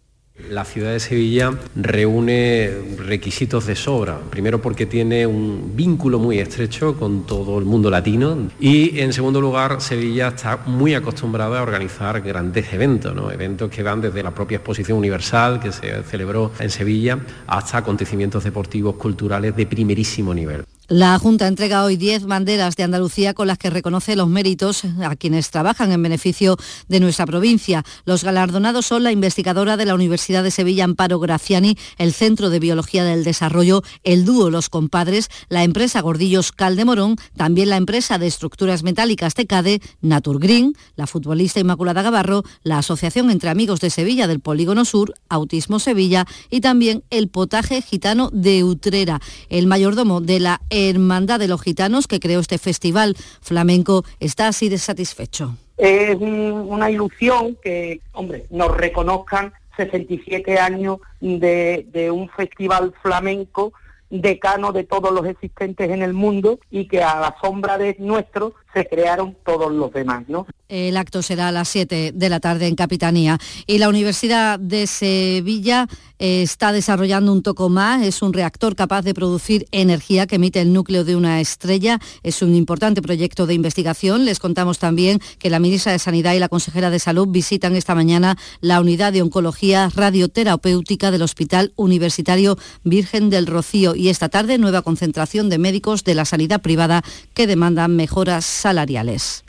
La 0.49 0.65
ciudad 0.65 0.91
de 0.91 0.99
Sevilla 0.99 1.51
reúne 1.75 2.71
requisitos 2.99 3.65
de 3.65 3.75
sobra, 3.75 4.19
primero 4.29 4.61
porque 4.61 4.85
tiene 4.85 5.25
un 5.25 5.71
vínculo 5.75 6.19
muy 6.19 6.37
estrecho 6.37 6.95
con 6.95 7.25
todo 7.25 7.57
el 7.57 7.65
mundo 7.65 7.89
latino 7.89 8.47
y 8.59 8.99
en 8.99 9.13
segundo 9.13 9.41
lugar 9.41 9.81
Sevilla 9.81 10.27
está 10.27 10.57
muy 10.67 10.93
acostumbrada 10.93 11.59
a 11.59 11.63
organizar 11.63 12.21
grandes 12.21 12.71
eventos, 12.71 13.15
¿no? 13.15 13.31
eventos 13.31 13.71
que 13.71 13.81
van 13.81 13.99
desde 13.99 14.21
la 14.21 14.31
propia 14.31 14.57
exposición 14.57 14.99
universal 14.99 15.59
que 15.59 15.71
se 15.71 16.03
celebró 16.03 16.51
en 16.59 16.69
Sevilla 16.69 17.17
hasta 17.47 17.79
acontecimientos 17.79 18.43
deportivos 18.43 18.95
culturales 18.95 19.55
de 19.55 19.65
primerísimo 19.65 20.35
nivel. 20.35 20.63
La 20.89 21.19
Junta 21.19 21.47
entrega 21.47 21.83
hoy 21.83 21.97
10 21.97 22.27
banderas 22.27 22.77
de 22.77 22.83
Andalucía 22.83 23.33
con 23.33 23.47
las 23.47 23.57
que 23.57 23.69
reconoce 23.69 24.15
los 24.15 24.29
méritos 24.29 24.85
a 24.85 25.17
quienes 25.17 25.51
trabajan 25.51 25.91
en 25.91 26.01
beneficio 26.01 26.55
de 26.87 27.01
nuestra 27.01 27.25
provincia. 27.25 27.83
Los 28.05 28.23
galardonados 28.23 28.85
son 28.85 29.03
la 29.03 29.11
investigadora 29.11 29.75
de 29.75 29.83
la 29.83 29.95
Universidad 29.95 30.43
de 30.43 30.51
Sevilla, 30.51 30.85
Amparo 30.85 31.19
Graciani, 31.19 31.77
el 31.97 32.13
Centro 32.13 32.49
de 32.49 32.61
Biología 32.61 33.03
del 33.03 33.25
Desarrollo, 33.25 33.83
el 34.05 34.23
dúo 34.23 34.49
Los 34.49 34.69
Compadres, 34.69 35.27
la 35.49 35.65
empresa 35.65 35.99
Gordillos 35.99 36.53
Caldemorón, 36.53 37.17
también 37.35 37.69
la 37.69 37.75
empresa 37.75 38.17
de 38.17 38.27
estructuras 38.27 38.83
metálicas 38.83 39.33
Tecade, 39.33 39.81
Naturgreen, 39.99 40.73
la 40.95 41.05
futbolista 41.05 41.59
Inmaculada 41.59 42.01
Gavarro, 42.01 42.43
la 42.63 42.77
Asociación 42.77 43.29
Entre 43.29 43.49
Amigos 43.49 43.81
de 43.81 43.89
Sevilla 43.89 44.25
del 44.25 44.39
Polígono 44.39 44.85
Sur, 44.85 45.15
Autismo 45.27 45.79
Sevilla 45.79 46.25
y 46.49 46.61
también 46.61 47.03
el 47.09 47.27
Potaje 47.27 47.81
Gitano 47.81 48.29
de 48.31 48.63
Utrera. 48.63 49.19
El 49.49 49.67
mayordomo 49.67 50.21
de 50.21 50.39
la 50.39 50.61
Hermandad 50.77 51.39
de 51.39 51.47
los 51.47 51.61
Gitanos 51.61 52.07
que 52.07 52.19
creó 52.19 52.39
este 52.39 52.57
festival 52.57 53.15
flamenco 53.41 54.03
está 54.19 54.47
así 54.47 54.69
de 54.69 54.77
satisfecho. 54.77 55.55
Es 55.77 56.15
una 56.19 56.89
ilusión 56.89 57.57
que, 57.63 58.01
hombre, 58.13 58.45
nos 58.49 58.75
reconozcan 58.75 59.53
67 59.75 60.57
años 60.59 60.99
de, 61.19 61.87
de 61.91 62.09
un 62.11 62.29
festival 62.29 62.93
flamenco 63.01 63.73
decano 64.09 64.71
de 64.71 64.83
todos 64.83 65.11
los 65.11 65.25
existentes 65.25 65.89
en 65.89 66.01
el 66.01 66.13
mundo 66.13 66.59
y 66.71 66.87
que 66.87 67.03
a 67.03 67.19
la 67.19 67.35
sombra 67.41 67.77
de 67.77 67.95
nuestro 67.99 68.53
crearon 68.85 69.35
todos 69.45 69.71
los 69.71 69.91
demás, 69.91 70.23
¿no? 70.27 70.45
El 70.69 70.97
acto 70.97 71.21
será 71.21 71.47
a 71.47 71.51
las 71.51 71.69
7 71.69 72.11
de 72.13 72.29
la 72.29 72.41
tarde 72.41 72.67
en 72.67 72.75
Capitanía. 72.75 73.39
Y 73.67 73.77
la 73.77 73.87
Universidad 73.87 74.59
de 74.59 74.85
Sevilla 74.85 75.87
eh, 76.19 76.41
está 76.41 76.73
desarrollando 76.73 77.31
un 77.31 77.41
Tocomás, 77.41 78.03
es 78.03 78.21
un 78.21 78.33
reactor 78.33 78.75
capaz 78.75 79.03
de 79.03 79.13
producir 79.13 79.65
energía 79.71 80.27
que 80.27 80.35
emite 80.35 80.59
el 80.59 80.73
núcleo 80.73 81.05
de 81.05 81.15
una 81.15 81.39
estrella. 81.39 81.99
Es 82.21 82.41
un 82.41 82.53
importante 82.53 83.01
proyecto 83.01 83.45
de 83.45 83.53
investigación. 83.53 84.25
Les 84.25 84.39
contamos 84.39 84.77
también 84.77 85.19
que 85.39 85.49
la 85.49 85.59
ministra 85.59 85.93
de 85.93 85.99
Sanidad 85.99 86.33
y 86.33 86.39
la 86.39 86.49
consejera 86.49 86.89
de 86.89 86.99
Salud 86.99 87.27
visitan 87.29 87.75
esta 87.75 87.95
mañana 87.95 88.37
la 88.59 88.81
unidad 88.81 89.13
de 89.13 89.21
oncología 89.21 89.89
radioterapéutica 89.95 91.11
del 91.11 91.21
Hospital 91.21 91.71
Universitario 91.77 92.57
Virgen 92.83 93.29
del 93.29 93.47
Rocío. 93.47 93.95
Y 93.95 94.09
esta 94.09 94.27
tarde 94.27 94.57
nueva 94.57 94.81
concentración 94.81 95.49
de 95.49 95.59
médicos 95.59 96.03
de 96.03 96.15
la 96.15 96.25
sanidad 96.25 96.61
privada 96.61 97.03
que 97.33 97.47
demandan 97.47 97.95
mejoras 97.95 98.45
salariales. 98.67 99.45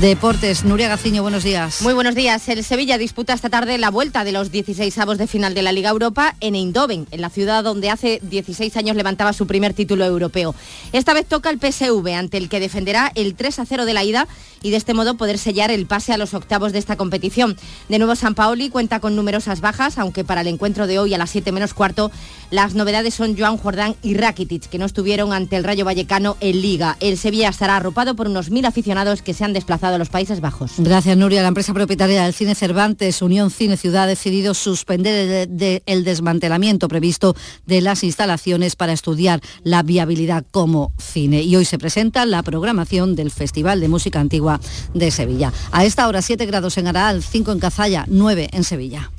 Deportes, 0.00 0.64
Nuria 0.64 0.88
Gaciño, 0.88 1.22
buenos 1.22 1.44
días. 1.44 1.80
Muy 1.80 1.94
buenos 1.94 2.14
días. 2.16 2.46
El 2.48 2.62
Sevilla 2.64 2.98
disputa 2.98 3.32
esta 3.32 3.48
tarde 3.48 3.78
la 3.78 3.88
vuelta 3.88 4.24
de 4.24 4.32
los 4.32 4.50
16 4.50 4.98
avos 4.98 5.16
de 5.16 5.28
final 5.28 5.54
de 5.54 5.62
la 5.62 5.72
Liga 5.72 5.88
Europa 5.88 6.34
en 6.40 6.54
Eindhoven, 6.54 7.06
en 7.12 7.20
la 7.20 7.30
ciudad 7.30 7.64
donde 7.64 7.88
hace 7.88 8.18
16 8.22 8.76
años 8.76 8.96
levantaba 8.96 9.32
su 9.32 9.46
primer 9.46 9.74
título 9.74 10.04
europeo. 10.04 10.54
Esta 10.92 11.14
vez 11.14 11.24
toca 11.24 11.50
el 11.50 11.60
PSV, 11.60 12.06
ante 12.14 12.36
el 12.36 12.48
que 12.48 12.60
defenderá 12.60 13.10
el 13.14 13.36
3 13.36 13.60
a 13.60 13.64
0 13.64 13.86
de 13.86 13.94
la 13.94 14.04
ida 14.04 14.28
y 14.60 14.70
de 14.70 14.76
este 14.76 14.92
modo 14.92 15.16
poder 15.16 15.38
sellar 15.38 15.70
el 15.70 15.86
pase 15.86 16.12
a 16.12 16.18
los 16.18 16.34
octavos 16.34 16.72
de 16.72 16.80
esta 16.80 16.96
competición. 16.96 17.56
De 17.88 17.98
nuevo, 17.98 18.16
San 18.16 18.34
Paoli 18.34 18.68
cuenta 18.68 18.98
con 18.98 19.14
numerosas 19.14 19.60
bajas, 19.60 19.98
aunque 19.98 20.24
para 20.24 20.40
el 20.40 20.48
encuentro 20.48 20.88
de 20.88 20.98
hoy 20.98 21.14
a 21.14 21.18
las 21.18 21.30
7 21.30 21.52
menos 21.52 21.72
cuarto, 21.72 22.10
las 22.50 22.74
novedades 22.74 23.14
son 23.14 23.36
Joan 23.36 23.56
Jordán 23.56 23.96
y 24.02 24.14
Rakitic, 24.14 24.68
que 24.68 24.78
no 24.78 24.84
estuvieron 24.84 25.32
ante 25.32 25.56
el 25.56 25.64
Rayo 25.64 25.84
Vallecano 25.84 26.36
en 26.40 26.60
Liga. 26.60 26.96
El 27.00 27.18
Sevilla 27.18 27.48
estará 27.48 27.76
arropado 27.76 28.14
por 28.14 28.28
unos 28.28 28.50
mil 28.50 28.64
aficionados 28.64 29.22
que 29.22 29.34
se 29.34 29.44
han 29.44 29.52
desplazado 29.52 29.96
a 29.96 29.98
los 29.98 30.08
Países 30.08 30.40
Bajos. 30.40 30.72
Gracias, 30.78 31.16
Nuria. 31.16 31.42
La 31.42 31.48
empresa 31.48 31.74
propietaria 31.74 32.22
del 32.24 32.34
Cine 32.34 32.54
Cervantes, 32.54 33.20
Unión 33.22 33.50
Cine 33.50 33.76
Ciudad, 33.76 34.04
ha 34.04 34.06
decidido 34.06 34.54
suspender 34.54 35.48
el, 35.86 36.04
desmantelamiento 36.04 36.88
previsto 36.88 37.34
de 37.66 37.80
las 37.80 38.04
instalaciones 38.04 38.76
para 38.76 38.92
estudiar 38.92 39.40
la 39.64 39.82
viabilidad 39.82 40.44
como 40.50 40.92
cine. 40.98 41.42
Y 41.42 41.56
hoy 41.56 41.64
se 41.64 41.78
presenta 41.78 42.26
la 42.26 42.42
programación 42.42 43.16
del 43.16 43.30
Festival 43.30 43.80
de 43.80 43.88
Música 43.88 44.20
Antigua 44.20 44.60
de 44.94 45.10
Sevilla. 45.10 45.52
A 45.72 45.84
esta 45.84 46.06
hora 46.06 46.22
7 46.22 46.46
grados 46.46 46.78
en 46.78 46.86
Araal, 46.86 47.22
5 47.22 47.52
en 47.52 47.58
Cazalla, 47.58 48.04
9 48.08 48.50
en 48.52 48.64
Sevilla. 48.64 49.10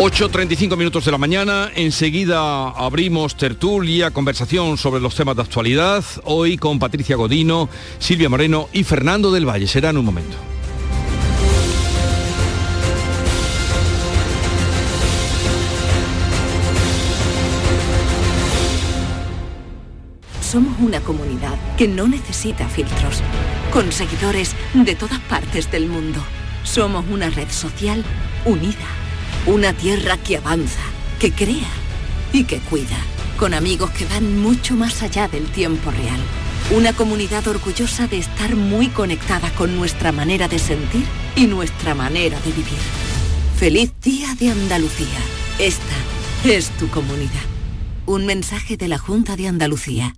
8.35 0.00 0.78
minutos 0.78 1.04
de 1.04 1.10
la 1.10 1.18
mañana, 1.18 1.70
enseguida 1.74 2.70
abrimos 2.70 3.36
tertulia, 3.36 4.10
conversación 4.10 4.78
sobre 4.78 4.98
los 4.98 5.14
temas 5.14 5.36
de 5.36 5.42
actualidad, 5.42 6.02
hoy 6.24 6.56
con 6.56 6.78
Patricia 6.78 7.16
Godino, 7.16 7.68
Silvia 7.98 8.30
Moreno 8.30 8.70
y 8.72 8.82
Fernando 8.82 9.30
del 9.30 9.46
Valle. 9.46 9.66
Será 9.66 9.90
en 9.90 9.98
un 9.98 10.06
momento. 10.06 10.38
Somos 20.40 20.72
una 20.80 21.02
comunidad 21.02 21.58
que 21.76 21.88
no 21.88 22.08
necesita 22.08 22.66
filtros, 22.70 23.20
con 23.70 23.92
seguidores 23.92 24.56
de 24.72 24.94
todas 24.94 25.20
partes 25.20 25.70
del 25.70 25.88
mundo. 25.88 26.20
Somos 26.64 27.04
una 27.10 27.28
red 27.28 27.50
social 27.50 28.02
unida 28.46 29.09
una 29.46 29.72
tierra 29.72 30.16
que 30.18 30.36
avanza, 30.36 30.82
que 31.18 31.32
crea 31.32 31.70
y 32.32 32.44
que 32.44 32.58
cuida, 32.58 32.98
con 33.38 33.54
amigos 33.54 33.90
que 33.90 34.04
van 34.04 34.38
mucho 34.40 34.74
más 34.74 35.02
allá 35.02 35.28
del 35.28 35.46
tiempo 35.46 35.90
real. 35.90 36.20
Una 36.76 36.92
comunidad 36.92 37.46
orgullosa 37.48 38.06
de 38.06 38.18
estar 38.18 38.54
muy 38.54 38.88
conectada 38.88 39.50
con 39.54 39.76
nuestra 39.76 40.12
manera 40.12 40.46
de 40.46 40.58
sentir 40.58 41.04
y 41.34 41.46
nuestra 41.46 41.94
manera 41.94 42.38
de 42.40 42.50
vivir. 42.52 42.78
Feliz 43.56 43.92
Día 44.02 44.34
de 44.38 44.50
Andalucía. 44.50 45.18
Esta 45.58 45.96
es 46.44 46.70
tu 46.78 46.88
comunidad. 46.88 47.30
Un 48.06 48.26
mensaje 48.26 48.76
de 48.76 48.88
la 48.88 48.98
Junta 48.98 49.36
de 49.36 49.48
Andalucía. 49.48 50.14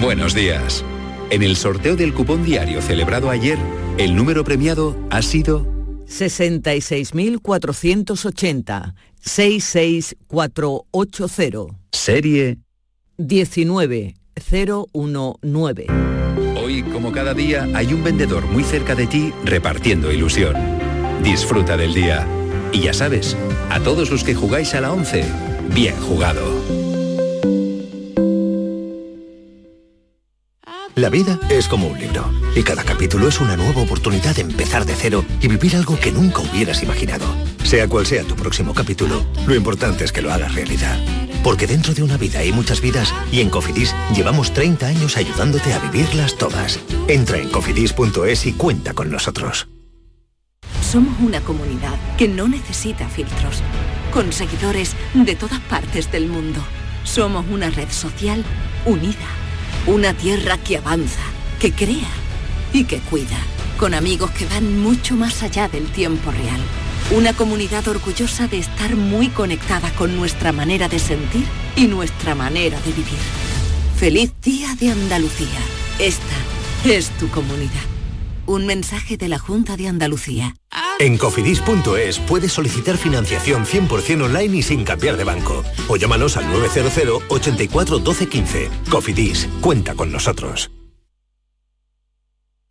Buenos 0.00 0.34
días. 0.34 0.84
En 1.30 1.42
el 1.42 1.56
sorteo 1.56 1.96
del 1.96 2.12
cupón 2.12 2.44
diario 2.44 2.82
celebrado 2.82 3.30
ayer, 3.30 3.58
el 3.96 4.14
número 4.14 4.44
premiado 4.44 4.96
ha 5.10 5.22
sido 5.22 5.73
66.480 6.14 8.94
66480. 9.20 11.66
Serie 11.92 12.58
19019. 13.18 15.86
Hoy, 16.56 16.82
como 16.84 17.12
cada 17.12 17.34
día, 17.34 17.68
hay 17.74 17.92
un 17.92 18.02
vendedor 18.04 18.46
muy 18.46 18.64
cerca 18.64 18.94
de 18.94 19.06
ti 19.06 19.34
repartiendo 19.44 20.10
ilusión. 20.12 20.54
Disfruta 21.22 21.76
del 21.76 21.92
día. 21.94 22.26
Y 22.72 22.80
ya 22.80 22.92
sabes, 22.92 23.36
a 23.70 23.80
todos 23.80 24.10
los 24.10 24.24
que 24.24 24.34
jugáis 24.34 24.74
a 24.74 24.80
la 24.80 24.92
11, 24.92 25.24
bien 25.74 25.94
jugado. 25.96 26.63
La 30.96 31.10
vida 31.10 31.40
es 31.50 31.66
como 31.66 31.88
un 31.88 31.98
libro 31.98 32.30
y 32.54 32.62
cada 32.62 32.84
capítulo 32.84 33.26
es 33.26 33.40
una 33.40 33.56
nueva 33.56 33.82
oportunidad 33.82 34.36
de 34.36 34.42
empezar 34.42 34.84
de 34.86 34.94
cero 34.94 35.24
y 35.40 35.48
vivir 35.48 35.74
algo 35.74 35.98
que 35.98 36.12
nunca 36.12 36.42
hubieras 36.42 36.84
imaginado. 36.84 37.26
Sea 37.64 37.88
cual 37.88 38.06
sea 38.06 38.22
tu 38.22 38.36
próximo 38.36 38.74
capítulo, 38.74 39.26
lo 39.44 39.56
importante 39.56 40.04
es 40.04 40.12
que 40.12 40.22
lo 40.22 40.32
hagas 40.32 40.54
realidad. 40.54 40.96
Porque 41.42 41.66
dentro 41.66 41.94
de 41.94 42.04
una 42.04 42.16
vida 42.16 42.38
hay 42.38 42.52
muchas 42.52 42.80
vidas 42.80 43.12
y 43.32 43.40
en 43.40 43.50
Cofidis 43.50 43.92
llevamos 44.14 44.54
30 44.54 44.86
años 44.86 45.16
ayudándote 45.16 45.72
a 45.72 45.80
vivirlas 45.80 46.38
todas. 46.38 46.78
Entra 47.08 47.38
en 47.38 47.48
cofidis.es 47.48 48.46
y 48.46 48.52
cuenta 48.52 48.94
con 48.94 49.10
nosotros. 49.10 49.66
Somos 50.80 51.18
una 51.20 51.40
comunidad 51.40 51.98
que 52.16 52.28
no 52.28 52.46
necesita 52.46 53.08
filtros, 53.08 53.62
con 54.12 54.32
seguidores 54.32 54.94
de 55.12 55.34
todas 55.34 55.58
partes 55.58 56.12
del 56.12 56.28
mundo. 56.28 56.60
Somos 57.02 57.44
una 57.50 57.68
red 57.68 57.90
social 57.90 58.44
unida 58.86 59.43
una 59.86 60.14
tierra 60.14 60.56
que 60.58 60.78
avanza, 60.78 61.20
que 61.60 61.72
crea 61.72 62.10
y 62.72 62.84
que 62.84 62.98
cuida, 62.98 63.36
con 63.78 63.94
amigos 63.94 64.30
que 64.30 64.46
van 64.46 64.80
mucho 64.82 65.14
más 65.14 65.42
allá 65.42 65.68
del 65.68 65.86
tiempo 65.86 66.30
real. 66.30 66.60
Una 67.10 67.34
comunidad 67.34 67.86
orgullosa 67.88 68.48
de 68.48 68.58
estar 68.58 68.96
muy 68.96 69.28
conectada 69.28 69.90
con 69.92 70.16
nuestra 70.16 70.52
manera 70.52 70.88
de 70.88 70.98
sentir 70.98 71.44
y 71.76 71.86
nuestra 71.86 72.34
manera 72.34 72.80
de 72.80 72.92
vivir. 72.92 73.18
Feliz 73.96 74.32
Día 74.42 74.74
de 74.80 74.90
Andalucía. 74.90 75.60
Esta 75.98 76.34
es 76.84 77.10
tu 77.18 77.28
comunidad. 77.28 77.93
Un 78.46 78.66
mensaje 78.66 79.16
de 79.16 79.28
la 79.28 79.38
Junta 79.38 79.76
de 79.76 79.88
Andalucía. 79.88 80.54
En 80.98 81.16
cofidis.es 81.16 82.18
puedes 82.20 82.52
solicitar 82.52 82.96
financiación 82.96 83.64
100% 83.64 84.24
online 84.24 84.58
y 84.58 84.62
sin 84.62 84.84
cambiar 84.84 85.16
de 85.16 85.24
banco. 85.24 85.64
O 85.88 85.96
llámanos 85.96 86.36
al 86.36 86.48
900 86.50 87.22
84 87.28 87.98
12 87.98 88.28
15. 88.28 88.70
Cofidis, 88.90 89.48
cuenta 89.60 89.94
con 89.94 90.12
nosotros. 90.12 90.70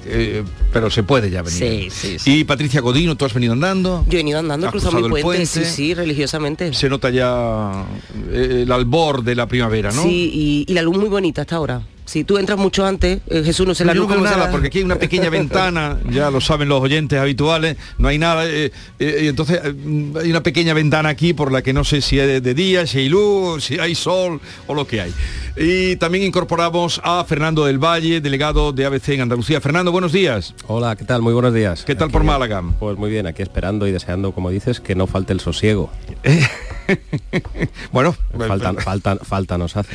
Eh, 0.07 0.43
pero 0.73 0.91
se 0.91 1.03
puede 1.03 1.31
ya 1.31 1.43
venir. 1.43 1.59
Sí, 1.59 1.89
sí, 1.91 2.19
sí, 2.19 2.41
Y 2.41 2.45
Patricia 2.45 2.81
Godino, 2.81 3.17
¿tú 3.17 3.25
has 3.25 3.35
venido 3.35 3.53
andando? 3.53 4.05
Yo 4.09 4.15
he 4.15 4.17
venido 4.19 4.39
andando, 4.39 4.67
he 4.67 4.71
cruzado 4.71 4.99
mi 4.99 5.17
el 5.17 5.23
puente, 5.23 5.47
sí, 5.47 5.65
sí, 5.65 5.95
religiosamente. 5.95 6.73
Se 6.75 6.89
nota 6.89 7.11
ya 7.11 7.85
eh, 8.31 8.63
el 8.63 8.73
albor 8.73 9.23
de 9.23 9.35
la 9.35 9.47
primavera, 9.47 9.93
¿no? 9.93 10.03
Sí, 10.03 10.31
y, 10.33 10.65
y 10.69 10.75
la 10.75 10.83
luz 10.83 10.97
muy 10.99 11.09
bonita 11.09 11.43
hasta 11.43 11.57
ahora. 11.57 11.83
Si 12.05 12.25
tú 12.25 12.37
entras 12.37 12.59
mucho 12.59 12.85
antes, 12.85 13.21
eh, 13.29 13.43
Jesús 13.45 13.67
no 13.67 13.75
se 13.75 13.85
la 13.85 13.95
luz 13.95 14.09
no 14.09 14.17
se 14.17 14.23
nada, 14.23 14.37
la- 14.47 14.51
porque 14.51 14.67
aquí 14.67 14.79
hay 14.79 14.85
una 14.85 14.97
pequeña 14.97 15.31
ventana, 15.31 15.99
ya 16.11 16.31
lo 16.31 16.41
saben 16.41 16.69
los 16.69 16.81
oyentes 16.83 17.19
habituales, 17.19 17.77
no 17.99 18.09
hay 18.09 18.19
nada, 18.19 18.45
eh, 18.49 18.73
eh, 18.99 19.21
y 19.23 19.29
entonces 19.29 19.61
eh, 19.63 19.75
hay 20.21 20.31
una 20.31 20.43
pequeña 20.43 20.75
ventana 20.75 21.09
aquí 21.11 21.33
por 21.33 21.53
la 21.53 21.63
que 21.63 21.73
no 21.73 21.85
sé 21.85 22.01
si 22.01 22.19
es 22.19 22.43
de 22.43 22.55
día, 22.55 22.87
si 22.87 22.99
hay 22.99 23.09
luz, 23.09 23.65
si 23.65 23.79
hay 23.79 23.95
sol 23.95 24.41
o 24.67 24.75
lo 24.75 24.87
que 24.87 25.01
hay. 25.01 25.15
Y 25.57 25.97
también 25.97 26.25
incorporamos 26.25 27.01
a 27.05 27.25
Fernando 27.25 27.65
del 27.67 27.79
Valle, 27.79 28.21
delegado 28.21 28.73
de 28.73 28.85
ABC 28.85 29.11
en 29.11 29.21
Andalucía. 29.23 29.61
Fernando, 29.61 29.93
buenos 29.93 30.11
días. 30.13 30.55
Hola, 30.67 30.97
¿qué 30.97 31.05
tal? 31.05 31.23
Muy 31.23 31.33
buenos 31.35 31.55
días. 31.55 31.85
¿Qué 31.85 31.95
tal 31.95 32.11
por 32.11 32.25
Málaga? 32.25 32.63
Pues 32.81 32.99
muy 32.99 33.11
bien, 33.11 33.27
aquí 33.27 33.43
esperando 33.43 33.87
y 33.87 33.93
deseando, 33.93 34.33
como 34.33 34.51
dices, 34.51 34.81
que 34.81 34.95
no 34.95 35.07
falte 35.07 35.33
el 35.33 35.41
sosiego. 35.41 35.91
bueno, 37.93 38.15
falta, 38.49 38.75
falta, 38.75 39.17
falta 39.17 39.59
nos 39.59 39.77
hace. 39.77 39.91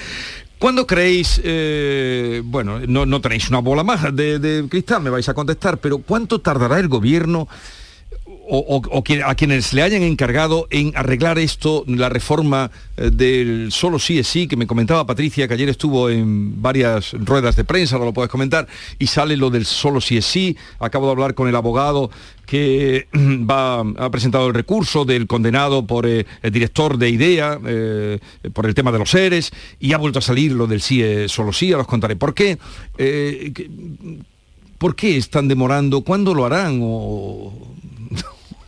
¿Cuándo 0.60 0.88
creéis, 0.88 1.40
eh, 1.44 2.42
bueno, 2.44 2.80
no, 2.88 3.06
no 3.06 3.22
tenéis 3.22 3.50
una 3.50 3.60
bola 3.60 3.84
más 3.84 4.16
de, 4.16 4.40
de 4.40 4.68
cristal, 4.68 5.04
me 5.04 5.12
vais 5.12 5.30
a 5.30 5.36
contestar, 5.36 5.78
pero 5.78 6.00
¿cuánto 6.00 6.42
tardará 6.42 6.80
el 6.80 6.88
gobierno 6.88 7.48
o, 8.50 9.04
a 9.26 9.36
quienes 9.36 9.74
le 9.74 9.82
hayan 9.82 10.04
encargado 10.04 10.68
en 10.70 10.94
arreglar 10.96 11.38
esto, 11.38 11.84
la 11.88 12.10
reforma 12.10 12.72
eh, 12.96 13.10
del 13.12 13.72
solo 13.72 14.00
sí 14.00 14.20
es 14.20 14.28
sí, 14.28 14.48
que 14.48 14.56
me 14.56 14.68
comentaba 14.68 15.06
Patricia, 15.06 15.48
que 15.48 15.54
ayer 15.54 15.70
estuvo 15.70 16.10
en 16.10 16.62
varias 16.62 17.14
ruedas 17.14 17.56
de 17.56 17.64
prensa, 17.64 17.96
ahora 17.96 18.08
lo 18.08 18.14
puedes 18.14 18.32
comentar, 18.32 18.68
y 19.00 19.08
sale 19.08 19.36
lo 19.38 19.50
del 19.50 19.66
solo 19.66 20.00
sí 20.00 20.18
es 20.18 20.26
sí, 20.26 20.56
acabo 20.80 21.08
de 21.08 21.12
hablar 21.12 21.34
con 21.34 21.48
el 21.48 21.56
abogado 21.56 22.10
que 22.46 23.08
va, 23.14 23.80
ha 23.80 24.10
presentado 24.10 24.48
el 24.48 24.54
recurso 24.54 25.04
del 25.04 25.28
condenado 25.28 25.86
por 25.86 26.08
eh, 26.08 26.26
el 26.42 26.52
director 26.52 26.98
de 26.98 27.10
IDEA, 27.10 27.60
eh, 27.66 28.20
por 28.54 28.66
el 28.66 28.74
tema 28.74 28.92
de 28.92 29.00
los 29.00 29.10
seres, 29.10 29.52
y 29.80 29.94
ha 29.94 29.98
vuelto 29.98 30.20
a 30.20 30.22
salir 30.22 30.54
lo 30.54 30.68
del 30.68 30.82
sí 30.82 31.02
es 31.04 31.32
solo 31.32 31.52
sí, 31.52 31.72
ahora 31.72 31.82
os 31.82 31.88
contaré 31.88 32.16
por 32.16 32.34
qué. 32.34 32.58
¿Por 34.78 34.96
qué 34.96 35.18
están 35.18 35.48
demorando? 35.48 36.02
¿Cuándo 36.02 36.36
lo 36.36 36.46
harán? 36.46 36.80
¿O, 36.84 37.52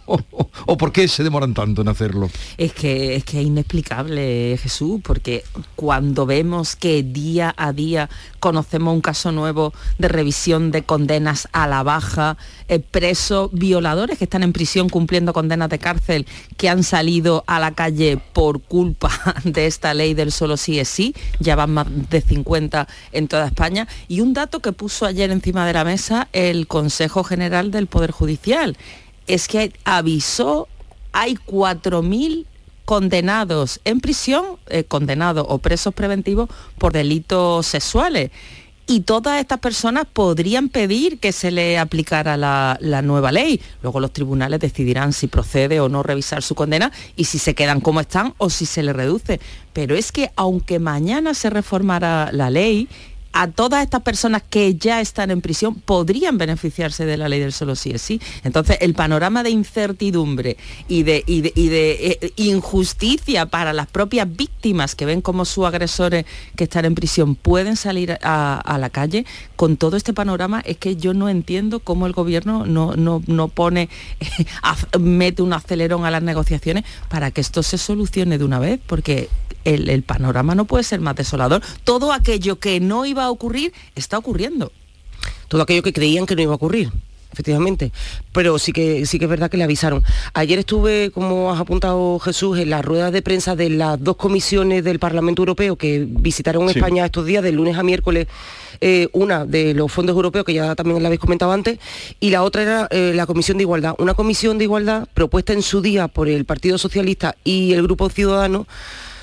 o- 0.66 0.78
por 0.78 0.92
qué 0.92 1.08
se 1.08 1.24
demoran 1.24 1.54
tanto 1.54 1.82
en 1.82 1.88
hacerlo? 1.88 2.30
Es 2.58 2.74
que, 2.74 3.16
es 3.16 3.24
que 3.24 3.40
es 3.42 3.46
inexplicable, 3.48 4.58
Jesús, 4.62 5.02
porque 5.04 5.44
cuando 5.76 6.26
vemos 6.26 6.76
que 6.76 7.04
día 7.04 7.54
a 7.58 7.74
día 7.74 8.10
conocemos 8.40 8.94
un 8.94 9.02
caso 9.02 9.32
nuevo 9.32 9.74
de 9.98 10.08
revisión 10.08 10.72
de 10.72 10.84
condenas 10.84 11.48
a 11.52 11.68
la 11.68 11.84
baja, 11.84 12.38
eh, 12.68 12.80
presos 12.80 13.50
violadores 13.52 14.18
que 14.18 14.24
están 14.24 14.44
en 14.44 14.54
prisión 14.54 14.90
cumpliendo 14.90 15.34
condenas 15.34 15.70
de 15.70 15.80
cárcel, 15.80 16.26
que 16.58 16.70
han 16.70 16.84
salido 16.84 17.44
a 17.48 17.60
la 17.60 17.72
calle 17.74 18.18
por 18.34 18.62
culpa 18.62 19.12
de 19.44 19.66
esta 19.66 19.94
ley 19.94 20.14
del 20.14 20.32
solo 20.32 20.58
sí 20.58 20.80
es 20.80 20.88
sí, 20.90 21.14
ya 21.40 21.56
van 21.56 21.72
más 21.72 21.88
de 22.10 22.22
50 22.22 22.88
en 23.12 23.28
toda 23.28 23.48
España, 23.48 23.88
y 24.08 24.22
un 24.22 24.34
dato 24.34 24.60
que 24.60 24.72
puso 24.72 25.06
ayer 25.06 25.32
encima 25.32 25.66
de 25.68 25.74
la 25.74 25.84
mesa 25.84 26.28
el 26.34 26.68
Consejo 26.68 27.24
General 27.24 27.72
del 27.72 27.88
Poder 27.88 28.12
Judicial, 28.12 28.78
es 29.30 29.48
que 29.48 29.72
avisó, 29.86 30.68
hay 31.14 31.36
4.000 31.36 32.46
condenados 32.84 33.80
en 33.86 34.02
prisión, 34.02 34.44
eh, 34.68 34.84
condenados 34.84 35.46
o 35.48 35.60
presos 35.60 35.94
preventivos 35.94 36.50
por 36.80 36.92
delitos 36.92 37.68
sexuales. 37.68 38.32
Y 38.88 39.02
todas 39.02 39.40
estas 39.40 39.60
personas 39.60 40.06
podrían 40.12 40.68
pedir 40.70 41.20
que 41.20 41.32
se 41.32 41.52
le 41.52 41.78
aplicara 41.78 42.38
la, 42.38 42.76
la 42.82 43.04
nueva 43.04 43.32
ley. 43.32 43.62
Luego 43.84 44.00
los 44.00 44.12
tribunales 44.12 44.60
decidirán 44.60 45.14
si 45.14 45.28
procede 45.28 45.80
o 45.80 45.90
no 45.90 46.02
revisar 46.02 46.42
su 46.42 46.56
condena 46.56 46.92
y 47.16 47.26
si 47.26 47.38
se 47.38 47.54
quedan 47.54 47.82
como 47.82 48.00
están 48.00 48.34
o 48.40 48.50
si 48.50 48.66
se 48.66 48.82
le 48.82 48.92
reduce. 48.92 49.40
Pero 49.74 49.94
es 49.96 50.12
que 50.12 50.32
aunque 50.36 50.80
mañana 50.80 51.36
se 51.36 51.52
reformara 51.52 52.32
la 52.32 52.50
ley, 52.50 52.90
a 53.32 53.48
todas 53.48 53.84
estas 53.84 54.02
personas 54.02 54.44
que 54.50 54.76
ya 54.76 55.02
están 55.02 55.32
en 55.32 55.42
prisión 55.42 55.76
podrían 55.76 56.38
beneficiarse 56.38 57.06
de 57.06 57.18
la 57.18 57.30
ley 57.30 57.40
del 57.40 57.54
solo 57.54 57.76
sí 57.76 57.92
es 57.92 58.02
sí. 58.02 58.22
Entonces, 58.44 58.78
el 58.82 58.94
panorama 58.94 59.44
de 59.44 59.52
incertidumbre 59.52 60.58
y 60.88 61.04
de, 61.04 61.24
eh, 61.28 62.34
injusticia 62.38 63.46
para 63.46 63.74
las 63.74 63.88
propias 63.88 64.28
víctimas 64.36 64.96
que 64.96 65.06
ven 65.06 65.22
como 65.22 65.46
sus 65.46 65.66
agresores 65.66 66.26
que 66.56 66.66
están 66.66 66.86
en 66.86 66.96
prisión 66.96 67.36
pueden 67.36 67.76
salir 67.76 68.18
a, 68.22 68.78
la 68.80 68.90
calle, 68.90 69.26
con 69.56 69.78
todo 69.78 69.98
este 69.98 70.14
panorama 70.14 70.62
es 70.66 70.78
que 70.78 70.96
yo 70.96 71.14
no 71.14 71.28
entiendo 71.28 71.80
cómo 71.82 72.08
el 72.08 72.14
gobierno 72.14 72.66
no, 72.66 72.96
no, 72.96 73.22
no 73.28 73.48
pone, 73.50 73.90
mete 75.00 75.42
un 75.42 75.54
acelerón 75.54 76.06
a 76.06 76.12
las 76.12 76.24
negociaciones 76.24 76.86
para 77.10 77.32
que 77.32 77.42
esto 77.42 77.62
se 77.62 77.78
solucione 77.78 78.38
de 78.38 78.46
una 78.46 78.60
vez, 78.60 78.80
porque 78.86 79.30
el, 79.64 79.90
el 79.90 80.04
panorama 80.04 80.56
no 80.56 80.66
puede 80.66 80.84
ser 80.84 81.00
más 81.00 81.16
desolador. 81.16 81.62
Todo 81.84 82.14
aquello 82.14 82.60
que 82.60 82.80
no 82.80 83.06
iba 83.06 83.26
a 83.26 83.32
ocurrir 83.32 83.74
está 83.96 84.18
ocurriendo. 84.18 84.72
Todo 85.48 85.62
aquello 85.64 85.84
que 85.84 85.94
creían 85.94 86.26
que 86.26 86.36
no 86.36 86.42
iba 86.42 86.54
a 86.54 86.56
ocurrir. 86.56 86.92
Efectivamente, 87.32 87.92
pero 88.34 88.58
sí 88.58 88.74
que 88.74 89.06
sí 89.06 89.20
que 89.20 89.26
es 89.26 89.30
verdad 89.30 89.52
que 89.52 89.58
le 89.58 89.64
avisaron. 89.64 90.04
Ayer 90.34 90.58
estuve, 90.58 91.12
como 91.12 91.52
has 91.52 91.60
apuntado 91.60 92.18
Jesús, 92.18 92.58
en 92.58 92.72
las 92.72 92.84
ruedas 92.84 93.14
de 93.14 93.22
prensa 93.22 93.56
de 93.56 93.70
las 93.70 94.04
dos 94.04 94.16
comisiones 94.16 94.84
del 94.84 94.98
Parlamento 94.98 95.44
Europeo 95.44 95.76
que 95.76 96.08
visitaron 96.10 96.68
Sí. 96.68 96.80
España 96.80 97.06
estos 97.06 97.28
días, 97.28 97.44
de 97.44 97.52
lunes 97.52 97.78
a 97.78 97.84
miércoles, 97.84 98.28
eh, 98.82 99.10
una 99.14 99.46
de 99.46 99.76
los 99.76 99.92
fondos 99.92 100.16
europeos, 100.16 100.44
que 100.44 100.56
ya 100.56 100.74
también 100.74 101.04
la 101.04 101.08
habéis 101.08 101.22
comentado 101.22 101.52
antes, 101.52 101.78
y 102.20 102.32
la 102.32 102.42
otra 102.42 102.64
era 102.64 102.88
eh, 102.90 103.14
la 103.14 103.28
Comisión 103.28 103.58
de 103.58 103.64
Igualdad. 103.64 103.94
Una 104.00 104.16
comisión 104.16 104.58
de 104.58 104.64
igualdad 104.64 105.08
propuesta 105.14 105.54
en 105.54 105.62
su 105.62 105.82
día 105.82 106.08
por 106.08 106.30
el 106.30 106.46
Partido 106.46 106.80
Socialista 106.80 107.36
y 107.44 107.74
el 107.74 107.84
Grupo 107.84 108.10
Ciudadano, 108.10 108.66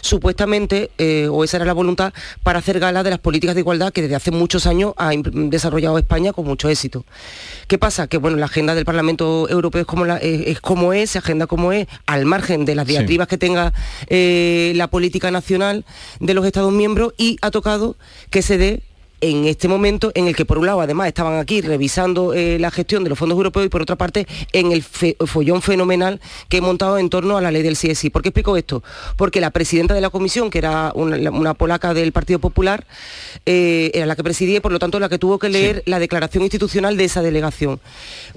supuestamente, 0.06 0.90
eh, 0.98 1.28
o 1.30 1.44
esa 1.44 1.58
era 1.58 1.66
la 1.66 1.72
voluntad, 1.72 2.12
para 2.42 2.58
hacer 2.60 2.78
gala 2.80 3.02
de 3.02 3.10
las 3.10 3.18
políticas 3.18 3.54
de 3.54 3.60
igualdad 3.60 3.92
que 3.92 4.02
desde 4.02 4.14
hace 4.14 4.30
muchos 4.30 4.66
años 4.66 4.94
ha 4.96 5.10
desarrollado 5.32 5.98
España 5.98 6.32
con 6.32 6.46
mucho 6.46 6.68
éxito. 6.68 7.04
¿Qué 7.68 7.78
pasa? 7.78 8.06
Que 8.06 8.18
bueno, 8.18 8.36
la 8.36 8.46
agenda 8.46 8.74
del 8.74 8.84
Parlamento 8.84 9.48
Europeo 9.48 9.80
es 9.82 9.86
como, 9.86 10.04
la- 10.04 10.16
es, 10.18 10.46
es 10.46 10.60
como 10.60 10.92
es, 10.92 11.16
agenda 11.16 11.46
como 11.46 11.72
es, 11.72 11.86
al 12.06 12.24
margen 12.24 12.64
de 12.64 12.74
las 12.74 12.86
Sí. 12.86 12.92
diatribas 12.92 13.28
que 13.28 13.36
tenga 13.38 13.72
eh, 14.08 14.72
la 14.76 14.86
política 14.88 15.30
nacional 15.30 15.84
de 16.20 16.34
los 16.34 16.46
Estados 16.46 16.72
miembros 16.72 17.12
y 17.18 17.36
ha 17.42 17.50
tocado 17.50 17.96
que 18.30 18.42
se 18.42 18.58
dé 18.58 18.82
en 19.20 19.46
este 19.46 19.66
momento 19.68 20.12
en 20.14 20.28
el 20.28 20.36
que 20.36 20.44
por 20.44 20.58
un 20.58 20.66
lado 20.66 20.80
además 20.80 21.08
estaban 21.08 21.38
aquí 21.38 21.60
revisando 21.62 22.34
eh, 22.34 22.58
la 22.58 22.70
gestión 22.70 23.02
de 23.02 23.10
los 23.10 23.18
fondos 23.18 23.36
europeos 23.36 23.66
y 23.66 23.68
por 23.68 23.82
otra 23.82 23.96
parte 23.96 24.26
en 24.52 24.72
el 24.72 24.82
fe- 24.82 25.16
follón 25.26 25.62
fenomenal 25.62 26.20
que 26.48 26.58
he 26.58 26.60
montado 26.60 26.98
en 26.98 27.08
torno 27.08 27.36
a 27.36 27.40
la 27.40 27.50
ley 27.50 27.62
del 27.62 27.76
CSI. 27.76 28.10
¿Por 28.10 28.22
qué 28.22 28.28
explico 28.28 28.56
esto? 28.56 28.82
Porque 29.16 29.40
la 29.40 29.50
presidenta 29.50 29.94
de 29.94 30.00
la 30.00 30.10
comisión, 30.10 30.50
que 30.50 30.58
era 30.58 30.92
una 30.94 31.54
polaca 31.54 31.94
del 31.94 32.12
Partido 32.12 32.38
Popular, 32.38 32.86
eh, 33.46 33.90
era 33.94 34.06
la 34.06 34.16
que 34.16 34.22
presidía 34.24 34.58
y 34.58 34.60
por 34.60 34.72
lo 34.72 34.78
tanto 34.78 34.98
la 35.00 35.08
que 35.08 35.18
tuvo 35.18 35.38
que 35.38 35.48
leer 35.48 35.82
la 35.86 35.98
declaración 35.98 36.42
institucional 36.42 36.96
de 36.96 37.04
esa 37.04 37.22
delegación. 37.22 37.80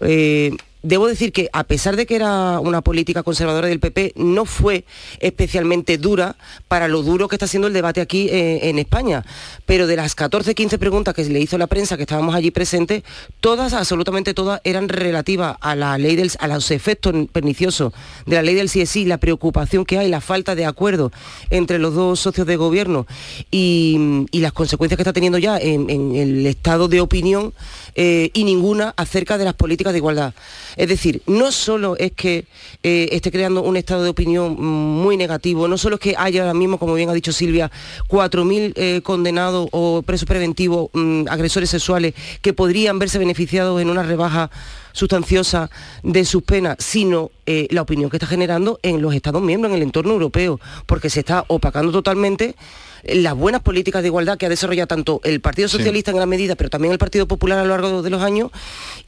Eh, 0.02 0.52
Debo 0.82 1.08
decir 1.08 1.34
que 1.34 1.50
a 1.52 1.66
pesar 1.66 1.98
de 1.98 2.06
que 2.06 2.16
era 2.16 2.60
una 2.62 2.82
política 2.82 3.22
conservadora 3.22 3.68
del 3.68 3.82
PP, 3.82 4.14
no 4.16 4.46
fue 4.46 4.86
especialmente 5.20 5.98
dura 5.98 6.38
para 6.70 6.88
lo 6.88 7.04
duro 7.04 7.28
que 7.28 7.36
está 7.36 7.48
siendo 7.48 7.68
el 7.68 7.74
debate 7.74 8.00
aquí 8.00 8.30
eh, 8.30 8.70
en 8.70 8.80
España. 8.80 9.26
Pero 9.66 9.88
de 9.88 9.98
las 9.98 10.16
14, 10.16 10.56
15 10.56 10.78
preguntas 10.78 11.14
que 11.14 11.26
le 11.26 11.42
hizo 11.42 11.58
la 11.58 11.68
prensa, 11.68 11.98
que 11.98 12.04
estábamos 12.04 12.34
allí 12.34 12.50
presentes, 12.52 13.04
todas, 13.42 13.74
absolutamente 13.74 14.34
todas, 14.34 14.62
eran 14.64 14.88
relativas 14.88 15.58
a 15.60 15.76
la 15.76 15.98
ley 15.98 16.16
del, 16.16 16.32
a 16.40 16.48
los 16.48 16.72
efectos 16.72 17.14
perniciosos 17.32 17.92
de 18.26 18.38
la 18.38 18.42
ley 18.42 18.56
del 18.56 18.70
CSI, 18.70 19.04
la 19.04 19.18
preocupación 19.18 19.84
que 19.84 19.98
hay, 19.98 20.08
la 20.08 20.22
falta 20.22 20.56
de 20.56 20.66
acuerdo 20.66 21.12
entre 21.50 21.78
los 21.78 21.94
dos 21.94 22.22
socios 22.22 22.48
de 22.48 22.56
gobierno 22.56 23.06
y, 23.52 24.28
las 24.40 24.54
consecuencias 24.54 24.96
que 24.96 25.02
está 25.02 25.12
teniendo 25.12 25.38
ya 25.38 25.58
en, 25.58 25.90
en 25.90 26.16
el 26.16 26.46
estado 26.48 26.88
de 26.88 27.02
opinión 27.02 27.54
eh, 27.96 28.32
y 28.34 28.46
ninguna 28.46 28.94
acerca 28.96 29.38
de 29.38 29.44
las 29.44 29.56
políticas 29.56 29.92
de 29.92 30.00
igualdad. 30.00 30.34
Es 30.76 30.88
decir, 30.88 31.22
no 31.28 31.52
solo 31.52 31.96
es 31.98 32.12
que 32.12 32.46
eh, 32.84 33.10
esté 33.12 33.32
creando 33.32 33.62
un 33.62 33.78
estado 33.78 34.04
de 34.04 34.10
opinión 34.10 34.62
muy 34.62 35.18
negativo, 35.18 35.68
no 35.68 35.78
solo 35.78 35.96
es 35.96 36.02
que 36.02 36.16
haya 36.18 36.42
ahora 36.42 36.54
mismo, 36.54 36.78
como 36.78 36.94
bien 36.94 37.10
ha 37.10 37.14
dicho 37.14 37.32
Silvia, 37.32 37.72
4.000 38.08 38.74
eh, 38.76 39.02
condenados 39.04 39.68
o 39.72 40.02
presos 40.02 40.28
preventivos, 40.28 40.90
mm, 40.94 41.28
agresores 41.30 41.70
sexuales, 41.70 42.14
que 42.42 42.54
podrían 42.54 43.00
verse 43.00 43.18
beneficiados 43.18 43.82
en 43.82 43.90
una 43.90 44.04
rebaja 44.04 44.50
sustanciosa 44.92 45.70
de 46.04 46.26
sus 46.26 46.44
penas, 46.44 46.78
sino 46.80 47.32
eh, 47.46 47.68
la 47.72 47.82
opinión 47.82 48.10
que 48.10 48.18
está 48.18 48.28
generando 48.28 48.80
en 48.84 49.02
los 49.02 49.14
Estados 49.14 49.42
miembros, 49.42 49.72
en 49.72 49.78
el 49.78 49.84
entorno 49.84 50.14
europeo, 50.14 50.60
porque 50.86 51.10
se 51.10 51.22
está 51.22 51.46
opacando 51.48 51.92
totalmente 51.92 52.56
las 53.04 53.36
buenas 53.36 53.62
políticas 53.62 54.02
de 54.02 54.08
igualdad 54.08 54.38
que 54.38 54.46
ha 54.46 54.50
desarrollado 54.50 54.88
tanto 54.88 55.22
el 55.24 55.42
Partido 55.42 55.68
Sí. 55.68 55.78
Socialista 55.78 56.12
en 56.12 56.18
gran 56.18 56.30
medida, 56.30 56.56
pero 56.56 56.70
también 56.70 56.92
el 56.92 56.98
Partido 57.00 57.28
Popular 57.28 57.60
a 57.60 57.64
lo 57.64 57.70
largo 57.70 58.02
de 58.02 58.10
los 58.10 58.22
años, 58.22 58.52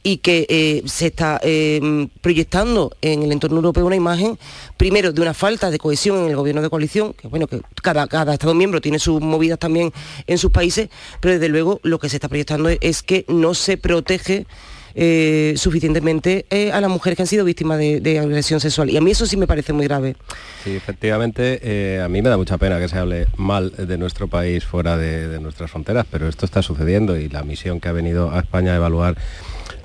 y 0.02 0.18
que 0.18 0.46
eh, 0.48 0.82
se 0.86 1.06
está 1.06 1.40
eh, 1.42 2.08
proyectando 2.20 2.92
en 3.02 3.22
el 3.22 3.32
entorno 3.32 3.56
europeo 3.56 3.86
una 3.86 3.96
imagen, 3.96 4.38
primero, 4.76 5.12
de 5.12 5.20
una 5.20 5.34
falta 5.34 5.70
de 5.70 5.78
cohesión 5.78 6.18
en 6.18 6.30
el 6.30 6.36
gobierno 6.36 6.62
de 6.62 6.70
coalición, 6.70 7.12
que 7.14 7.28
bueno, 7.28 7.46
que 7.46 7.60
cada, 7.82 8.06
cada 8.06 8.32
Estado 8.32 8.54
miembro 8.54 8.80
tiene 8.80 8.98
sus 8.98 9.20
movidas 9.20 9.58
también 9.58 9.92
en 10.26 10.38
sus 10.38 10.50
países, 10.50 10.88
pero 11.20 11.34
desde 11.34 11.48
luego 11.48 11.80
lo 11.82 11.98
que 11.98 12.08
se 12.08 12.16
está 12.16 12.28
proyectando 12.28 12.68
es, 12.68 12.78
es 12.80 13.02
que 13.02 13.24
no 13.28 13.54
se 13.54 13.76
protege 13.76 14.46
eh, 14.94 15.54
suficientemente 15.56 16.44
eh, 16.50 16.70
a 16.72 16.80
las 16.80 16.90
mujeres 16.90 17.16
que 17.16 17.22
han 17.22 17.26
sido 17.26 17.44
víctimas 17.44 17.78
de, 17.78 18.18
agresión 18.18 18.60
sexual. 18.60 18.90
Y 18.90 18.96
a 18.96 19.00
mí 19.00 19.10
eso 19.10 19.26
sí 19.26 19.36
me 19.36 19.46
parece 19.46 19.72
muy 19.72 19.86
grave. 19.86 20.16
Sí, 20.64 20.76
efectivamente, 20.76 21.60
eh, 21.62 22.00
a 22.02 22.08
mí 22.08 22.20
me 22.20 22.28
da 22.28 22.36
mucha 22.36 22.58
pena 22.58 22.78
que 22.78 22.88
se 22.88 22.98
hable 22.98 23.26
mal 23.36 23.72
de 23.76 23.96
nuestro 23.96 24.28
país 24.28 24.64
fuera 24.64 24.96
de, 24.96 25.40
nuestras 25.40 25.70
fronteras, 25.70 26.06
pero 26.10 26.28
esto 26.28 26.44
está 26.44 26.62
sucediendo 26.62 27.16
y 27.16 27.28
la 27.28 27.42
misión 27.42 27.80
que 27.80 27.88
ha 27.88 27.92
venido 27.92 28.30
a 28.30 28.40
España 28.40 28.72
a 28.72 28.76
evaluar 28.76 29.16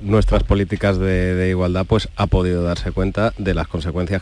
nuestras 0.02 0.44
políticas 0.44 1.00
de, 1.00 1.48
igualdad 1.50 1.86
pues 1.88 2.10
ha 2.18 2.28
podido 2.28 2.62
darse 2.62 2.92
cuenta 2.92 3.34
de 3.38 3.56
las 3.56 3.68
consecuencias 3.68 4.22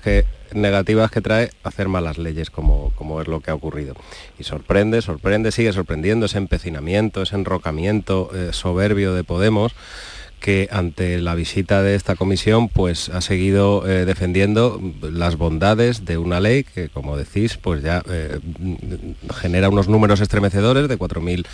negativas 0.53 1.11
que 1.11 1.19
trae 1.19 1.49
hacer 1.63 1.89
malas 1.89 2.17
leyes 2.17 2.49
como, 2.49 2.93
es 3.21 3.27
lo 3.27 3.41
que 3.41 3.51
ha 3.51 3.55
ocurrido. 3.55 3.95
Y 4.39 4.43
sorprende, 4.43 5.01
sorprende, 5.01 5.51
sigue 5.51 5.73
sorprendiendo 5.73 6.27
ese 6.27 6.37
empecinamiento, 6.37 7.23
ese 7.23 7.35
enrocamiento 7.35 8.29
soberbio 8.51 9.13
de 9.13 9.23
Podemos 9.25 9.73
que 10.45 10.69
ante 10.71 11.17
la 11.19 11.33
visita 11.33 11.81
de 11.81 11.95
esta 11.95 12.15
comisión 12.15 12.69
pues 12.69 13.09
ha 13.09 13.21
seguido 13.21 13.83
eh, 13.89 14.05
defendiendo 14.05 14.79
las 15.01 15.37
bondades 15.37 16.05
de 16.05 16.19
una 16.19 16.39
ley 16.39 16.63
que 16.63 16.87
como 16.89 17.17
decís 17.17 17.57
pues 17.59 17.81
ya 17.81 18.03
eh, 18.07 18.37
genera 19.41 19.69
unos 19.69 19.87
números 19.87 20.21
estremecedores 20.21 20.87
de 20.87 20.99
4.000 20.99 21.47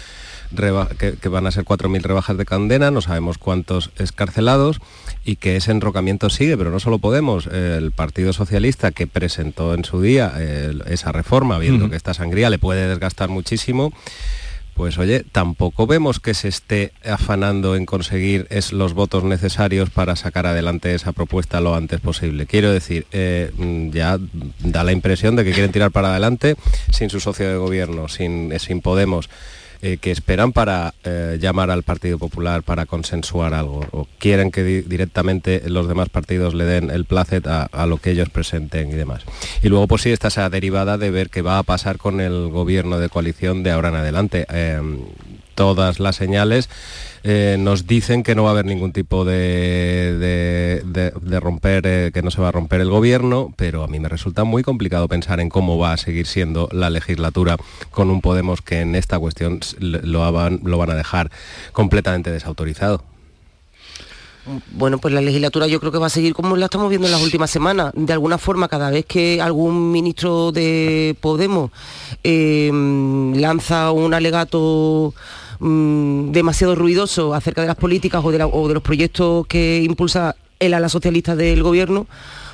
reba- 0.54 0.90
que, 1.00 1.14
que 1.14 1.30
van 1.30 1.48
a 1.48 1.52
ser 1.52 1.64
4.000 1.64 2.02
rebajas 2.02 2.38
de 2.38 2.44
condena, 2.44 2.92
no 2.92 3.00
sabemos 3.00 3.38
cuántos 3.38 3.92
escarcelados 3.98 4.80
y 5.24 5.38
que 5.38 5.56
ese 5.56 5.72
enrocamiento 5.72 6.30
sigue, 6.30 6.58
pero 6.58 6.70
no 6.70 6.82
solo 6.82 7.00
Podemos, 7.00 7.48
el 7.48 7.92
Partido 7.94 8.34
Socialista 8.34 8.92
que 8.92 9.08
presentó 9.08 9.74
en 9.74 9.86
su 9.86 10.02
día 10.02 10.34
eh, 10.38 10.74
esa 10.88 11.14
reforma, 11.14 11.60
viendo 11.60 11.90
que 11.90 11.96
esta 11.96 12.14
sangría 12.14 12.50
le 12.50 12.60
puede 12.60 12.90
desgastar 12.90 13.30
muchísimo, 13.30 13.94
pues 14.82 14.98
oye, 14.98 15.24
tampoco 15.32 15.86
vemos 15.86 16.20
que 16.20 16.34
se 16.34 16.48
esté 16.48 16.92
afanando 17.06 17.76
en 17.76 17.86
conseguir 17.86 18.48
los 18.72 18.96
votos 18.96 19.24
necesarios 19.24 19.92
para 19.92 20.16
sacar 20.16 20.48
adelante 20.48 20.96
esa 20.96 21.12
propuesta 21.12 21.62
lo 21.62 21.76
antes 21.76 22.00
posible. 22.00 22.48
Quiero 22.48 22.72
decir, 22.72 23.06
eh, 23.12 23.52
mm, 23.56 23.92
ya 23.92 24.18
da 24.58 24.84
la 24.84 24.92
impresión 24.92 25.36
de 25.36 25.44
que 25.44 25.52
quieren 25.52 25.72
tirar 25.72 25.92
para 25.92 26.10
adelante 26.10 26.56
sin 26.92 27.12
su 27.12 27.20
socio 27.20 27.48
de 27.48 27.58
gobierno, 27.58 28.08
sin, 28.08 28.52
eh, 28.52 28.58
sin 28.58 28.82
Podemos. 28.82 29.30
Eh, 29.82 29.98
que 29.98 30.12
esperan 30.12 30.52
para 30.52 30.94
eh, 31.04 31.38
llamar 31.42 31.72
al 31.72 31.84
Partido 31.84 32.18
Popular 32.18 32.64
para 32.64 32.86
consensuar 32.86 33.54
algo 33.54 33.86
o 33.92 34.08
quieren 34.20 34.52
que 34.52 34.64
di- 34.64 34.82
directamente 34.82 35.62
los 35.70 35.88
demás 35.88 36.10
partidos 36.10 36.54
le 36.54 36.66
den 36.66 36.90
el 36.92 37.06
placet 37.06 37.46
a, 37.48 37.86
lo 37.86 37.98
que 37.98 38.12
ellos 38.12 38.30
presenten 38.30 38.90
y 38.90 38.94
demás. 38.94 39.24
Y 39.64 39.70
luego 39.70 39.88
pues 39.88 40.04
sí 40.04 40.12
está 40.12 40.28
esa 40.28 40.50
derivada 40.50 40.98
de 40.98 41.10
ver 41.12 41.30
qué 41.30 41.42
va 41.42 41.58
a 41.58 41.64
pasar 41.64 41.98
con 41.98 42.22
el 42.22 42.50
gobierno 42.50 43.00
de 43.00 43.10
coalición 43.10 43.64
de 43.64 43.72
ahora 43.72 43.90
en 43.90 43.96
adelante. 43.96 44.46
Eh, 44.52 44.80
todas 45.56 46.00
las 46.00 46.16
señales 46.16 46.70
eh, 47.24 47.58
nos 47.60 47.86
dicen 47.86 48.24
que 48.24 48.34
no 48.34 48.44
va 48.44 48.50
a 48.50 48.54
haber 48.54 48.66
ningún 48.66 48.94
tipo 48.94 49.26
de, 49.26 50.18
de- 50.18 51.40
romper, 51.40 51.84
eh, 51.86 52.12
que 52.14 52.22
no 52.24 52.32
se 52.32 52.42
va 52.42 52.48
a 52.50 52.52
romper 52.52 52.82
el 52.82 52.90
gobierno, 52.90 53.54
pero 53.56 53.84
a 53.84 53.88
mí 53.88 54.00
me 54.00 54.10
resulta 54.10 54.44
muy 54.44 54.64
complicado 54.64 55.08
pensar 55.08 55.40
en 55.40 55.50
cómo 55.50 55.78
va 55.78 55.94
a 55.94 55.98
seguir 55.98 56.26
siendo 56.28 56.68
la 56.72 56.90
legislatura 56.90 57.58
con 57.92 58.10
un 58.10 58.22
Podemos 58.22 58.62
que 58.62 58.82
en 58.82 58.96
esta 58.96 59.20
cuestión 59.20 59.60
s- 59.62 59.76
lo 59.80 60.32
van, 60.32 60.62
lo 60.64 60.78
van 60.78 60.92
a 60.92 60.96
dejar 60.96 61.32
completamente 61.74 62.32
desautorizado. 62.32 63.04
Bueno, 64.72 64.98
pues 64.98 65.14
la 65.14 65.22
legislatura 65.22 65.68
yo 65.68 65.80
creo 65.80 65.92
que 65.92 65.98
va 66.00 66.08
a 66.08 66.10
seguir 66.10 66.34
como 66.34 66.56
la 66.56 66.66
estamos 66.66 66.90
viendo 66.90 67.08
en 67.08 67.14
las 67.14 67.22
últimas 67.22 67.52
semanas. 67.52 67.92
De 67.96 68.14
alguna 68.14 68.38
forma, 68.38 68.68
cada 68.68 68.90
vez 68.90 69.06
que 69.06 69.42
algún 69.42 69.92
ministro 69.92 70.52
de 70.52 71.16
Podemos 71.22 71.72
eh, 72.24 72.72
lanza 73.36 73.92
un 73.92 74.14
alegato 74.14 75.14
mm, 75.60 76.32
demasiado 76.32 76.76
ruidoso 76.76 77.36
acerca 77.36 77.62
de 77.62 77.68
las 77.68 77.76
políticas 77.76 78.24
o 78.24 78.32
de, 78.32 78.44
o 78.44 78.68
de 78.68 78.74
los 78.74 78.84
proyectos 78.84 79.46
que 79.48 79.84
impulsa 79.84 80.36
el 80.60 80.74
ala 80.74 80.90
socialista 80.90 81.36
del 81.36 81.64
gobierno, 81.64 82.08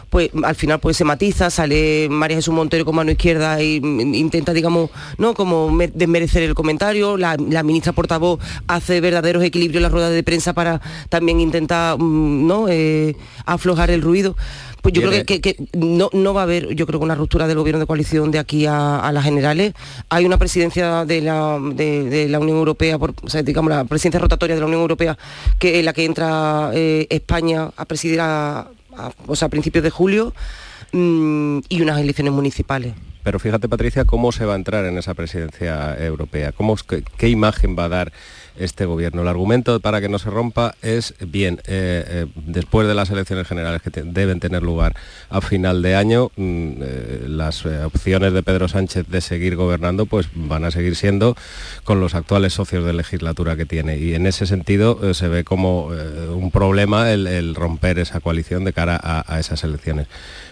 pues 0.09 0.29
al 0.43 0.55
final 0.55 0.79
pues 0.79 0.97
se 0.97 1.03
matiza, 1.03 1.49
sale 1.49 2.07
María 2.09 2.37
Jesús 2.37 2.53
Montero 2.53 2.85
con 2.85 2.95
mano 2.95 3.11
izquierda 3.11 3.59
e 3.59 3.75
intenta, 3.75 4.53
digamos, 4.53 4.89
¿no? 5.17 5.33
como 5.33 5.69
me- 5.69 5.87
desmerecer 5.87 6.43
el 6.43 6.53
comentario, 6.55 7.17
la, 7.17 7.35
la 7.37 7.63
ministra 7.63 7.91
portavoz 7.93 8.39
hace 8.67 9.01
verdaderos 9.01 9.43
equilibrios 9.43 9.77
en 9.79 9.83
la 9.83 9.89
rueda 9.89 10.09
de 10.09 10.23
prensa 10.23 10.53
para 10.53 10.81
también 11.09 11.39
intentar 11.41 11.97
mm, 11.99 12.47
¿no? 12.47 12.67
Eh, 12.69 13.15
aflojar 13.45 13.89
el 13.91 14.01
ruido. 14.01 14.35
Pues 14.81 14.93
yo 14.93 15.01
creo 15.01 15.25
que, 15.25 15.41
que- 15.41 15.55
que 15.55 15.67
no, 15.77 16.09
no 16.13 16.33
va 16.33 16.41
a 16.41 16.43
haber, 16.43 16.73
yo 16.75 16.85
creo 16.85 16.99
que 16.99 17.05
una 17.05 17.15
ruptura 17.15 17.47
del 17.47 17.57
gobierno 17.57 17.79
de 17.79 17.85
coalición 17.87 18.31
de 18.31 18.39
aquí 18.39 18.65
a, 18.67 18.99
a 18.99 19.11
las 19.11 19.23
generales. 19.25 19.73
Hay 20.09 20.25
una 20.25 20.37
presidencia 20.37 21.03
de 21.03 21.21
la, 21.21 21.59
de, 21.73 22.03
de 22.03 22.29
la 22.29 22.39
Unión 22.39 22.57
Europea, 22.57 22.97
por, 22.97 23.13
o 23.21 23.29
sea, 23.29 23.43
digamos 23.43 23.69
la 23.71 23.83
presidencia 23.85 24.19
rotatoria 24.19 24.55
de 24.55 24.61
la 24.61 24.67
Unión 24.67 24.81
Europea, 24.81 25.17
que 25.59 25.79
en 25.79 25.85
la 25.85 25.93
que 25.93 26.05
entra 26.05 26.71
eh, 26.73 27.07
España 27.09 27.71
a 27.75 27.85
presidir 27.85 28.21
a, 28.21 28.67
a- 28.97 29.11
o 29.27 29.35
sea, 29.35 29.47
a 29.47 29.49
principios 29.49 29.83
de 29.83 29.89
julio 29.89 30.33
mm, 30.91 31.59
y 31.69 31.81
unas 31.81 31.99
elecciones 31.99 32.33
municipales. 32.33 32.93
Pero 33.23 33.39
fíjate, 33.39 33.67
Patricia, 33.67 34.05
cómo 34.05 34.31
se 34.31 34.45
va 34.45 34.53
a 34.53 34.55
entrar 34.55 34.85
en 34.85 34.97
esa 34.97 35.13
presidencia 35.13 35.97
europea, 35.97 36.53
cómo, 36.53 36.75
qué 37.17 37.27
imagen 37.27 37.75
va 37.77 37.85
a 37.85 37.89
dar 37.89 38.13
este 38.59 38.85
gobierno. 38.85 39.21
El 39.21 39.27
argumento 39.27 39.79
para 39.79 40.01
que 40.01 40.09
no 40.09 40.19
se 40.19 40.29
rompa 40.29 40.75
es, 40.81 41.13
bien, 41.19 41.59
eh, 41.67 42.03
eh, 42.07 42.25
después 42.35 42.87
de 42.87 42.95
las 42.95 43.09
elecciones 43.09 43.47
generales 43.47 43.81
que 43.81 43.89
deben 43.89 44.39
tener 44.39 44.63
lugar 44.63 44.95
a 45.29 45.41
final 45.41 45.81
de 45.81 45.95
año, 45.95 46.31
mm, 46.35 46.71
eh, 46.81 47.25
las 47.27 47.65
opciones 47.65 48.33
de 48.33 48.43
Pedro 48.43 48.67
Sánchez 48.67 49.07
de 49.07 49.21
seguir 49.21 49.55
gobernando 49.55 50.05
pues 50.05 50.27
van 50.33 50.63
a 50.63 50.71
seguir 50.71 50.95
siendo 50.95 51.35
con 51.83 51.99
los 51.99 52.15
actuales 52.15 52.53
socios 52.53 52.85
de 52.85 52.93
legislatura 52.93 53.55
que 53.55 53.65
tiene. 53.65 53.97
Y 53.97 54.13
en 54.13 54.27
ese 54.27 54.45
sentido 54.45 55.13
se 55.13 55.27
ve 55.27 55.43
como 55.43 55.87
un 55.87 56.51
problema 56.51 57.11
el, 57.11 57.55
romper 57.55 57.99
esa 57.99 58.19
coalición 58.19 58.63
de 58.63 58.73
cara 58.73 58.99
a 59.03 59.39
esas 59.39 59.63
elecciones. 59.63 60.07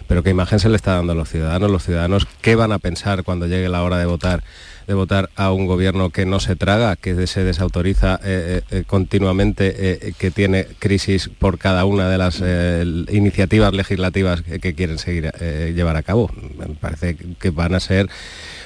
Pero 0.08 0.24
qué 0.24 0.30
imagen 0.30 0.60
se 0.60 0.70
le 0.70 0.76
está 0.76 0.96
dando 0.96 1.14
a 1.14 1.16
los 1.16 1.30
ciudadanos, 1.30 1.72
los 1.72 1.84
ciudadanos 1.84 2.28
qué 2.42 2.56
van 2.56 2.72
a 2.72 2.80
pensar 2.80 3.24
cuando 3.24 3.48
llegue 3.48 3.70
la 3.70 3.84
hora 3.84 3.98
de 3.98 4.06
votar 4.06 4.44
de 4.88 4.94
votar 4.94 5.30
a 5.36 5.52
un 5.52 5.66
gobierno 5.66 6.10
que 6.10 6.26
no 6.26 6.40
se 6.40 6.56
traga, 6.56 6.96
que 6.96 7.28
se 7.28 7.44
desautoriza 7.44 8.20
eh, 8.24 8.62
eh, 8.70 8.84
continuamente, 8.86 9.76
eh, 9.78 10.14
que 10.18 10.32
tiene 10.32 10.66
crisis 10.80 11.30
por 11.40 11.58
cada 11.58 11.86
una 11.86 12.10
de 12.10 12.18
las 12.18 12.44
iniciativas 13.12 13.74
legislativas 13.74 14.42
que, 14.42 14.60
que 14.60 14.76
quieren 14.76 15.00
seguir 15.00 15.32
llevar 15.76 15.96
a 15.96 16.04
cabo. 16.04 16.32
Me 16.58 16.68
parece 16.76 17.18
que 17.40 17.50
van 17.50 17.74
a 17.74 17.80
ser 17.80 18.10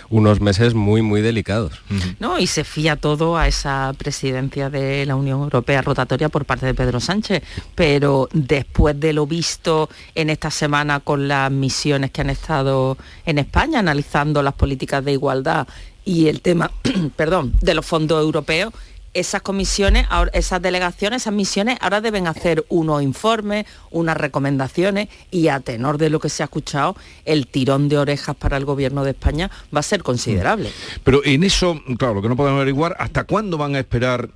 unos 0.10 0.42
meses 0.42 0.74
muy, 0.74 1.02
muy 1.02 1.22
delicados. 1.22 1.74
¿no? 2.20 2.40
Y 2.40 2.48
se 2.48 2.64
fía 2.64 2.96
todo 2.96 3.38
a 3.38 3.48
esa 3.48 3.94
presidencia 3.98 4.70
de 4.70 5.06
la 5.06 5.16
Unión 5.16 5.42
Europea 5.42 5.82
rotatoria 5.82 6.30
por 6.30 6.46
parte 6.46 6.66
de 6.66 6.74
Pedro 6.74 7.00
Sánchez. 7.00 7.44
Pero 7.76 8.30
después 8.34 9.00
de 9.00 9.14
lo 9.14 9.28
visto 9.28 9.90
en 10.16 10.30
esta 10.30 10.52
semana 10.52 11.00
con 11.00 11.28
las 11.28 11.52
misiones 11.52 12.12
que 12.12 12.22
han 12.22 12.30
estado 12.30 12.98
en 13.26 13.40
España 13.40 13.80
analizando 13.80 14.42
las 14.42 14.54
políticas 14.54 15.04
de 15.06 15.12
igualdad 15.14 15.68
y 16.06 16.28
el 16.28 16.42
tema, 16.42 16.72
perdón, 17.16 17.54
de 17.62 17.74
los 17.74 17.86
fondos 17.86 18.22
europeos, 18.22 18.74
esas 19.14 19.42
comisiones, 19.42 20.08
esas 20.34 20.62
delegaciones, 20.62 21.24
esas 21.24 21.34
misiones 21.34 21.78
ahora 21.82 22.02
deben 22.02 22.28
hacer 22.28 22.66
unos 22.70 23.02
informes, 23.02 23.66
unas 23.92 24.18
recomendaciones 24.18 25.10
y 25.32 25.48
a 25.48 25.60
tenor 25.60 25.98
de 25.98 26.10
lo 26.10 26.20
que 26.20 26.30
se 26.30 26.44
ha 26.44 26.46
escuchado, 26.46 26.96
el 27.26 27.48
tirón 27.48 27.90
de 27.90 27.98
orejas 27.98 28.36
para 28.36 28.58
el 28.58 28.66
gobierno 28.66 29.04
de 29.04 29.12
España 29.12 29.50
va 29.76 29.80
a 29.80 29.84
ser 29.84 30.04
considerable. 30.04 30.72
Pero 31.04 31.24
en 31.26 31.44
eso, 31.44 31.82
claro, 31.98 32.16
lo 32.16 32.22
que 32.22 32.30
no 32.30 32.36
podemos 32.36 32.58
averiguar, 32.58 32.96
¿hasta 33.00 33.24
cuándo 33.24 33.58
van 33.58 33.76
a 33.76 33.80
esperar 33.80 34.30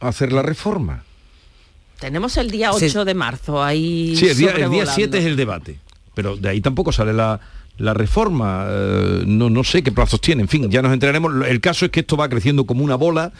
a 0.00 0.08
hacer 0.08 0.32
la 0.32 0.42
reforma? 0.42 1.04
Tenemos 2.00 2.36
el 2.36 2.50
día 2.50 2.72
8 2.72 3.04
de 3.04 3.14
marzo 3.14 3.62
ahí. 3.62 4.16
Sí, 4.16 4.28
el 4.28 4.36
día, 4.36 4.50
el 4.50 4.56
día 4.56 4.64
sobrevolando. 4.64 4.94
7 4.94 5.18
es 5.18 5.24
el 5.24 5.36
debate, 5.36 5.78
pero 6.14 6.36
de 6.36 6.48
ahí 6.48 6.60
tampoco 6.60 6.90
sale 6.90 7.12
la, 7.12 7.40
la 7.78 7.94
reforma, 7.94 8.66
eh, 8.68 9.22
no, 9.26 9.50
no 9.50 9.64
sé 9.64 9.82
qué 9.82 9.92
plazos 9.92 10.20
tiene, 10.20 10.42
en 10.42 10.48
fin, 10.48 10.70
ya 10.70 10.82
nos 10.82 10.92
enteraremos. 10.92 11.46
El 11.46 11.60
caso 11.60 11.84
es 11.84 11.90
que 11.90 12.00
esto 12.00 12.16
va 12.16 12.28
creciendo 12.28 12.64
como 12.64 12.84
una 12.84 12.96
bola 12.96 13.32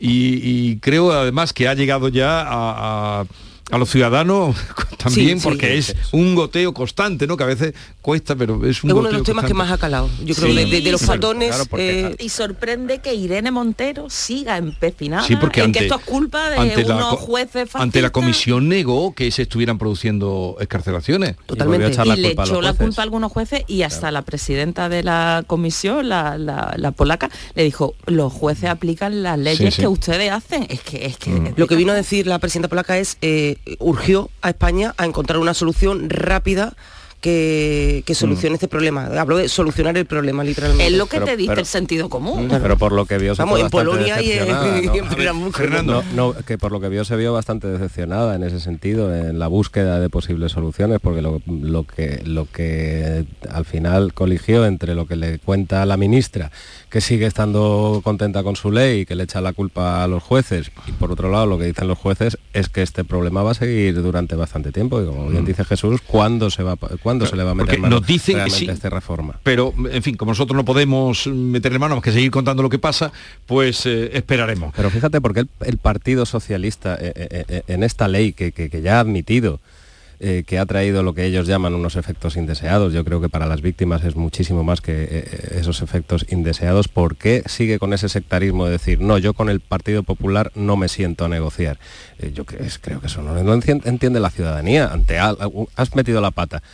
y, 0.00 0.78
creo 0.80 1.12
además 1.12 1.52
que 1.52 1.68
ha 1.68 1.74
llegado 1.74 2.08
ya 2.08 2.42
a- 2.46 3.24
a 3.70 3.78
los 3.78 3.90
ciudadanos 3.90 4.56
también 5.02 5.38
Sí, 5.38 5.40
sí. 5.40 5.44
porque 5.44 5.76
es 5.78 5.94
un 6.12 6.34
goteo 6.34 6.72
constante, 6.74 7.26
¿no? 7.26 7.36
Que 7.36 7.44
a 7.44 7.46
veces 7.46 7.74
cuesta, 8.02 8.34
pero 8.34 8.54
es 8.66 8.82
un 8.82 8.90
Es 8.90 8.96
uno 8.96 9.02
de 9.08 9.12
los 9.12 9.22
temas 9.22 9.44
que 9.44 9.54
más 9.54 9.70
ha 9.70 9.78
calado. 9.78 10.08
Yo 10.24 10.34
creo 10.34 10.48
Sí. 10.48 10.56
de, 10.56 10.66
de- 10.66 10.80
de 10.80 10.92
los 10.92 11.02
faltones. 11.02 11.48
claro, 11.50 11.64
porque- 11.66 12.00
eh, 12.08 12.16
Y 12.18 12.28
sorprende 12.30 12.98
que 12.98 13.14
Irene 13.14 13.50
Montero 13.50 14.08
siga 14.10 14.56
empecinada 14.56 15.22
Sí, 15.24 15.36
porque 15.36 15.60
en 15.60 15.66
ante- 15.66 15.78
que 15.80 15.84
esto 15.86 15.98
es 15.98 16.04
culpa 16.04 16.48
de 16.50 16.56
ante 16.56 16.84
la 16.84 16.96
unos 16.96 17.10
co- 17.10 17.16
jueces 17.18 17.68
Ante 17.74 18.00
la 18.02 18.10
comisión 18.10 18.68
negó 18.68 19.14
que 19.14 19.30
se 19.30 19.42
estuvieran 19.42 19.78
produciendo 19.78 20.56
escarcelaciones. 20.60 21.36
Totalmente. 21.46 21.88
y 21.88 22.16
le 22.20 22.28
echó 22.32 22.62
la 22.62 22.72
culpa 22.74 23.02
a 23.02 23.04
algunos 23.04 23.30
jueces 23.32 23.62
y 23.66 23.82
hasta 23.82 24.10
la 24.10 24.22
presidenta 24.22 24.88
de 24.88 25.02
la 25.02 25.44
comisión, 25.46 26.08
la, 26.08 26.38
la- 26.38 26.74
la 26.76 26.90
polaca, 26.92 27.30
le 27.54 27.64
dijo, 27.64 27.94
los 28.06 28.32
jueces 28.32 28.70
aplican 28.70 29.22
las 29.22 29.38
leyes 29.38 29.74
sí. 29.74 29.82
que 29.82 29.88
ustedes 29.88 30.30
hacen. 30.32 30.66
Es 30.70 30.80
que, 30.80 31.06
es 31.06 31.16
que 31.18 31.52
Lo 31.56 31.66
que 31.66 31.76
vino 31.76 31.92
a 31.92 31.94
decir 31.94 32.26
la 32.26 32.38
presidenta 32.38 32.68
polaca 32.68 32.96
es, 32.98 33.18
eh, 33.20 33.56
urgió 33.78 34.30
a 34.42 34.50
España 34.50 34.94
a 34.96 35.04
encontrar 35.04 35.38
una 35.38 35.54
solución 35.54 36.10
rápida 36.10 36.74
que, 37.20 38.02
que 38.06 38.14
solucione 38.14 38.54
este 38.54 38.68
problema. 38.68 39.06
Hablo 39.18 39.36
de 39.36 39.48
solucionar 39.48 39.96
el 39.98 40.06
problema, 40.06 40.44
literalmente. 40.44 40.86
Es 40.86 40.92
lo 40.98 41.06
que 41.06 41.16
Pero- 41.16 41.26
te 41.26 41.36
dice 41.36 41.48
pero- 41.48 41.60
el 41.60 41.66
sentido 41.66 42.08
común. 42.08 42.48
Pero 42.48 42.76
por 42.78 42.92
lo 42.92 43.06
que 43.06 43.18
vio 43.18 43.34
se 43.34 43.42
Vamos, 43.42 43.58
fue 43.58 43.64
en 43.66 43.70
Polonia 43.70 44.22
y 44.22 44.32
en- 44.32 44.48
¿no? 44.48 44.78
y 44.94 44.98
en 44.98 45.08
Pernambuco. 45.08 45.62
No, 45.84 46.02
no, 46.14 46.32
que 46.46 46.58
por 46.58 46.72
lo 46.72 46.80
que 46.80 46.88
vio 46.88 47.04
se 47.04 47.16
vio 47.16 47.32
bastante 47.32 47.66
decepcionada 47.68 48.34
en 48.36 48.44
ese 48.44 48.60
sentido, 48.60 49.14
en 49.14 49.38
la 49.38 49.48
búsqueda 49.48 49.98
de 50.00 50.08
posibles 50.08 50.52
soluciones, 50.52 51.00
porque 51.02 51.22
lo, 51.22 51.40
lo 51.46 51.84
que, 51.84 52.22
lo 52.24 52.46
que 52.50 53.24
al 53.50 53.64
final 53.64 54.14
coligió 54.14 54.64
entre 54.66 54.94
lo 54.94 55.06
que 55.06 55.16
le 55.16 55.38
cuenta 55.38 55.84
la 55.86 55.96
ministra, 55.96 56.50
que 56.90 57.00
sigue 57.00 57.26
estando 57.26 58.00
contenta 58.04 58.42
con 58.42 58.56
su 58.56 58.70
ley 58.70 59.00
y 59.00 59.06
que 59.06 59.14
le 59.14 59.24
echa 59.24 59.40
la 59.40 59.52
culpa 59.52 60.04
a 60.04 60.08
los 60.08 60.22
jueces, 60.22 60.70
y 60.86 60.92
por 60.92 61.10
otro 61.12 61.30
lado 61.30 61.46
lo 61.46 61.58
que 61.58 61.64
dicen 61.64 61.88
los 61.88 61.98
jueces 61.98 62.38
es 62.52 62.68
que 62.68 62.82
este 62.82 63.04
problema 63.04 63.42
va 63.42 63.50
a 63.50 63.54
seguir 63.54 64.00
durante 64.02 64.36
bastante 64.36 64.72
tiempo, 64.72 65.02
y 65.02 65.06
como 65.06 65.28
bien 65.28 65.44
dice 65.44 65.64
Jesús, 65.64 66.00
¿cuándo 66.06 66.50
se, 66.50 66.62
va, 66.62 66.72
a 66.72 66.76
¿cuándo 67.08 67.26
se 67.26 67.36
le 67.36 67.42
va 67.42 67.52
a 67.52 67.54
meter 67.54 67.78
mano 67.78 67.96
nos 67.98 68.06
dicen 68.06 68.34
que 68.34 68.40
realmente 68.40 68.58
sí. 68.66 68.70
a 68.70 68.74
esta 68.74 68.90
reforma? 68.90 69.40
Pero, 69.42 69.72
en 69.90 70.02
fin, 70.02 70.16
como 70.16 70.32
nosotros 70.32 70.56
no 70.56 70.64
podemos 70.64 71.26
meterle 71.26 71.78
mano 71.78 71.94
más 71.96 72.04
que 72.04 72.12
seguir 72.12 72.30
contando 72.30 72.62
lo 72.62 72.68
que 72.68 72.78
pasa, 72.78 73.10
pues 73.46 73.86
eh, 73.86 74.10
esperaremos. 74.12 74.72
Pero 74.76 74.90
fíjate, 74.90 75.20
porque 75.20 75.40
el, 75.40 75.48
el 75.64 75.78
Partido 75.78 76.26
Socialista 76.26 76.96
eh, 77.00 77.12
eh, 77.14 77.62
en 77.68 77.82
esta 77.82 78.08
ley 78.08 78.32
que, 78.32 78.52
que- 78.52 78.68
que 78.70 78.82
ya 78.82 78.96
ha 78.98 79.00
admitido 79.00 79.60
eh, 80.20 80.42
que 80.44 80.58
ha 80.58 80.66
traído 80.66 81.04
lo 81.04 81.14
que 81.14 81.24
ellos 81.26 81.46
llaman 81.46 81.74
unos 81.76 81.94
efectos 81.94 82.36
indeseados, 82.36 82.92
yo 82.92 83.04
creo 83.04 83.20
que 83.20 83.28
para 83.28 83.46
las 83.46 83.62
víctimas 83.62 84.02
es 84.02 84.16
muchísimo 84.16 84.64
más 84.64 84.80
que 84.80 85.06
eh, 85.08 85.58
esos 85.60 85.80
efectos 85.80 86.26
indeseados, 86.28 86.88
¿por 86.88 87.14
qué 87.14 87.44
sigue 87.46 87.78
con 87.78 87.92
ese 87.92 88.08
sectarismo 88.08 88.64
de 88.66 88.72
decir, 88.72 89.00
no, 89.00 89.18
yo 89.18 89.32
con 89.32 89.48
el 89.48 89.60
Partido 89.60 90.02
Popular 90.02 90.50
no 90.56 90.76
me 90.76 90.88
siento 90.88 91.24
a 91.24 91.28
negociar? 91.28 91.78
Eh, 92.18 92.32
yo 92.34 92.44
que- 92.44 92.56
es- 92.64 92.80
creo 92.80 93.00
que 93.00 93.06
eso 93.06 93.22
no, 93.22 93.40
no 93.44 93.54
entiende 93.54 94.18
la 94.18 94.30
ciudadanía. 94.30 94.88
Ante 94.92 95.20
has 95.20 95.94
metido 95.94 96.20
la 96.20 96.32
pata 96.32 96.64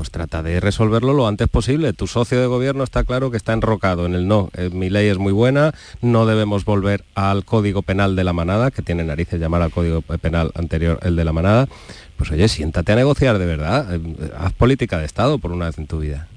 pues 0.00 0.10
trata 0.10 0.42
de 0.42 0.60
resolverlo 0.60 1.12
lo 1.12 1.28
antes 1.28 1.46
posible. 1.46 1.92
Tu 1.92 2.06
socio 2.06 2.40
de 2.40 2.46
gobierno 2.46 2.84
está 2.84 3.04
claro 3.04 3.30
que 3.30 3.36
está 3.36 3.52
enrocado 3.52 4.06
en 4.06 4.14
el 4.14 4.26
no. 4.26 4.48
Eh, 4.56 4.70
mi 4.72 4.88
ley 4.88 5.08
es 5.08 5.18
muy 5.18 5.30
buena, 5.30 5.74
no 6.00 6.24
debemos 6.24 6.64
volver 6.64 7.04
al 7.14 7.44
código 7.44 7.82
penal 7.82 8.16
de 8.16 8.24
la 8.24 8.32
manada, 8.32 8.70
que 8.70 8.80
tiene 8.80 9.04
narices 9.04 9.38
llamar 9.38 9.60
al 9.60 9.70
código 9.70 10.00
penal 10.00 10.52
anterior 10.54 10.98
el 11.02 11.16
de 11.16 11.24
la 11.26 11.34
manada. 11.34 11.68
Pues 12.16 12.30
oye, 12.30 12.48
siéntate 12.48 12.92
a 12.92 12.96
negociar 12.96 13.38
de 13.38 13.44
verdad. 13.44 13.94
Eh, 13.94 14.00
haz 14.38 14.54
política 14.54 14.96
de 14.96 15.04
Estado 15.04 15.36
por 15.36 15.52
una 15.52 15.66
vez 15.66 15.76
en 15.76 15.86
tu 15.86 15.98
vida. 15.98 16.28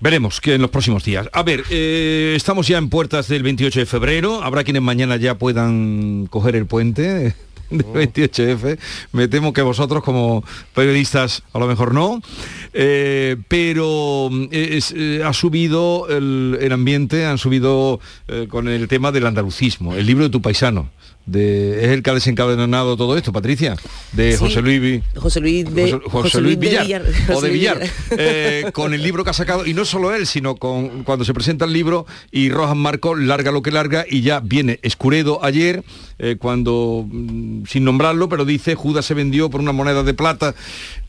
Veremos 0.00 0.40
que 0.40 0.54
en 0.54 0.62
los 0.62 0.70
próximos 0.70 1.04
días. 1.04 1.28
A 1.34 1.42
ver, 1.42 1.64
eh, 1.68 2.32
estamos 2.34 2.66
ya 2.66 2.78
en 2.78 2.88
puertas 2.88 3.28
del 3.28 3.42
28 3.42 3.80
de 3.80 3.84
febrero. 3.84 4.42
Habrá 4.42 4.64
quienes 4.64 4.80
mañana 4.80 5.16
ya 5.16 5.34
puedan 5.34 6.26
coger 6.30 6.56
el 6.56 6.64
puente 6.64 7.34
del 7.70 7.86
28F. 7.86 8.78
Me 9.12 9.28
temo 9.28 9.52
que 9.52 9.62
vosotros 9.62 10.02
como 10.02 10.44
periodistas 10.74 11.42
a 11.52 11.58
lo 11.58 11.66
mejor 11.66 11.94
no. 11.94 12.20
Eh, 12.72 13.36
pero 13.48 14.30
es, 14.50 14.94
eh, 14.96 15.22
ha 15.24 15.32
subido 15.32 16.08
el, 16.08 16.58
el 16.60 16.72
ambiente, 16.72 17.24
han 17.26 17.38
subido 17.38 18.00
eh, 18.28 18.46
con 18.48 18.68
el 18.68 18.88
tema 18.88 19.12
del 19.12 19.26
andalucismo, 19.26 19.94
el 19.94 20.06
libro 20.06 20.24
de 20.24 20.30
tu 20.30 20.40
paisano. 20.40 20.88
De, 21.26 21.84
es 21.84 21.90
el 21.90 22.02
que 22.02 22.10
ha 22.10 22.14
desencadenado 22.14 22.96
todo 22.96 23.16
esto, 23.16 23.32
Patricia, 23.32 23.76
de 24.12 24.32
Sí. 24.32 24.38
José 24.38 24.62
Luis 24.62 25.02
José 25.14 25.40
Luis 25.40 25.74
de 25.74 25.92
José, 25.92 26.04
José 26.08 26.40
Luis 26.40 26.58
de 26.58 26.68
Villar, 26.68 27.02
o 27.28 27.40
de 27.40 27.48
Luis 27.48 27.60
Villar, 27.60 27.80
eh, 28.10 28.64
con 28.72 28.94
el 28.94 29.02
libro 29.02 29.22
que 29.22 29.30
ha 29.30 29.34
sacado, 29.34 29.64
y 29.66 29.74
no 29.74 29.84
solo 29.84 30.14
él, 30.14 30.26
sino 30.26 30.56
con 30.56 31.04
cuando 31.04 31.24
se 31.24 31.34
presenta 31.34 31.66
el 31.66 31.72
libro 31.72 32.06
y 32.32 32.50
Rojas 32.50 32.76
Marco 32.76 33.14
larga 33.14 33.52
lo 33.52 33.62
que 33.62 33.70
larga 33.70 34.04
y 34.08 34.22
ya 34.22 34.40
viene 34.40 34.80
Escuredo 34.82 35.44
ayer, 35.44 35.84
eh, 36.18 36.36
cuando, 36.38 37.06
mm, 37.08 37.64
sin 37.66 37.84
nombrarlo, 37.84 38.28
pero 38.28 38.44
dice 38.44 38.74
Judas 38.74 39.06
se 39.06 39.14
vendió 39.14 39.50
por 39.50 39.60
una 39.60 39.72
moneda 39.72 40.02
de 40.02 40.14
plata 40.14 40.54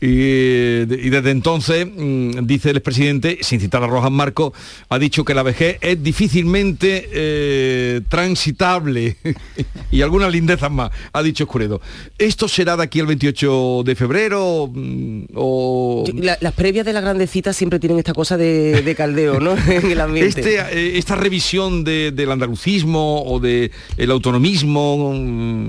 y, 0.00 0.06
eh, 0.08 0.86
y 0.88 1.10
desde 1.10 1.30
entonces, 1.30 1.86
mm, 1.86 2.46
dice 2.46 2.70
el 2.70 2.76
expresidente, 2.76 3.38
sin 3.40 3.60
citar 3.60 3.82
a 3.82 3.86
Rojas 3.86 4.10
Marco, 4.10 4.52
ha 4.88 4.98
dicho 4.98 5.24
que 5.24 5.34
la 5.34 5.42
vejez 5.42 5.78
es 5.80 6.02
difícilmente 6.02 7.08
eh, 7.12 8.00
transitable 8.08 9.16
y 9.90 10.01
algunas 10.02 10.32
lindezas 10.32 10.70
más, 10.70 10.90
ha 11.12 11.22
dicho 11.22 11.44
Escuredo. 11.44 11.80
¿Esto 12.18 12.48
será 12.48 12.76
de 12.76 12.82
aquí 12.84 13.00
al 13.00 13.06
28 13.06 13.82
de 13.84 13.94
febrero 13.94 14.70
mm, 14.72 15.24
o...? 15.34 16.04
La- 16.14 16.38
las 16.40 16.52
previas 16.54 16.84
de 16.86 16.92
la 16.92 17.00
grande 17.00 17.26
cita 17.26 17.52
siempre 17.52 17.78
tienen 17.78 17.98
esta 17.98 18.14
cosa 18.14 18.36
de, 18.36 18.82
de 18.82 18.94
caldeo, 18.94 19.40
¿no? 19.40 19.54
en 19.68 19.90
el 19.90 20.00
ambiente. 20.00 20.40
Este, 20.40 20.56
eh, 20.60 20.98
esta 20.98 21.14
revisión 21.16 21.84
de- 21.84 22.12
del 22.12 22.30
andalucismo 22.30 23.22
o 23.24 23.40
del 23.40 23.70
autonomismo 24.10 25.12
mm, 25.14 25.68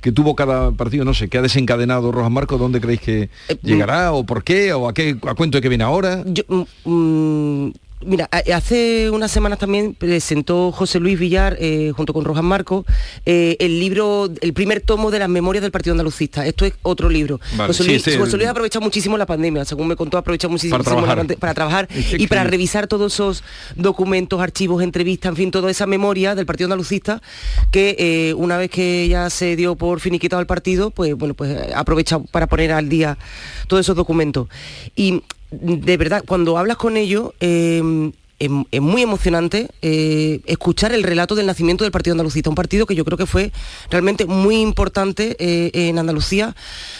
que 0.00 0.12
tuvo 0.12 0.36
cada 0.36 0.70
partido, 0.72 1.04
no 1.04 1.14
sé, 1.14 1.28
que 1.28 1.38
ha 1.38 1.42
desencadenado 1.42 2.12
Rojas 2.12 2.30
Marcos, 2.30 2.60
¿dónde 2.60 2.80
creéis 2.80 3.00
que 3.00 3.28
llegará 3.62 4.12
o 4.12 4.24
por 4.24 4.44
qué 4.44 4.72
o 4.72 4.88
a 4.88 4.94
qué 4.94 5.16
a 5.26 5.34
cuento 5.34 5.58
de 5.58 5.62
que 5.62 5.68
viene 5.68 5.82
ahora? 5.82 6.22
Yo, 6.26 6.44
mm, 6.48 6.90
mm, 6.90 7.72
mira, 8.04 8.28
a- 8.30 8.42
hace 8.56 9.10
unas 9.10 9.30
semanas 9.30 9.58
también 9.58 9.94
presentó 9.94 10.70
José 10.72 11.00
Luis 11.00 11.18
Villar, 11.18 11.56
eh, 11.60 11.92
junto 11.96 12.12
con 12.12 12.24
Rojas 12.24 12.44
Marcos, 12.44 12.84
eh, 13.24 13.56
el 13.60 13.80
libro, 13.80 14.28
el 14.40 14.52
primer 14.52 14.80
tomo 14.80 15.10
de 15.10 15.18
las 15.18 15.28
memorias 15.28 15.62
del 15.62 15.72
Partido 15.72 15.92
Andalucista. 15.92 16.46
Esto 16.46 16.64
es 16.64 16.74
otro 16.82 17.08
libro. 17.08 17.40
Vale, 17.56 17.68
José, 17.68 17.82
sí, 17.84 17.88
Luis, 17.90 18.06
este- 18.06 18.18
José 18.18 18.36
Luis 18.36 18.48
ha 18.48 18.50
aprovechado 18.50 18.82
muchísimo 18.84 19.16
la 19.16 19.26
pandemia, 19.26 19.64
según 19.64 19.88
me 19.88 19.96
contó, 19.96 20.16
ha 20.16 20.20
aprovechado 20.20 20.50
muchísimo 20.50 20.72
Para 20.78 20.84
trabajar. 20.84 21.16
la 21.16 21.22
pande- 21.24 21.36
para 21.38 21.54
trabajar 21.54 21.88
Es 21.94 22.14
y 22.20 22.26
para 22.26 22.44
revisar 22.44 22.86
todos 22.86 23.12
esos 23.14 23.42
documentos, 23.76 24.40
archivos, 24.40 24.82
entrevistas, 24.82 25.30
en 25.30 25.36
fin, 25.36 25.50
toda 25.50 25.70
esa 25.70 25.86
memoria 25.86 26.34
del 26.34 26.46
Partido 26.46 26.66
Andalucista 26.66 27.22
que 27.70 27.96
eh, 27.98 28.34
una 28.34 28.56
vez 28.56 28.70
que 28.70 29.08
ya 29.08 29.30
se 29.30 29.56
dio 29.56 29.74
por 29.76 30.00
finiquitado 30.00 30.40
el 30.40 30.46
partido, 30.46 30.90
pues 30.90 31.14
bueno, 31.14 31.34
pues 31.34 31.50
eh, 31.50 31.72
ha 31.74 31.80
aprovechado 31.80 32.24
para 32.30 32.46
poner 32.46 32.72
al 32.72 32.88
día 32.88 33.18
todos 33.68 33.80
esos 33.80 33.96
documentos. 33.96 34.48
Y 34.94 35.22
de 35.50 35.96
verdad, 35.96 36.22
cuando 36.26 36.58
hablas 36.58 36.76
con 36.76 36.96
ellos, 36.96 37.32
eh, 37.40 38.10
es, 38.38 38.50
es 38.70 38.80
muy 38.82 39.00
emocionante 39.00 39.68
eh, 39.80 40.40
escuchar 40.44 40.92
el 40.92 41.02
relato 41.04 41.34
del 41.34 41.46
nacimiento 41.46 41.84
del 41.84 41.90
Partido 41.90 42.12
Andalucista, 42.12 42.50
un 42.50 42.54
partido 42.54 42.84
que 42.84 42.94
yo 42.94 43.02
creo 43.06 43.16
que 43.16 43.24
fue 43.24 43.50
realmente 43.90 44.26
muy 44.26 44.56
importante 44.60 45.36
eh, 45.38 45.70
en 45.72 45.98
Andalucía. 45.98 46.54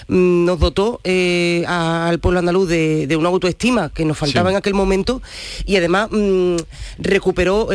Mm, 0.09 0.47
Nos 0.47 0.59
dotó 0.61 0.99
eh, 1.05 1.63
a- 1.69 2.09
al 2.09 2.21
pueblo 2.21 2.39
andaluz 2.39 2.69
de, 2.71 3.07
de 3.07 3.17
una 3.17 3.29
autoestima 3.29 3.91
que 3.91 4.07
nos 4.07 4.17
faltaba 4.17 4.49
Sí. 4.49 4.53
en 4.55 4.57
aquel 4.57 4.73
momento 4.73 5.21
y 5.67 5.77
además 5.77 6.09
mm, 6.11 6.57
recuperó, 6.99 7.69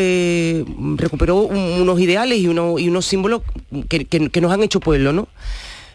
recuperó 0.96 1.36
un- 1.42 1.82
unos 1.82 2.00
ideales 2.00 2.40
y, 2.40 2.48
uno- 2.48 2.80
y 2.80 2.88
unos 2.88 3.06
símbolos 3.06 3.44
que, 3.90 4.06
que- 4.06 4.30
que 4.30 4.42
nos 4.42 4.52
han 4.52 4.64
hecho 4.64 4.80
pueblo, 4.80 5.14
¿no? 5.14 5.28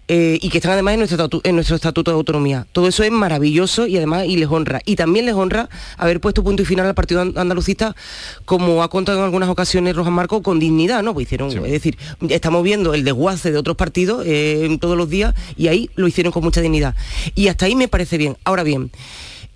Eh, 0.08 0.38
y 0.40 0.50
que 0.50 0.58
están 0.58 0.72
además 0.72 0.94
en 0.94 1.00
nuestro, 1.00 1.28
en 1.42 1.54
nuestro 1.56 1.76
estatuto 1.76 2.10
de 2.10 2.16
autonomía. 2.16 2.66
Todo 2.72 2.86
eso 2.88 3.02
es 3.02 3.10
maravilloso 3.10 3.86
y 3.86 3.96
además 3.96 4.26
y 4.26 4.36
les 4.36 4.48
honra. 4.48 4.80
Y 4.84 4.96
también 4.96 5.26
les 5.26 5.34
honra 5.34 5.68
haber 5.98 6.20
puesto 6.20 6.44
punto 6.44 6.62
y 6.62 6.64
final 6.64 6.86
al 6.86 6.94
partido 6.94 7.20
an- 7.22 7.32
andalucista, 7.36 7.96
como 8.44 8.82
ha 8.82 8.88
contado 8.88 9.18
en 9.18 9.24
algunas 9.24 9.48
ocasiones 9.48 9.96
Rojas 9.96 10.12
Marco, 10.12 10.42
con 10.42 10.58
dignidad, 10.60 11.02
¿no? 11.02 11.12
Pues 11.14 11.26
hicieron, 11.26 11.50
es 11.50 11.72
decir, 11.72 11.98
estamos 12.28 12.62
viendo 12.62 12.94
el 12.94 13.04
desguace 13.04 13.50
de 13.50 13.58
otros 13.58 13.76
partidos 13.76 14.22
eh, 14.26 14.76
todos 14.80 14.96
los 14.96 15.10
días 15.10 15.34
y 15.56 15.68
ahí 15.68 15.90
lo 15.96 16.06
hicieron 16.06 16.32
con 16.32 16.44
mucha 16.44 16.60
dignidad. 16.60 16.94
Y 17.34 17.48
hasta 17.48 17.66
ahí 17.66 17.74
me 17.74 17.88
parece 17.88 18.16
bien. 18.18 18.36
Ahora 18.44 18.62
bien, 18.62 18.90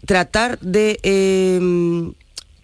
tratar 0.07 0.59
de 0.61 0.99
eh, 1.03 2.11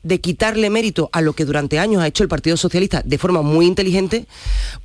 de 0.07 0.20
quitarle 0.20 0.70
mérito 0.70 1.11
a 1.12 1.20
lo 1.20 1.32
que 1.32 1.44
durante 1.44 1.78
años 1.78 2.00
ha 2.00 2.07
hecho 2.07 2.22
el 2.22 2.28
Partido 2.28 2.57
Socialista 2.57 3.02
de 3.04 3.18
forma 3.18 3.42
muy 3.42 3.66
inteligente, 3.66 4.26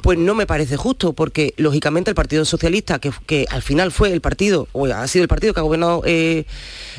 pues 0.02 0.18
no 0.18 0.34
me 0.34 0.48
parece 0.48 0.78
justo, 0.78 1.14
porque 1.14 1.54
lógicamente 1.58 2.10
el 2.10 2.16
Partido 2.16 2.44
Socialista, 2.44 3.00
que, 3.00 3.12
que 3.28 3.46
al 3.50 3.62
final 3.62 3.92
fue 3.92 4.12
el 4.12 4.22
partido, 4.22 4.68
o 4.72 4.88
ha 4.88 5.08
sido 5.08 5.22
el 5.24 5.30
partido 5.30 5.54
que 5.54 5.60
ha 5.60 5.64
gobernado 5.64 6.02
eh, 6.06 6.46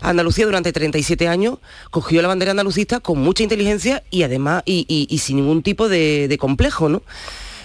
Andalucía 0.02 0.46
durante 0.46 0.72
37 0.72 1.26
años, 1.26 1.58
cogió 1.90 2.22
la 2.22 2.28
bandera 2.28 2.52
andalucista 2.52 3.00
con 3.00 3.18
mucha 3.18 3.42
inteligencia 3.42 4.04
y 4.10 4.22
además, 4.22 4.62
y, 4.66 5.18
sin 5.20 5.36
ningún 5.36 5.62
tipo 5.62 5.88
de, 5.88 6.28
de 6.28 6.38
complejo, 6.38 6.88
¿no? 6.88 7.02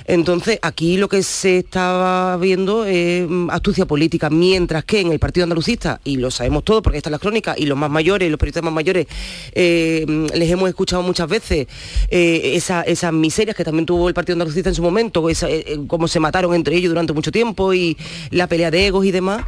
Entonces, 0.09 0.57
aquí 0.61 0.95
lo 0.95 1.09
que 1.09 1.21
se 1.21 1.57
estaba 1.57 2.37
viendo 2.37 2.85
es 2.85 3.27
mm, 3.29 3.49
astucia 3.49 3.85
política, 3.85 4.29
mientras 4.29 4.85
que 4.85 5.01
en 5.01 5.11
el 5.11 5.19
Partido 5.19 5.43
Andalucista, 5.43 5.99
y 6.05 6.15
lo 6.15 6.31
sabemos 6.31 6.63
todos 6.63 6.81
porque 6.81 6.97
están 6.99 7.11
las 7.11 7.19
crónicas, 7.19 7.57
y 7.59 7.65
los 7.65 7.77
más 7.77 7.89
mayores, 7.89 8.31
los 8.31 8.39
periodistas 8.39 8.63
más 8.63 8.71
mayores, 8.73 9.05
eh, 9.53 10.05
mm, 10.07 10.27
les 10.33 10.49
hemos 10.49 10.69
escuchado 10.69 11.03
muchas 11.03 11.27
veces 11.27 11.67
eh, 12.09 12.51
esa- 12.55 12.83
esas 12.83 13.11
miserias 13.11 13.53
que 13.55 13.65
también 13.65 13.85
tuvo 13.85 14.07
el 14.07 14.13
Partido 14.13 14.35
Andalucista 14.35 14.69
en 14.69 14.75
su 14.75 14.81
momento, 14.81 15.29
esa, 15.29 15.49
eh, 15.49 15.65
eh, 15.67 15.79
cómo 15.87 16.07
se 16.07 16.21
mataron 16.21 16.53
entre 16.55 16.75
ellos 16.77 16.89
durante 16.89 17.11
mucho 17.11 17.31
tiempo 17.31 17.73
y 17.73 17.97
la 18.31 18.47
pelea 18.47 18.71
de 18.71 18.87
egos 18.87 19.05
y 19.05 19.11
demás, 19.11 19.43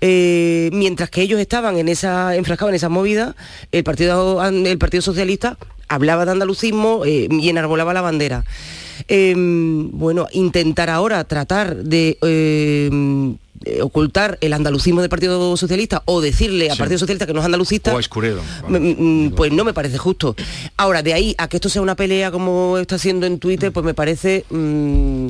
mientras 0.00 1.08
que 1.10 1.22
ellos 1.22 1.38
estaban 1.38 1.78
en 1.78 1.88
esa, 1.88 2.34
enfrascados 2.34 2.70
en 2.70 2.76
esas 2.76 2.90
movidas, 2.90 3.36
el 3.70 3.84
Partido, 3.84 4.42
el 4.44 4.78
Partido 4.78 5.02
Socialista 5.02 5.56
hablaba 5.86 6.24
de 6.24 6.32
andalucismo 6.32 7.06
y 7.06 7.48
enarbolaba 7.48 7.94
la 7.94 8.00
bandera. 8.00 8.44
Eh, 9.08 9.34
bueno, 9.36 10.26
intentar 10.32 10.90
ahora 10.90 11.24
tratar 11.24 11.76
de 11.76 12.18
eh, 12.22 12.90
eh, 13.64 13.82
ocultar 13.82 14.38
el 14.40 14.52
andalucismo 14.52 15.00
del 15.02 15.10
Partido 15.10 15.56
Socialista 15.56 16.02
o 16.06 16.20
decirle 16.20 16.70
al 16.70 16.76
Sí. 16.76 16.78
Partido 16.78 16.98
Socialista 16.98 17.26
que 17.26 17.34
no 17.34 17.40
es 17.40 17.44
andalucista, 17.46 17.92
O 17.92 17.96
a 17.98 18.00
Escuredo. 18.00 18.40
Mm, 18.68 18.76
mm, 19.26 19.30
pues 19.32 19.52
no 19.52 19.64
me 19.64 19.74
parece 19.74 19.98
justo. 19.98 20.34
Ahora, 20.76 21.02
de 21.02 21.12
ahí 21.14 21.34
a 21.38 21.48
que 21.48 21.58
esto 21.58 21.68
sea 21.68 21.82
una 21.82 21.94
pelea 21.96 22.30
como 22.30 22.78
está 22.78 22.94
haciendo 22.96 23.26
en 23.26 23.38
Twitter, 23.38 23.72
pues 23.72 23.84
me 23.84 23.94
parece... 23.94 24.44
mm, 24.50 25.28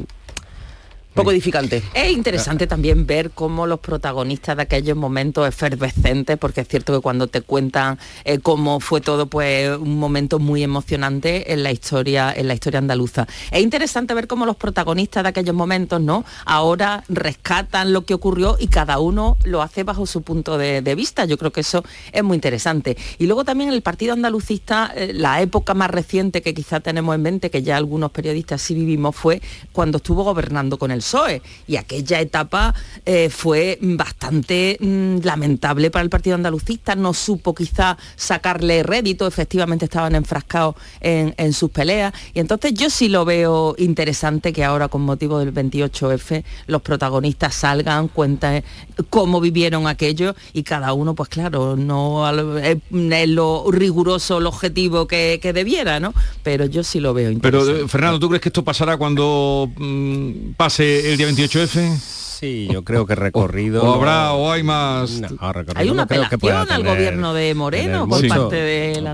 poco 1.14 1.32
edificante. 1.32 1.82
Es 1.94 2.10
interesante 2.10 2.66
también 2.66 3.06
ver 3.06 3.30
cómo 3.30 3.66
los 3.66 3.80
protagonistas 3.80 4.56
de 4.56 4.62
aquellos 4.62 4.96
momentos 4.96 5.46
efervescentes, 5.46 6.38
porque 6.38 6.62
es 6.62 6.68
cierto 6.68 6.92
que 6.92 7.00
cuando 7.00 7.26
te 7.26 7.42
cuentan 7.42 7.98
eh, 8.24 8.38
cómo 8.38 8.80
fue 8.80 9.00
todo, 9.00 9.26
pues 9.26 9.76
un 9.76 9.98
momento 9.98 10.38
muy 10.38 10.62
emocionante 10.62 11.52
en 11.52 11.62
la 11.62 11.72
historia, 11.72 12.32
en 12.34 12.48
la 12.48 12.54
historia 12.54 12.78
andaluza. 12.78 13.26
Es 13.50 13.60
interesante 13.60 14.14
ver 14.14 14.26
cómo 14.26 14.46
los 14.46 14.56
protagonistas 14.56 15.22
de 15.22 15.28
aquellos 15.28 15.54
momentos, 15.54 16.00
¿no? 16.00 16.24
Ahora 16.44 17.04
rescatan 17.08 17.92
lo 17.92 18.04
que 18.04 18.14
ocurrió 18.14 18.56
y 18.58 18.68
cada 18.68 18.98
uno 18.98 19.36
lo 19.44 19.62
hace 19.62 19.84
bajo 19.84 20.06
su 20.06 20.22
punto 20.22 20.58
de, 20.58 20.82
de 20.82 20.94
vista. 20.94 21.24
Yo 21.24 21.38
creo 21.38 21.52
que 21.52 21.60
eso 21.60 21.84
es 22.12 22.22
muy 22.22 22.36
interesante. 22.36 22.96
Y 23.18 23.26
luego 23.26 23.44
también 23.44 23.70
el 23.72 23.82
partido 23.82 24.12
andalucista, 24.12 24.92
eh, 24.94 25.12
la 25.12 25.40
época 25.42 25.74
más 25.74 25.90
reciente 25.90 26.42
que 26.42 26.54
quizá 26.54 26.80
tenemos 26.80 27.14
en 27.14 27.22
mente, 27.22 27.50
que 27.50 27.62
ya 27.62 27.76
algunos 27.76 28.10
periodistas 28.10 28.62
sí 28.62 28.74
vivimos, 28.74 29.16
fue 29.16 29.40
cuando 29.72 29.98
estuvo 29.98 30.24
gobernando 30.24 30.78
con 30.78 30.90
el 30.90 30.99
PSOE. 31.00 31.42
Y 31.66 31.76
aquella 31.76 32.20
etapa 32.20 32.74
eh, 33.04 33.28
fue 33.30 33.78
bastante 33.82 34.76
mm, 34.80 35.18
lamentable 35.24 35.90
para 35.90 36.02
el 36.02 36.10
partido 36.10 36.36
andalucista. 36.36 36.94
No 36.94 37.12
supo 37.14 37.54
quizá 37.54 37.96
sacarle 38.16 38.82
rédito, 38.82 39.26
efectivamente 39.26 39.84
estaban 39.84 40.14
enfrascados 40.14 40.74
en, 41.00 41.34
en 41.36 41.52
sus 41.52 41.70
peleas. 41.70 42.12
Y 42.34 42.40
entonces 42.40 42.74
yo 42.74 42.90
sí 42.90 43.08
lo 43.08 43.24
veo 43.24 43.74
interesante 43.78 44.52
que 44.52 44.64
ahora 44.64 44.88
con 44.88 45.02
motivo 45.02 45.38
del 45.38 45.52
28F 45.52 46.44
los 46.66 46.82
protagonistas 46.82 47.54
salgan, 47.54 48.08
cuenten 48.08 48.62
cómo 49.08 49.40
vivieron 49.40 49.86
aquello 49.86 50.34
y 50.52 50.62
cada 50.62 50.92
uno, 50.92 51.14
pues 51.14 51.28
claro, 51.28 51.76
no 51.76 52.26
al- 52.26 52.58
es, 52.64 53.28
lo 53.28 53.64
riguroso, 53.70 54.38
el 54.38 54.46
objetivo 54.46 55.06
que, 55.06 55.38
que 55.42 55.52
debiera, 55.52 56.00
¿no? 56.00 56.12
Pero 56.42 56.66
yo 56.66 56.82
sí 56.84 57.00
lo 57.00 57.14
veo 57.14 57.30
Pero, 57.40 57.58
interesante. 57.60 57.84
eh, 57.84 57.88
Fernando, 57.88 58.18
¿tú 58.18 58.28
crees 58.28 58.42
que 58.42 58.48
esto 58.48 58.64
pasará 58.64 58.96
cuando 58.96 59.70
mm, 59.76 60.52
pase 60.56 60.89
el 60.98 61.16
día 61.16 61.28
28F? 61.28 61.98
Sí, 62.40 62.68
yo 62.72 62.82
creo 62.84 63.04
que 63.04 63.14
recorrido... 63.14 63.82
O 63.84 63.94
habrá, 63.96 64.32
o 64.32 64.50
hay 64.50 64.62
más... 64.62 65.20
No, 65.20 65.52
recorrido 65.52 65.78
Hay 65.78 65.90
una 65.90 66.02
no 66.04 66.08
creo 66.08 66.26
que 66.30 66.38
pueda 66.38 66.62
apelación 66.62 66.76
al 66.76 66.82
tener- 66.82 66.96
gobierno 66.96 67.34
de 67.34 67.54
Moreno 67.54 68.08
por 68.08 68.22
mucho. 68.22 68.28
parte 68.34 68.56
de 68.56 69.00
la 69.02 69.12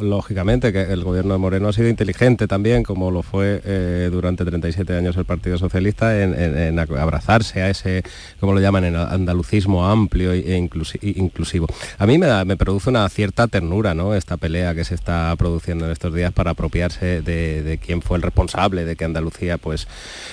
lógicamente 0.00 0.72
que 0.72 0.82
el 0.82 1.04
gobierno 1.04 1.34
de 1.34 1.38
Moreno 1.38 1.68
ha 1.68 1.72
sido 1.72 1.88
inteligente 1.88 2.48
también, 2.48 2.82
como 2.82 3.12
lo 3.12 3.22
fue 3.22 3.62
eh, 3.64 4.08
durante 4.10 4.44
37 4.44 4.92
años 4.96 5.16
el 5.16 5.24
Partido 5.24 5.56
Socialista, 5.56 6.20
en, 6.20 6.34
en- 6.34 6.58
en 6.58 6.78
abrazarse 6.80 7.62
a 7.62 7.70
ese, 7.70 8.02
como 8.40 8.52
lo 8.54 8.60
llaman, 8.60 8.84
en 8.86 8.96
andalucismo 8.96 9.86
amplio 9.86 10.32
e 10.32 10.58
inclusi- 10.58 10.98
e 11.00 11.14
inclusivo. 11.20 11.68
A 11.98 12.06
mí 12.06 12.18
me, 12.18 12.26
da- 12.26 12.44
me 12.44 12.56
produce 12.56 12.90
una 12.90 13.08
cierta 13.08 13.46
ternura 13.46 13.94
¿no? 13.94 14.14
esta 14.16 14.36
pelea 14.36 14.74
que 14.74 14.84
se 14.84 14.96
está 14.96 15.32
produciendo 15.36 15.84
en 15.86 15.92
estos 15.92 16.12
días 16.12 16.32
para 16.32 16.50
apropiarse 16.50 17.22
de, 17.22 17.62
de 17.62 17.78
quién 17.78 18.02
fue 18.02 18.16
el 18.16 18.22
responsable 18.22 18.84
de 18.84 18.96
que 18.96 19.04
Andalucía 19.04 19.58
pues, 19.58 19.86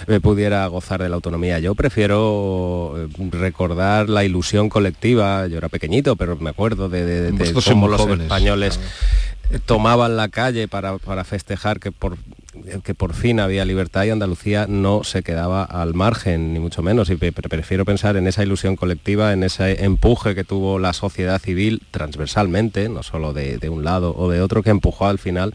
eh, 0.08 0.20
pudiera 0.20 0.66
gozar 0.66 1.04
de 1.04 1.10
la 1.10 1.16
autonomía. 1.16 1.60
Yo 1.60 1.76
prefiero 1.76 2.31
eh, 2.98 3.08
recordar 3.32 4.10
la 4.10 4.24
ilusión 4.24 4.70
colectiva, 4.70 5.48
yo 5.48 5.58
era 5.58 5.70
pequeñito, 5.70 6.16
pero 6.16 6.36
me 6.38 6.50
acuerdo 6.52 6.90
de, 6.90 7.06
de- 7.06 7.32
de 7.32 7.54
cómo 7.54 7.88
los 7.88 8.02
jóvenes. 8.02 8.26
españoles 8.26 8.80
tomaban 9.66 10.16
la 10.16 10.30
calle 10.30 10.68
para, 10.68 10.98
para 10.98 11.24
festejar 11.24 11.80
que 11.80 11.92
por 11.92 12.18
que 12.84 12.94
por 12.96 13.14
fin 13.14 13.40
había 13.40 13.66
libertad 13.66 14.04
y 14.06 14.10
Andalucía 14.10 14.66
no 14.68 15.04
se 15.04 15.24
quedaba 15.24 15.64
al 15.64 15.94
margen, 15.94 16.54
ni 16.54 16.60
mucho 16.60 16.82
menos. 16.82 17.10
Y 17.10 17.16
prefiero 17.16 17.86
pensar 17.86 18.18
en 18.18 18.28
esa 18.28 18.44
ilusión 18.44 18.76
colectiva, 18.76 19.34
en 19.34 19.44
ese 19.44 19.84
empuje 19.84 20.36
que 20.36 20.44
tuvo 20.44 20.80
la 20.80 20.94
sociedad 20.94 21.40
civil 21.42 21.82
transversalmente, 21.92 22.90
no 22.90 23.04
solo 23.04 23.34
de, 23.34 23.60
un 23.70 23.84
lado 23.84 24.14
o 24.18 24.30
de 24.30 24.42
otro, 24.42 24.64
que 24.64 24.70
empujó 24.70 25.08
al 25.08 25.18
final 25.20 25.54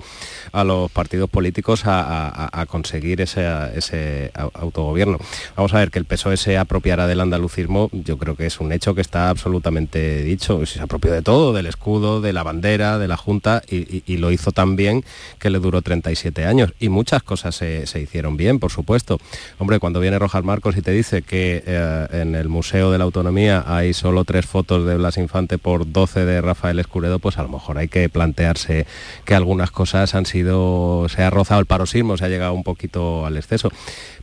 a 0.52 0.64
los 0.64 0.90
partidos 0.90 1.28
políticos 1.30 1.82
a, 1.84 2.64
conseguir 2.68 3.20
ese, 3.20 3.46
ese 3.74 4.30
au- 4.34 4.50
autogobierno. 4.54 5.18
Vamos 5.56 5.74
a 5.74 5.78
ver 5.78 5.90
que 5.90 5.98
el 5.98 6.04
PSOE 6.04 6.36
se 6.36 6.56
apropiará 6.58 7.06
del 7.06 7.20
andalucismo, 7.20 7.90
yo 7.92 8.16
creo 8.18 8.36
que 8.36 8.46
es 8.46 8.60
un 8.60 8.72
hecho 8.72 8.94
que 8.94 9.00
está 9.00 9.28
absolutamente 9.30 10.22
dicho. 10.22 10.64
Se 10.66 10.80
apropió 10.80 11.12
de 11.12 11.22
todo, 11.22 11.52
del 11.52 11.66
escudo, 11.66 12.20
de 12.20 12.32
la 12.32 12.42
bandera, 12.42 12.98
de 12.98 13.08
la 13.08 13.16
Junta, 13.16 13.62
y, 13.68 13.76
y- 13.76 14.02
y 14.06 14.16
lo 14.16 14.30
hizo 14.32 14.52
tan 14.52 14.76
bien 14.76 15.04
que 15.38 15.50
le 15.50 15.58
duró 15.58 15.82
37 15.82 16.44
años. 16.46 16.72
Y 16.78 16.88
muchas 16.96 17.22
cosas 17.22 17.54
se, 17.54 17.86
se 17.86 18.00
hicieron 18.00 18.38
bien, 18.38 18.58
por 18.58 18.72
supuesto. 18.72 19.18
Hombre, 19.58 19.78
cuando 19.78 20.00
viene 20.00 20.18
Rojas 20.18 20.42
Marcos 20.42 20.76
y 20.78 20.82
te 20.82 20.92
dice 20.92 21.20
que 21.20 21.62
eh, 21.66 22.06
en 22.10 22.34
el 22.34 22.48
Museo 22.48 22.90
de 22.90 22.96
la 22.96 23.04
Autonomía 23.04 23.64
hay 23.66 23.92
solo 23.92 24.24
tres 24.24 24.46
fotos 24.46 24.86
de 24.86 24.96
Blas 24.96 25.18
Infante 25.18 25.58
por 25.58 25.92
12 25.92 26.24
de 26.24 26.40
Rafael 26.40 26.78
Escuredo, 26.78 27.18
pues 27.18 27.36
a 27.36 27.42
lo 27.42 27.50
mejor 27.50 27.76
hay 27.76 27.88
que 27.88 28.08
plantearse 28.08 28.86
que 29.26 29.34
algunas 29.34 29.70
cosas 29.70 30.14
han 30.14 30.24
sido, 30.24 31.06
se 31.10 31.22
ha 31.22 31.28
rozado 31.28 31.60
el 31.60 31.66
paroxismo, 31.66 32.16
se 32.16 32.24
ha 32.24 32.28
llegado 32.28 32.54
un 32.54 32.64
poquito 32.64 33.26
al 33.26 33.36
exceso. 33.36 33.70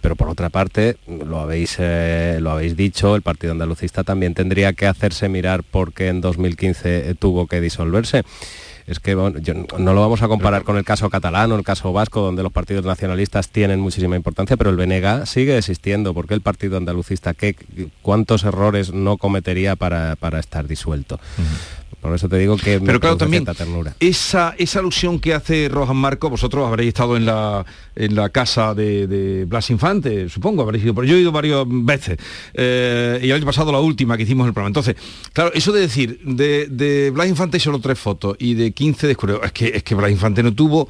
Pero 0.01 0.15
por 0.15 0.29
otra 0.29 0.49
parte, 0.49 0.97
lo 1.07 1.39
habéis, 1.39 1.75
eh, 1.79 2.39
lo 2.41 2.51
habéis 2.51 2.75
dicho, 2.75 3.15
el 3.15 3.21
Partido 3.21 3.53
Andalucista 3.53 4.03
también 4.03 4.33
tendría 4.33 4.73
que 4.73 4.87
hacerse 4.87 5.29
mirar 5.29 5.63
porque 5.63 6.07
en 6.07 6.21
2015 6.21 7.11
eh, 7.11 7.15
tuvo 7.17 7.45
que 7.47 7.61
disolverse. 7.61 8.23
Es 8.85 8.99
que 8.99 9.15
no- 9.15 9.93
lo 9.93 10.01
vamos 10.01 10.21
a 10.21 10.27
comparar 10.27 10.63
con 10.63 10.77
el 10.77 10.83
caso 10.83 11.09
catalán 11.09 11.51
o 11.51 11.55
el 11.55 11.63
caso 11.63 11.93
vasco, 11.93 12.21
donde 12.21 12.43
los 12.43 12.51
partidos 12.51 12.85
nacionalistas 12.85 13.49
tienen 13.49 13.79
muchísima 13.79 14.15
importancia, 14.15 14.57
pero 14.57 14.69
el 14.69 14.75
BNG 14.75 15.25
sigue 15.25 15.57
existiendo. 15.57 16.13
porque 16.13 16.33
el 16.33 16.41
partido 16.41 16.77
andalucista 16.77 17.33
qué, 17.33 17.55
cuántos 18.01 18.43
errores 18.43 18.93
no 18.93 19.17
cometería 19.17 19.75
para, 19.75 20.15
para 20.15 20.39
estar 20.39 20.67
disuelto? 20.67 21.19
Por 22.03 22.13
eso 22.13 22.27
te 22.29 22.37
digo 22.37 22.57
que 22.57 22.79
me 22.81 22.85
Pero 22.85 22.99
claro, 22.99 23.17
produce 23.17 23.41
también 23.45 23.45
ternura. 23.57 23.95
esa, 23.99 24.53
esa 24.57 24.79
alusión 24.79 25.19
que 25.19 25.33
hace 25.33 25.69
Rojas 25.69 25.95
Marco, 25.95 26.29
vosotros 26.29 26.67
habréis 26.67 26.89
estado 26.89 27.15
en 27.15 27.25
la, 27.25 27.65
en 27.95 28.13
la 28.13 28.29
casa 28.29 28.75
de, 28.75 29.07
de 29.07 29.45
Blas 29.45 29.69
Infante, 29.69 30.27
supongo, 30.27 30.61
habréis 30.63 30.83
ido, 30.83 30.93
pero 30.93 31.07
yo 31.07 31.15
he 31.15 31.21
ido 31.21 31.31
varias 31.31 31.63
veces. 31.65 32.17
eh, 32.53 33.19
y 33.23 33.27
el 33.29 33.35
año 33.37 33.45
pasado 33.45 33.71
la 33.71 33.79
última 33.79 34.17
que 34.17 34.23
hicimos 34.23 34.45
el 34.47 34.53
programa. 34.53 34.67
Entonces, 34.67 34.95
claro, 35.31 35.51
eso 35.53 35.71
de 35.71 35.79
decir, 35.81 36.19
de, 36.25 36.67
de 36.67 37.09
Blas 37.11 37.29
Infante 37.29 37.55
hay 37.57 37.61
solo 37.61 37.79
tres 37.79 37.97
fotos 37.97 38.35
y 38.37 38.53
de 38.53 38.71
15 38.73 39.07
de 39.07 39.11
Escureo, 39.13 39.41
es 39.41 39.53
que, 39.53 39.67
es 39.69 39.83
que 39.83 39.95
Blas 39.95 40.11
Infante 40.11 40.43
no 40.43 40.53
tuvo 40.53 40.89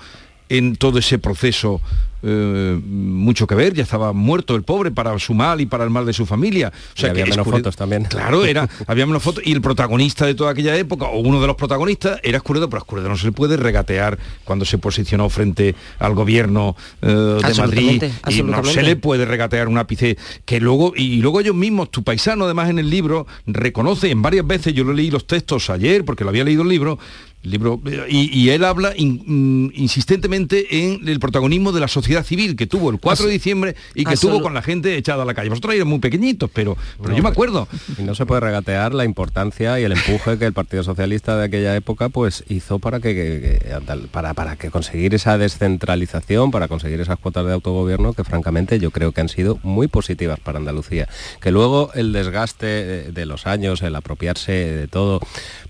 en 0.50 0.76
todo 0.76 1.00
ese 1.00 1.20
proceso 1.20 1.82
eh, 2.26 2.80
mucho 2.86 3.46
que 3.48 3.54
ver, 3.54 3.74
ya 3.74 3.84
estaba 3.84 4.14
muerto 4.14 4.56
el 4.56 4.64
pobre 4.64 4.92
para 4.92 5.20
su 5.20 5.34
mal 5.34 5.60
y 5.60 5.66
para 5.66 5.84
el 5.84 5.90
mal 5.90 6.06
de 6.06 6.14
su 6.14 6.26
familia. 6.26 6.72
O 6.96 6.98
sea 6.98 7.10
Y 7.10 7.12
había 7.12 7.26
que 7.26 7.32
menos 7.32 7.46
fotos 7.46 7.76
también. 7.76 8.06
Claro, 8.06 8.46
era, 8.46 8.70
había 8.88 9.06
menos 9.06 9.22
fotos 9.22 9.44
y 9.46 9.52
el 9.52 9.62
protagonista 9.62 10.26
de 10.26 10.34
toda 10.34 10.52
aquella 10.52 10.76
época, 10.78 11.06
o 11.06 11.20
uno 11.20 11.42
de 11.42 11.48
los 11.48 11.58
protagonistas, 11.58 12.22
era 12.24 12.38
Escuredo, 12.38 12.70
pero 12.70 12.80
a 12.80 12.84
Escuredo 12.84 13.10
no 13.10 13.18
se 13.18 13.26
le 13.26 13.34
puede 13.34 13.58
regatear 13.58 14.18
cuando 14.46 14.64
se 14.64 14.78
posicionó 14.78 15.30
frente 15.30 15.76
al 16.00 16.16
gobierno 16.16 16.78
eh, 17.02 17.08
de 17.08 17.54
Madrid 17.56 18.04
y 18.30 18.42
no 18.42 18.64
se 18.64 18.84
le 18.84 18.96
puede 18.96 19.26
regatear 19.26 19.68
un 19.68 19.78
ápice 19.78 20.18
que 20.46 20.62
luego, 20.62 20.94
y 20.96 21.18
luego 21.18 21.42
ellos 21.42 21.56
mismos, 21.56 21.92
tu 21.92 22.04
paisano 22.04 22.46
además 22.46 22.70
en 22.70 22.80
el 22.80 22.90
libro, 22.90 23.28
reconoce 23.46 24.12
en 24.12 24.22
varias 24.22 24.48
veces, 24.48 24.74
yo 24.74 24.86
lo 24.86 24.94
leí 24.94 25.12
los 25.12 25.28
textos 25.28 25.70
ayer 25.70 26.06
porque 26.06 26.24
lo 26.24 26.30
había 26.30 26.46
leído 26.46 26.62
el 26.62 26.70
libro, 26.70 27.00
el 27.44 27.52
libro 27.52 27.82
y, 28.10 28.30
y 28.40 28.50
él 28.52 28.64
habla 28.64 28.94
in- 28.96 29.22
mm, 29.26 29.72
insistentemente 29.76 30.66
en 30.86 31.08
el 31.08 31.20
protagonismo 31.20 31.72
de 31.72 31.80
la 31.82 31.88
sociedad 31.88 32.24
civil 32.24 32.56
que 32.56 32.68
tuvo 32.68 32.90
el 32.90 33.00
4 33.00 33.26
de 33.26 33.32
diciembre 33.34 33.76
y 33.96 34.06
que 34.06 34.16
tuvo 34.16 34.42
con 34.42 34.54
la 34.54 34.62
gente 34.62 34.96
echada 34.98 35.24
a 35.24 35.26
la 35.26 35.34
calle. 35.34 35.50
Vosotros 35.50 35.74
erais 35.74 35.88
muy 35.88 36.00
pequeñitos, 36.00 36.50
pero, 36.54 36.78
pero 36.98 37.10
No, 37.12 37.18
yo 37.18 37.24
me 37.24 37.30
acuerdo. 37.30 37.68
Y 37.98 38.04
no 38.04 38.16
se 38.16 38.26
puede 38.26 38.42
regatear 38.42 38.94
la 38.94 39.06
importancia 39.06 39.80
y 39.80 39.84
el 39.84 39.92
empuje 39.92 40.38
que 40.38 40.46
el 40.46 40.54
Partido 40.54 40.84
Socialista 40.84 41.36
de 41.38 41.46
aquella 41.46 41.76
época 41.76 42.10
pues 42.10 42.44
hizo 42.50 42.80
para 42.80 43.00
que, 43.00 43.14
que- 43.14 43.60
que 43.64 43.74
Andal- 43.74 44.08
para, 44.08 44.34
para 44.34 44.56
que 44.56 44.70
conseguir 44.72 45.14
esa 45.14 45.38
descentralización, 45.38 46.52
para 46.52 46.68
conseguir 46.68 47.02
esas 47.02 47.20
cuotas 47.20 47.46
de 47.46 47.54
autogobierno 47.54 48.14
que 48.14 48.24
francamente 48.24 48.80
yo 48.80 48.92
creo 48.92 49.12
que 49.12 49.22
han 49.22 49.30
sido 49.30 49.60
muy 49.64 49.88
positivas 49.88 50.40
para 50.40 50.60
Andalucía. 50.60 51.08
Que 51.42 51.52
luego 51.52 51.92
el 51.94 52.14
desgaste 52.14 52.66
de, 52.66 53.12
de 53.12 53.26
los 53.26 53.48
años, 53.48 53.82
el 53.82 53.96
apropiarse 53.96 54.52
de 54.52 54.88
todo, 54.88 55.20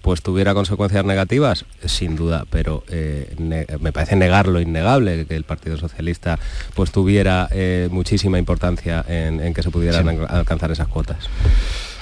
pues 0.01 0.21
tuviera 0.21 0.53
consecuencias 0.53 1.05
negativas, 1.05 1.62
sin 1.85 2.15
duda, 2.15 2.45
pero 2.49 2.83
eh, 2.89 3.35
me 3.79 3.91
parece 3.91 4.15
negar 4.15 4.47
lo 4.47 4.59
innegable 4.61 5.25
que 5.25 5.35
el 5.35 5.43
Partido 5.43 5.77
Socialista 5.77 6.39
pues 6.75 6.91
tuviera 6.91 7.47
eh, 7.51 7.87
muchísima 7.91 8.39
importancia 8.39 9.03
en, 9.07 9.39
en 9.39 9.53
que 9.53 9.63
se 9.63 9.69
pudieran 9.71 10.07
al- 10.07 10.27
alcanzar 10.29 10.71
esas 10.71 10.87
cuotas. 10.87 11.17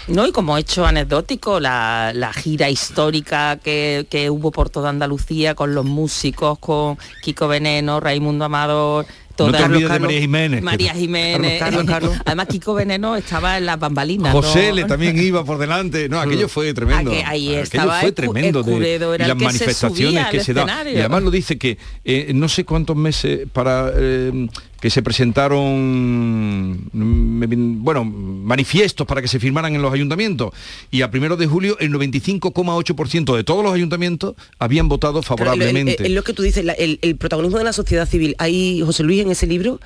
¿no? 0.08 0.26
Y 0.28 0.32
como 0.32 0.58
hecho 0.58 0.86
anecdótico, 0.86 1.60
la, 1.60 2.12
la 2.14 2.34
gira 2.34 2.70
histórica 2.70 3.58
que, 3.58 4.08
que 4.10 4.30
hubo 4.30 4.52
por 4.52 4.70
toda 4.70 4.90
Andalucía 4.90 5.54
con 5.56 5.76
los 5.76 5.86
músicos, 5.86 6.58
con 6.60 6.98
Kiko 7.22 7.48
Veneno, 7.48 8.00
Raimundo 8.00 8.50
No 9.48 9.52
te 9.58 9.64
olvides 9.64 9.90
de 9.92 10.00
María 10.00 10.20
Jiménez. 10.22 10.62
María 10.64 10.94
Jiménez. 10.94 11.60
Carlos, 11.60 11.84
Carlos, 11.86 12.18
Además, 12.26 12.48
Kiko 12.48 12.74
Veneno 12.74 13.16
estaba 13.16 13.58
en 13.58 13.66
las 13.66 13.80
bambalinas. 13.80 14.32
José 14.34 14.70
¿no? 14.70 14.76
le 14.76 14.84
también 14.86 15.18
iba 15.22 15.44
por 15.44 15.58
delante. 15.58 16.10
No, 16.10 16.20
aquello 16.20 16.48
fue 16.50 16.74
tremendo. 16.74 17.12
Aqu- 17.12 17.24
ahí 17.26 17.48
aquello 17.50 17.64
estaba 17.64 18.00
fue 18.02 18.10
Escu- 18.12 18.16
tremendo. 18.16 18.64
de- 18.64 18.72
Escuredo, 18.72 19.16
y 19.16 19.18
las 19.20 19.28
que 19.30 19.36
manifestaciones 19.46 20.28
que 20.28 20.40
se 20.44 20.54
dan. 20.54 20.70
Y 20.88 20.98
además 20.98 21.24
lo 21.24 21.32
dice 21.32 21.58
que 21.58 21.78
eh, 22.04 22.32
no 22.34 22.48
sé 22.50 22.66
cuántos 22.66 22.96
meses 22.96 23.48
para 23.52 23.92
eh, 23.96 24.48
que 24.80 24.90
se 24.90 25.02
presentaron, 25.04 26.90
mm, 26.92 27.84
bueno, 27.84 28.12
manifiestos 28.52 29.08
para 29.08 29.22
que 29.22 29.28
se 29.30 29.40
firmaran 29.40 29.74
en 29.76 29.82
los 29.82 29.94
ayuntamientos. 29.94 30.52
Y 30.92 31.02
a 31.02 31.10
primero 31.10 31.38
de 31.38 31.48
julio 31.48 31.78
el 31.80 31.92
95,8% 31.94 33.36
de 33.36 33.44
todos 33.44 33.64
los 33.64 33.74
ayuntamientos 33.74 34.36
habían 34.60 34.88
votado 34.90 35.22
favorablemente. 35.22 36.04
Es 36.04 36.12
lo 36.12 36.24
que 36.24 36.34
tú 36.34 36.44
dices, 36.44 36.66
la- 36.66 36.74
el, 36.74 37.00
el 37.02 37.16
protagonismo 37.16 37.58
de 37.58 37.64
la 37.64 37.74
sociedad 37.74 38.08
civil. 38.08 38.36
Ahí 38.38 38.82
José 38.86 39.04
Luis 39.04 39.22
en 39.22 39.32
ese 39.32 39.48
libro 39.48 39.80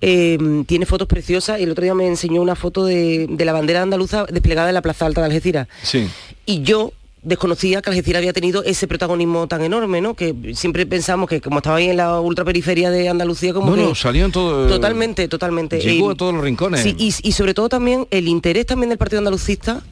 eh, 0.00 0.38
tiene 0.66 0.86
fotos 0.86 1.08
preciosas 1.08 1.58
y 1.60 1.64
el 1.64 1.70
otro 1.70 1.82
día 1.84 1.94
me 1.94 2.06
enseñó 2.06 2.40
una 2.42 2.54
foto 2.56 2.84
de, 2.84 3.26
de 3.28 3.44
la 3.44 3.52
bandera 3.52 3.82
andaluza 3.82 4.24
desplegada 4.30 4.68
en 4.68 4.74
la 4.74 4.82
Plaza 4.82 5.06
Alta 5.06 5.20
de 5.20 5.26
Algeciras. 5.26 5.68
Sí. 5.82 6.06
Y 6.46 6.62
yo 6.62 6.92
desconocía 7.22 7.80
que 7.82 7.90
Algeciras 7.90 8.18
había 8.20 8.32
tenido 8.32 8.64
ese 8.64 8.86
protagonismo 8.88 9.46
tan 9.46 9.62
enorme, 9.62 10.00
¿no? 10.00 10.14
Que 10.14 10.34
siempre 10.54 10.86
pensamos 10.86 11.28
que 11.28 11.40
como 11.40 11.58
estaba 11.58 11.76
ahí 11.76 11.88
en 11.88 11.96
la 11.96 12.20
ultraperiferia 12.20 12.90
de 12.90 13.08
Andalucía, 13.08 13.52
como 13.54 13.74
No, 13.76 13.90
que... 13.90 13.94
salió 13.94 14.24
en 14.24 14.32
todo... 14.32 14.66
Totalmente, 14.68 15.28
totalmente. 15.28 15.78
Llegó 15.80 16.10
Y- 16.10 16.14
a 16.14 16.16
todos 16.16 16.34
los 16.34 16.42
rincones. 16.42 16.80
Sí, 16.82 16.94
y, 16.98 17.14
y 17.22 17.32
sobre 17.32 17.54
todo 17.54 17.68
también 17.68 18.06
el 18.10 18.26
interés 18.28 18.66
también 18.66 18.88
del 18.88 18.98
Partido 18.98 19.18
Andalucista 19.18 19.82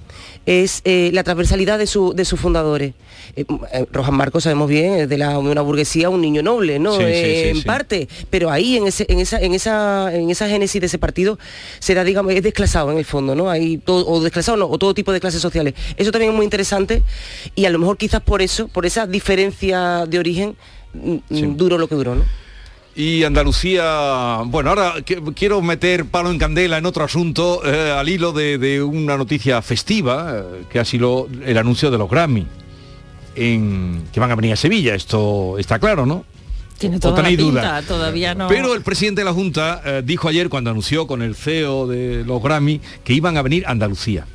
es 0.46 0.80
eh, 0.84 1.10
la 1.12 1.22
transversalidad 1.22 1.78
de, 1.78 1.86
su- 1.86 2.12
de 2.14 2.24
sus 2.24 2.40
fundadores. 2.40 2.94
Eh, 3.36 3.44
eh, 3.72 3.86
Rojas 3.92 4.12
Marcos 4.12 4.44
sabemos 4.44 4.68
bien, 4.68 4.94
es 4.94 5.08
de, 5.08 5.18
la, 5.18 5.38
una 5.38 5.60
burguesía, 5.60 6.08
un 6.08 6.20
niño 6.20 6.42
noble, 6.42 6.78
¿no? 6.78 6.96
Sí, 6.96 7.02
Eh, 7.04 7.50
sí, 7.52 7.58
en 7.58 7.64
parte, 7.64 8.08
pero 8.30 8.50
ahí 8.50 8.76
en, 8.76 8.86
ese, 8.86 9.06
en, 9.08 9.20
esa, 9.20 9.40
en, 9.40 9.54
esa, 9.54 10.12
en 10.14 10.30
esa 10.30 10.48
génesis 10.48 10.80
de 10.80 10.86
ese 10.86 10.98
partido 10.98 11.38
será, 11.78 12.02
digamos, 12.04 12.32
es 12.32 12.42
desclasado 12.42 12.90
en 12.90 12.98
el 12.98 13.04
fondo, 13.04 13.34
¿no? 13.34 13.48
Hay 13.50 13.78
todo, 13.78 14.06
o 14.08 14.20
desclasado 14.22 14.56
no, 14.56 14.66
o 14.66 14.78
todo 14.78 14.94
tipo 14.94 15.12
de 15.12 15.20
clases 15.20 15.40
sociales. 15.42 15.74
Eso 15.96 16.10
también 16.10 16.32
es 16.32 16.36
muy 16.36 16.44
interesante 16.44 17.02
y 17.54 17.66
a 17.66 17.70
lo 17.70 17.78
mejor 17.78 17.96
quizás 17.98 18.20
por 18.22 18.42
eso, 18.42 18.66
por 18.68 18.86
esa 18.86 19.06
diferencia 19.06 20.06
de 20.06 20.18
origen, 20.18 20.56
mm, 20.94 21.56
duró 21.56 21.78
lo 21.78 21.86
que 21.86 21.94
duró, 21.94 22.14
¿no? 22.16 22.24
Y 22.94 23.22
Andalucía, 23.22 24.42
bueno, 24.46 24.70
ahora 24.70 24.94
quiero 25.34 25.62
meter 25.62 26.06
palo 26.06 26.30
en 26.30 26.38
candela 26.38 26.78
en 26.78 26.86
otro 26.86 27.04
asunto, 27.04 27.62
eh, 27.64 27.92
al 27.92 28.08
hilo 28.08 28.32
de, 28.32 28.58
de 28.58 28.82
una 28.82 29.16
noticia 29.16 29.62
festiva, 29.62 30.34
eh, 30.34 30.64
que 30.68 30.80
ha 30.80 30.84
sido 30.84 31.28
el 31.44 31.56
anuncio 31.56 31.90
de 31.90 31.98
los 31.98 32.10
Grammy, 32.10 32.46
en, 33.36 34.02
que 34.12 34.18
van 34.18 34.32
a 34.32 34.34
venir 34.34 34.52
a 34.52 34.56
Sevilla, 34.56 34.94
esto 34.94 35.56
está 35.58 35.78
claro, 35.78 36.04
¿no? 36.04 36.24
Tiene 36.78 36.96
¿O 36.96 37.00
toda 37.00 37.22
la 37.22 37.28
pinta, 37.28 37.42
duda? 37.42 37.82
todavía 37.82 38.34
no. 38.34 38.48
Pero 38.48 38.74
el 38.74 38.82
presidente 38.82 39.20
de 39.20 39.26
la 39.26 39.34
Junta 39.34 39.82
eh, 39.84 40.02
dijo 40.04 40.28
ayer, 40.28 40.48
cuando 40.48 40.70
anunció 40.70 41.06
con 41.06 41.22
el 41.22 41.36
CEO 41.36 41.86
de 41.86 42.24
los 42.24 42.42
Grammy, 42.42 42.80
que 43.04 43.12
iban 43.12 43.36
a 43.36 43.42
venir 43.42 43.66
a 43.66 43.70
Andalucía. 43.70 44.26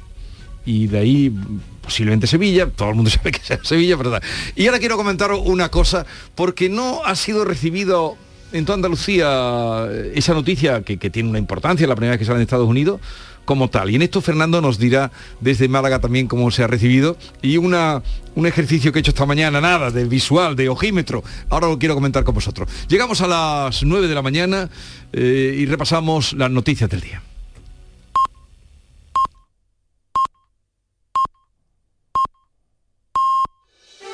Y 0.66 0.88
de 0.88 1.00
ahí 1.00 1.34
posiblemente 1.82 2.28
Sevilla, 2.28 2.68
todo 2.68 2.90
el 2.90 2.96
mundo 2.96 3.10
sabe 3.12 3.32
que 3.32 3.40
sea 3.40 3.60
Sevilla, 3.64 3.98
pero. 3.98 4.20
Y 4.56 4.68
ahora 4.68 4.80
quiero 4.80 4.96
comentaros 4.96 5.42
una 5.44 5.70
cosa, 5.70 6.06
porque 6.36 6.70
no 6.70 7.04
ha 7.04 7.16
sido 7.16 7.46
recibido 7.46 8.16
en 8.58 8.66
toda 8.66 8.76
Andalucía 8.76 9.88
eh, 9.90 10.14
esa 10.16 10.34
noticia 10.34 10.82
que, 10.82 10.98
tiene 11.10 11.30
una 11.30 11.40
importancia, 11.40 11.86
la 11.88 11.96
primera 11.96 12.12
vez 12.12 12.20
que 12.20 12.26
sale 12.26 12.38
en 12.38 12.44
Estados 12.44 12.68
Unidos, 12.68 13.02
como 13.44 13.70
tal. 13.70 13.92
Y 13.92 13.96
en 13.96 14.02
esto 14.02 14.22
Fernando 14.22 14.62
nos 14.62 14.80
dirá 14.80 15.12
desde 15.40 15.68
Málaga 15.68 16.00
también 16.00 16.28
cómo 16.28 16.50
se 16.52 16.64
ha 16.64 16.68
recibido. 16.68 17.18
Y 17.42 17.58
una, 17.58 18.02
un 18.36 18.48
ejercicio 18.48 18.92
que 18.92 19.00
he 19.00 19.02
hecho 19.02 19.12
esta 19.12 19.26
mañana, 19.26 19.62
nada, 19.62 19.92
de 19.92 20.06
visual, 20.06 20.56
de 20.56 20.70
ojímetro. 20.70 21.24
Ahora 21.50 21.68
lo 21.68 21.78
quiero 21.78 21.96
comentar 21.96 22.24
con 22.24 22.34
vosotros. 22.34 22.70
Llegamos 22.88 23.22
a 23.22 23.28
las 23.28 23.84
9 23.84 24.08
de 24.08 24.16
la 24.16 24.22
mañana 24.22 24.70
eh, 25.14 25.56
y 25.58 25.66
repasamos 25.66 26.34
las 26.34 26.50
noticias 26.50 26.90
del 26.90 27.02
día. 27.02 27.22